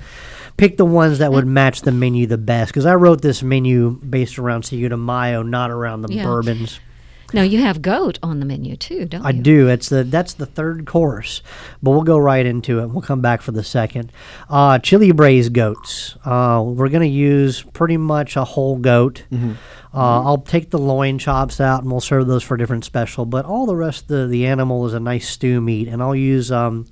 pick 0.57 0.77
the 0.77 0.85
ones 0.85 1.18
that 1.18 1.33
would 1.33 1.47
match 1.47 1.83
the 1.83 1.92
menu 1.92 2.27
the 2.27 2.38
best. 2.38 2.71
Because 2.73 2.87
I 2.87 2.95
wrote 2.95 3.23
this 3.23 3.42
menu 3.42 3.90
based 4.09 4.38
around 4.38 4.64
Cinco 4.64 4.88
de 4.88 4.97
Mayo, 4.97 5.42
not 5.42 5.71
around 5.71 6.03
the 6.03 6.12
Yeah. 6.12 6.25
bourbons. 6.25 6.79
No, 7.33 7.42
you 7.42 7.61
have 7.62 7.83
goat 7.83 8.18
on 8.23 8.40
the 8.40 8.47
menu 8.47 8.77
too, 8.77 9.07
don't 9.07 9.25
I 9.25 9.31
you? 9.31 9.38
I 9.38 9.42
do. 9.42 9.68
It's 9.68 9.88
the 9.88 10.05
that's 10.05 10.35
the 10.35 10.47
third 10.47 10.87
course, 10.87 11.42
but 11.83 11.92
we'll 11.92 12.03
go 12.03 12.18
right 12.18 12.45
into 12.45 12.81
it. 12.81 12.88
We'll 12.88 13.03
come 13.03 13.21
back 13.21 13.42
for 13.42 13.53
the 13.53 13.64
second. 13.64 14.12
Uh, 14.49 14.79
chili 14.79 15.12
braised 15.12 15.53
goats. 15.53 16.16
Uh, 16.25 16.62
we're 16.64 16.88
gonna 16.88 17.05
use 17.07 17.62
pretty 17.62 17.97
much 17.97 18.37
a 18.37 18.45
whole 18.45 18.77
goat. 18.77 19.25
Uh, 19.95 20.23
I'll 20.23 20.38
take 20.38 20.71
the 20.71 20.79
loin 20.79 21.18
chops 21.18 21.61
out 21.61 21.83
and 21.83 21.90
we'll 21.90 22.01
serve 22.01 22.27
those 22.27 22.42
for 22.42 22.55
a 22.55 22.59
different 22.59 22.85
special. 22.85 23.27
But 23.27 23.45
all 23.45 23.66
the 23.66 23.77
rest 23.77 24.03
of 24.05 24.09
the, 24.09 24.27
the 24.27 24.47
animal 24.47 24.87
is 24.87 24.95
a 24.95 25.01
nice 25.01 25.29
stew 25.29 25.61
meat, 25.61 25.88
and 25.88 26.03
I'll 26.03 26.16
use 26.16 26.51
um, 26.51 26.87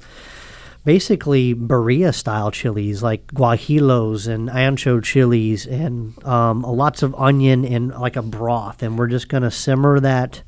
basically 0.85 1.55
birria 1.55 2.15
style 2.15 2.51
chilies 2.51 3.03
like 3.03 3.27
guajillos 3.29 4.27
and 4.27 4.49
ancho 4.49 5.03
chilies 5.03 5.67
and 5.67 6.23
um, 6.25 6.63
lots 6.63 7.03
of 7.03 7.15
onion 7.15 7.65
and 7.65 7.91
like 7.93 8.17
a 8.17 8.23
broth. 8.23 8.83
And 8.83 8.99
we're 8.99 9.09
just 9.09 9.29
going 9.29 9.43
to 9.43 9.51
simmer 9.51 10.01
that 10.01 10.43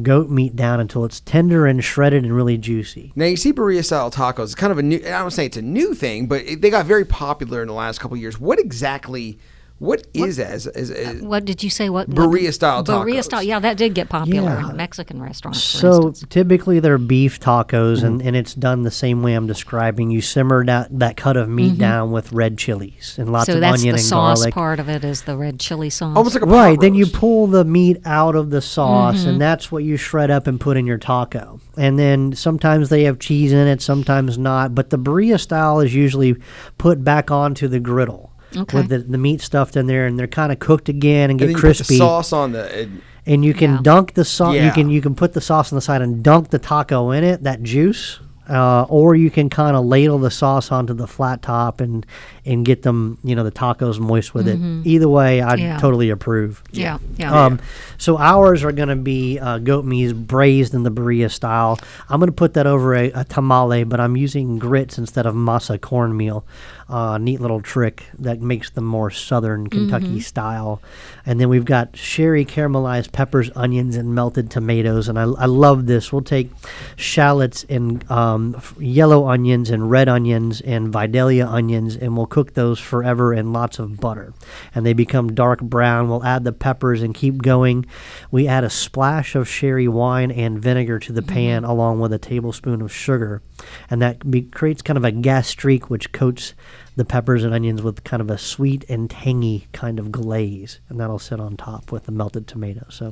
goat 0.00 0.30
meat 0.30 0.56
down 0.56 0.80
until 0.80 1.04
it's 1.04 1.20
tender 1.20 1.66
and 1.66 1.84
shredded 1.84 2.24
and 2.24 2.34
really 2.34 2.56
juicy. 2.56 3.12
Now 3.14 3.26
you 3.26 3.36
see 3.36 3.52
birria 3.52 3.84
style 3.84 4.10
tacos. 4.10 4.44
It's 4.44 4.54
kind 4.54 4.72
of 4.72 4.78
a 4.78 4.82
new. 4.82 4.96
I 4.98 5.18
don't 5.18 5.30
say 5.30 5.46
it's 5.46 5.56
a 5.56 5.62
new 5.62 5.94
thing, 5.94 6.26
but 6.26 6.42
it, 6.42 6.62
they 6.62 6.70
got 6.70 6.86
very 6.86 7.04
popular 7.04 7.62
in 7.62 7.68
the 7.68 7.74
last 7.74 7.98
couple 7.98 8.16
years. 8.16 8.40
What 8.40 8.58
exactly? 8.58 9.38
What 9.82 10.06
is 10.14 10.38
as 10.38 10.68
as, 10.68 10.92
as 10.92 11.20
What 11.22 11.44
did 11.44 11.64
you 11.64 11.68
say? 11.70 11.88
What 11.90 12.08
birria 12.08 12.52
style 12.52 12.84
birria 12.84 13.16
tacos. 13.18 13.24
style. 13.24 13.42
Yeah, 13.42 13.58
that 13.58 13.76
did 13.76 13.94
get 13.94 14.08
popular 14.08 14.50
Yeah. 14.60 14.70
in 14.70 14.76
Mexican 14.76 15.20
restaurants. 15.20 15.60
For 15.72 15.78
So 15.78 16.06
instance. 16.08 16.24
typically 16.30 16.78
they're 16.78 16.98
beef 16.98 17.40
tacos, 17.40 18.04
and, 18.04 18.20
mm-hmm. 18.20 18.28
and 18.28 18.36
it's 18.36 18.54
done 18.54 18.82
the 18.82 18.92
same 18.92 19.22
way 19.24 19.34
I'm 19.34 19.48
describing. 19.48 20.10
You 20.12 20.20
simmer 20.20 20.64
that, 20.66 20.96
that 21.00 21.16
cut 21.16 21.36
of 21.36 21.48
meat 21.48 21.72
mm-hmm. 21.72 21.80
down 21.80 22.12
with 22.12 22.32
red 22.32 22.58
chilies 22.58 23.16
and 23.18 23.32
lots 23.32 23.46
so 23.46 23.54
of 23.54 23.60
that's 23.60 23.80
onion 23.80 23.94
the 23.96 24.00
and 24.00 24.06
sauce 24.08 24.46
part 24.50 24.78
of 24.78 24.88
it 24.88 25.02
is 25.04 25.22
the 25.22 25.36
red 25.36 25.58
chili 25.58 25.90
sauce. 25.90 26.16
almost 26.16 26.34
like 26.36 26.44
a 26.44 26.46
Right, 26.46 26.76
pot 26.76 26.80
then 26.82 26.94
you 26.94 27.06
pull 27.06 27.48
the 27.48 27.64
meat 27.64 27.98
out 28.04 28.36
of 28.36 28.50
the 28.50 28.60
sauce, 28.62 29.20
Mm-hmm. 29.22 29.28
and 29.30 29.40
that's 29.40 29.72
what 29.72 29.82
you 29.84 29.96
shred 29.96 30.30
up 30.30 30.46
and 30.46 30.60
put 30.60 30.76
in 30.76 30.86
your 30.86 30.98
taco. 30.98 31.60
And 31.76 31.98
then 31.98 32.34
sometimes 32.34 32.88
they 32.88 33.02
have 33.04 33.18
cheese 33.18 33.52
in 33.52 33.66
it, 33.66 33.82
sometimes 33.82 34.38
not. 34.38 34.74
But 34.74 34.90
the 34.90 34.98
birria 34.98 35.40
style 35.40 35.80
is 35.80 35.92
usually 35.94 36.36
put 36.78 37.02
back 37.02 37.30
onto 37.30 37.66
the 37.66 37.80
griddle 37.80 38.31
Okay. 38.56 38.76
with 38.76 38.88
the, 38.88 38.98
the 38.98 39.18
meat 39.18 39.40
stuffed 39.40 39.76
in 39.76 39.86
there, 39.86 40.06
and 40.06 40.18
they're 40.18 40.26
kind 40.26 40.52
of 40.52 40.58
cooked 40.58 40.88
again 40.88 41.30
and 41.30 41.32
and 41.32 41.38
get 41.40 41.46
then 41.46 41.50
you 41.56 41.56
put 41.56 41.76
crispy. 41.76 41.94
the 41.94 41.98
sauce 41.98 42.32
on 42.32 42.52
the. 42.52 42.88
And 43.24 43.44
you 43.44 43.54
can 43.54 43.74
Yeah. 43.74 43.80
dunk 43.82 44.14
the 44.14 44.24
sauce. 44.24 44.56
You 44.56 44.70
can 44.72 44.90
you 44.90 45.00
can 45.00 45.14
put 45.14 45.32
the 45.32 45.40
sauce 45.40 45.72
on 45.72 45.76
the 45.76 45.80
side 45.80 46.02
and 46.02 46.22
dunk 46.24 46.50
the 46.50 46.58
taco 46.58 47.10
in 47.12 47.22
it, 47.24 47.42
that 47.44 47.62
juice. 47.62 48.18
Uh, 48.48 48.84
or 48.88 49.14
you 49.14 49.30
can 49.30 49.48
kind 49.48 49.76
of 49.76 49.84
ladle 49.84 50.18
the 50.18 50.30
sauce 50.30 50.72
onto 50.72 50.92
the 50.92 51.06
flat 51.06 51.40
top 51.42 51.80
and 51.80 52.04
and 52.44 52.64
get 52.64 52.82
them, 52.82 53.18
you 53.22 53.36
know, 53.36 53.44
the 53.44 53.52
tacos 53.52 54.00
moist 54.00 54.34
with 54.34 54.48
it. 54.48 54.58
Either 54.84 55.08
way, 55.08 55.40
I 55.40 55.54
Yeah. 55.54 55.78
totally 55.78 56.10
approve. 56.10 56.60
yeah, 56.72 56.98
yeah. 57.16 57.44
Um, 57.46 57.60
so 57.98 58.18
ours 58.18 58.64
are 58.64 58.72
going 58.72 58.88
to 58.88 58.96
be 58.96 59.38
uh, 59.38 59.58
goat 59.58 59.84
meat 59.84 60.12
braised 60.12 60.74
in 60.74 60.82
the 60.82 60.90
birria 60.90 61.30
style. 61.30 61.78
I'm 62.08 62.18
going 62.18 62.26
to 62.30 62.32
put 62.34 62.54
that 62.54 62.66
over 62.66 62.96
a, 62.96 63.12
a 63.12 63.24
tamale, 63.24 63.84
but 63.84 64.00
I'm 64.00 64.16
using 64.16 64.58
grits 64.58 64.98
instead 64.98 65.24
of 65.24 65.34
masa 65.34 65.80
cornmeal. 65.80 66.44
Uh, 66.88 67.16
neat 67.16 67.40
little 67.40 67.60
trick 67.62 68.04
that 68.18 68.42
makes 68.42 68.68
them 68.70 68.84
more 68.84 69.10
southern 69.10 69.66
Kentucky 69.70 70.20
style. 70.20 70.82
And 71.24 71.40
then 71.40 71.48
we've 71.48 71.64
got 71.64 71.96
sherry 71.96 72.44
caramelized 72.44 73.12
peppers, 73.12 73.50
onions, 73.56 73.96
and 73.96 74.14
melted 74.14 74.50
tomatoes. 74.50 75.08
And 75.08 75.18
I, 75.18 75.22
I 75.22 75.46
love 75.46 75.86
this. 75.86 76.12
We'll 76.12 76.20
take 76.20 76.50
shallots 76.96 77.64
and 77.70 78.08
um, 78.10 78.54
f- 78.56 78.74
yellow 78.78 79.28
onions 79.28 79.70
and 79.70 79.90
red 79.90 80.08
onions 80.08 80.60
and 80.60 80.92
Vidalia 80.92 81.46
onions, 81.46 81.96
and 81.96 82.16
we'll 82.16 82.26
cook 82.32 82.54
those 82.54 82.80
forever 82.80 83.34
in 83.34 83.52
lots 83.52 83.78
of 83.78 84.00
butter. 84.00 84.32
And 84.74 84.86
they 84.86 84.94
become 84.94 85.34
dark 85.34 85.60
brown. 85.60 86.08
We'll 86.08 86.24
add 86.24 86.44
the 86.44 86.52
peppers 86.52 87.02
and 87.02 87.14
keep 87.14 87.42
going. 87.42 87.84
We 88.30 88.48
add 88.48 88.64
a 88.64 88.70
splash 88.70 89.34
of 89.34 89.46
sherry 89.46 89.86
wine 89.86 90.30
and 90.30 90.58
vinegar 90.58 90.98
to 91.00 91.12
the 91.12 91.20
pan, 91.20 91.64
along 91.64 92.00
with 92.00 92.10
a 92.10 92.18
tablespoon 92.18 92.80
of 92.80 92.90
sugar. 92.90 93.42
And 93.90 94.00
that 94.00 94.30
be, 94.30 94.40
creates 94.40 94.80
kind 94.80 94.96
of 94.96 95.04
a 95.04 95.12
gastrique, 95.12 95.90
which 95.90 96.12
coats 96.12 96.54
the 96.96 97.04
peppers 97.04 97.44
and 97.44 97.52
onions 97.52 97.82
with 97.82 98.02
kind 98.02 98.22
of 98.22 98.30
a 98.30 98.38
sweet 98.38 98.86
and 98.88 99.10
tangy 99.10 99.68
kind 99.74 99.98
of 99.98 100.10
glaze. 100.10 100.80
And 100.88 100.98
that'll 100.98 101.18
sit 101.18 101.38
on 101.38 101.58
top 101.58 101.92
with 101.92 102.04
the 102.04 102.12
melted 102.12 102.46
tomato. 102.46 102.86
So, 102.88 103.10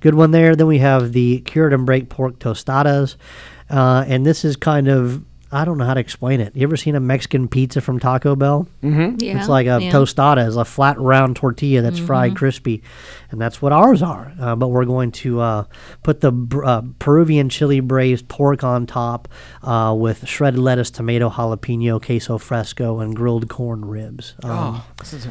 good 0.00 0.14
one 0.14 0.32
there. 0.32 0.54
Then 0.54 0.66
we 0.66 0.80
have 0.80 1.14
the 1.14 1.40
cured 1.40 1.72
and 1.72 1.86
break 1.86 2.10
pork 2.10 2.40
tostadas. 2.40 3.16
Uh, 3.70 4.04
and 4.06 4.26
this 4.26 4.44
is 4.44 4.54
kind 4.56 4.88
of, 4.88 5.24
I 5.54 5.64
don't 5.64 5.78
know 5.78 5.84
how 5.84 5.94
to 5.94 6.00
explain 6.00 6.40
it. 6.40 6.54
You 6.56 6.64
ever 6.66 6.76
seen 6.76 6.94
a 6.96 7.00
Mexican 7.00 7.46
pizza 7.48 7.80
from 7.80 7.98
Taco 8.00 8.34
Bell? 8.36 8.66
yeah, 8.82 9.12
It's 9.20 9.48
like 9.48 9.66
a 9.66 9.78
yeah. 9.80 9.92
tostada, 9.92 10.46
is 10.46 10.56
a 10.56 10.64
flat 10.64 10.98
round 10.98 11.36
tortilla 11.36 11.80
that's 11.80 11.96
Mm-hmm. 11.98 12.06
fried 12.06 12.36
crispy, 12.36 12.82
and 13.30 13.40
that's 13.40 13.62
what 13.62 13.72
ours 13.72 14.02
are. 14.02 14.32
Uh, 14.40 14.56
but 14.56 14.68
we're 14.68 14.84
going 14.84 15.12
to 15.12 15.40
uh, 15.40 15.64
put 16.02 16.20
the 16.20 16.32
uh, 16.64 16.82
Peruvian 16.98 17.48
chili 17.48 17.80
braised 17.80 18.26
pork 18.28 18.64
on 18.64 18.86
top 18.86 19.28
uh, 19.62 19.94
with 19.96 20.26
shredded 20.26 20.58
lettuce, 20.60 20.90
tomato, 20.90 21.30
jalapeno, 21.30 22.04
queso 22.04 22.36
fresco, 22.38 22.98
and 23.00 23.14
grilled 23.14 23.48
corn 23.48 23.84
ribs. 23.84 24.34
Um, 24.42 24.50
Oh, 24.50 24.84
this 24.98 25.12
is- 25.12 25.28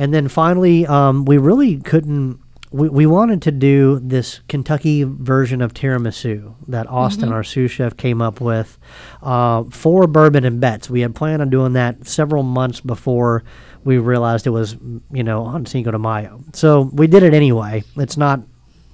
and 0.00 0.14
then 0.14 0.28
finally, 0.28 0.86
um, 0.86 1.24
we 1.24 1.38
really 1.38 1.78
couldn't. 1.78 2.38
We, 2.70 2.88
we 2.88 3.06
wanted 3.06 3.42
to 3.42 3.50
do 3.50 3.98
this 3.98 4.40
Kentucky 4.48 5.04
version 5.04 5.62
of 5.62 5.72
tiramisu 5.72 6.54
that 6.68 6.86
Austin, 6.88 7.32
our 7.32 7.42
sous 7.42 7.70
chef, 7.70 7.96
came 7.96 8.20
up 8.20 8.40
with 8.40 8.78
uh, 9.22 9.64
for 9.64 10.06
Bourbon 10.06 10.44
and 10.44 10.60
Bets. 10.60 10.90
We 10.90 11.00
had 11.00 11.14
planned 11.14 11.40
on 11.40 11.50
doing 11.50 11.72
that 11.74 12.06
several 12.06 12.42
months 12.42 12.80
before 12.80 13.44
we 13.84 13.98
realized 13.98 14.46
it 14.46 14.50
was, 14.50 14.76
you 15.12 15.24
know, 15.24 15.42
on 15.44 15.64
Cinco 15.64 15.90
de 15.90 15.98
Mayo. 15.98 16.44
So 16.52 16.90
we 16.92 17.06
did 17.06 17.22
it 17.22 17.32
anyway. 17.32 17.84
It's 17.96 18.16
not 18.16 18.40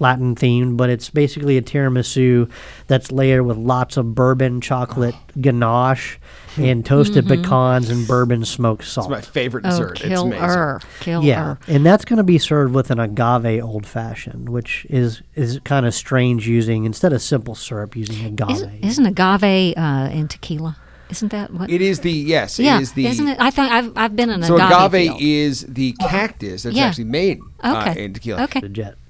Latin 0.01 0.35
themed, 0.35 0.77
but 0.77 0.91
it's 0.91 1.09
basically 1.11 1.57
a 1.57 1.63
tiramisu 1.63 2.51
that's 2.89 3.13
layered 3.13 3.47
with 3.47 3.57
lots 3.57 3.97
of 3.97 4.15
bourbon 4.15 4.61
chocolate 4.61 5.15
ganache 5.41 6.19
and 6.57 6.85
toasted 6.87 7.27
pecans 7.27 7.91
and 7.91 8.07
bourbon 8.07 8.45
smoked 8.45 8.85
salt. 8.85 9.11
it's 9.11 9.27
my 9.27 9.33
favorite 9.33 9.65
dessert. 9.65 9.91
Oh, 9.91 9.95
dessert. 9.95 10.13
it's 10.13 10.21
amazing. 10.21 10.41
killer, 10.41 10.81
killer. 11.01 11.25
Yeah, 11.25 11.57
and 11.69 11.85
that's 11.87 12.05
going 12.05 12.17
to 12.19 12.23
be 12.25 12.39
served 12.39 12.75
with 12.75 12.91
an 12.91 12.99
agave 13.01 13.63
old 13.63 13.87
fashioned, 13.87 14.49
which 14.49 14.87
is 14.91 15.23
is 15.35 15.61
kind 15.65 15.85
of 15.87 15.95
strange 15.95 16.47
using 16.47 16.85
instead 16.85 17.13
of 17.13 17.23
simple 17.23 17.55
syrup 17.55 17.97
using 17.97 18.25
agave. 18.25 18.51
Isn't, 18.51 18.85
isn't 18.85 19.07
agave 19.07 19.75
uh, 19.77 20.11
in 20.13 20.29
tequila? 20.29 20.77
Isn't 21.11 21.31
that 21.33 21.53
what? 21.53 21.71
It 21.71 21.83
is 21.83 22.01
the 22.01 22.11
yes. 22.13 22.59
yeah, 22.59 22.79
it 22.79 22.83
is 22.83 22.93
the 22.93 23.07
isn't 23.07 23.29
it? 23.29 23.37
I 23.41 23.51
think 23.51 23.71
I've 23.71 23.93
I've 23.97 24.17
been 24.17 24.31
in 24.31 24.43
so 24.43 24.55
agave. 24.57 24.71
agave 24.95 25.09
field. 25.09 25.21
is 25.21 25.61
the 25.67 25.93
cactus 26.01 26.63
that's 26.63 26.75
Yeah. 26.77 26.85
actually 26.87 27.05
made 27.05 27.41
uh, 27.61 27.95
in 27.97 28.15
tequila. 28.15 28.45
Okay. 28.45 28.61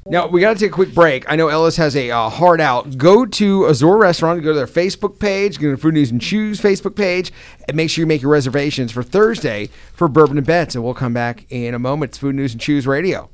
Now 0.07 0.27
we 0.27 0.43
got 0.43 0.53
to 0.53 0.59
take 0.59 0.71
a 0.71 0.75
quick 0.75 0.93
break. 0.93 1.25
I 1.31 1.37
know 1.37 1.49
Ellis 1.49 1.77
has 1.79 1.97
a 1.97 2.11
uh, 2.11 2.29
heart 2.29 2.61
out. 2.61 2.99
Go 2.99 3.25
to 3.25 3.69
Azure 3.69 3.97
Restaurant. 3.97 4.43
Go 4.43 4.51
to 4.51 4.55
their 4.55 4.67
Facebook 4.67 5.19
page. 5.19 5.59
Go 5.59 5.71
to 5.71 5.79
Food 5.79 5.95
News 5.95 6.11
and 6.11 6.21
Chews 6.21 6.61
Facebook 6.61 6.95
page, 6.95 7.33
and 7.67 7.77
make 7.77 7.89
sure 7.89 8.03
you 8.03 8.07
make 8.07 8.21
your 8.21 8.31
reservations 8.31 8.93
for 8.93 9.03
Thursday 9.03 9.71
for 9.95 10.07
Bourbon 10.09 10.37
and 10.37 10.47
Bets. 10.47 10.75
And 10.75 10.85
we'll 10.85 10.93
come 10.93 11.15
back 11.15 11.47
in 11.49 11.73
a 11.73 11.79
moment. 11.79 12.11
It's 12.11 12.19
Food 12.19 12.35
News 12.35 12.53
and 12.53 12.61
Chews 12.61 12.87
Radio. 12.87 13.31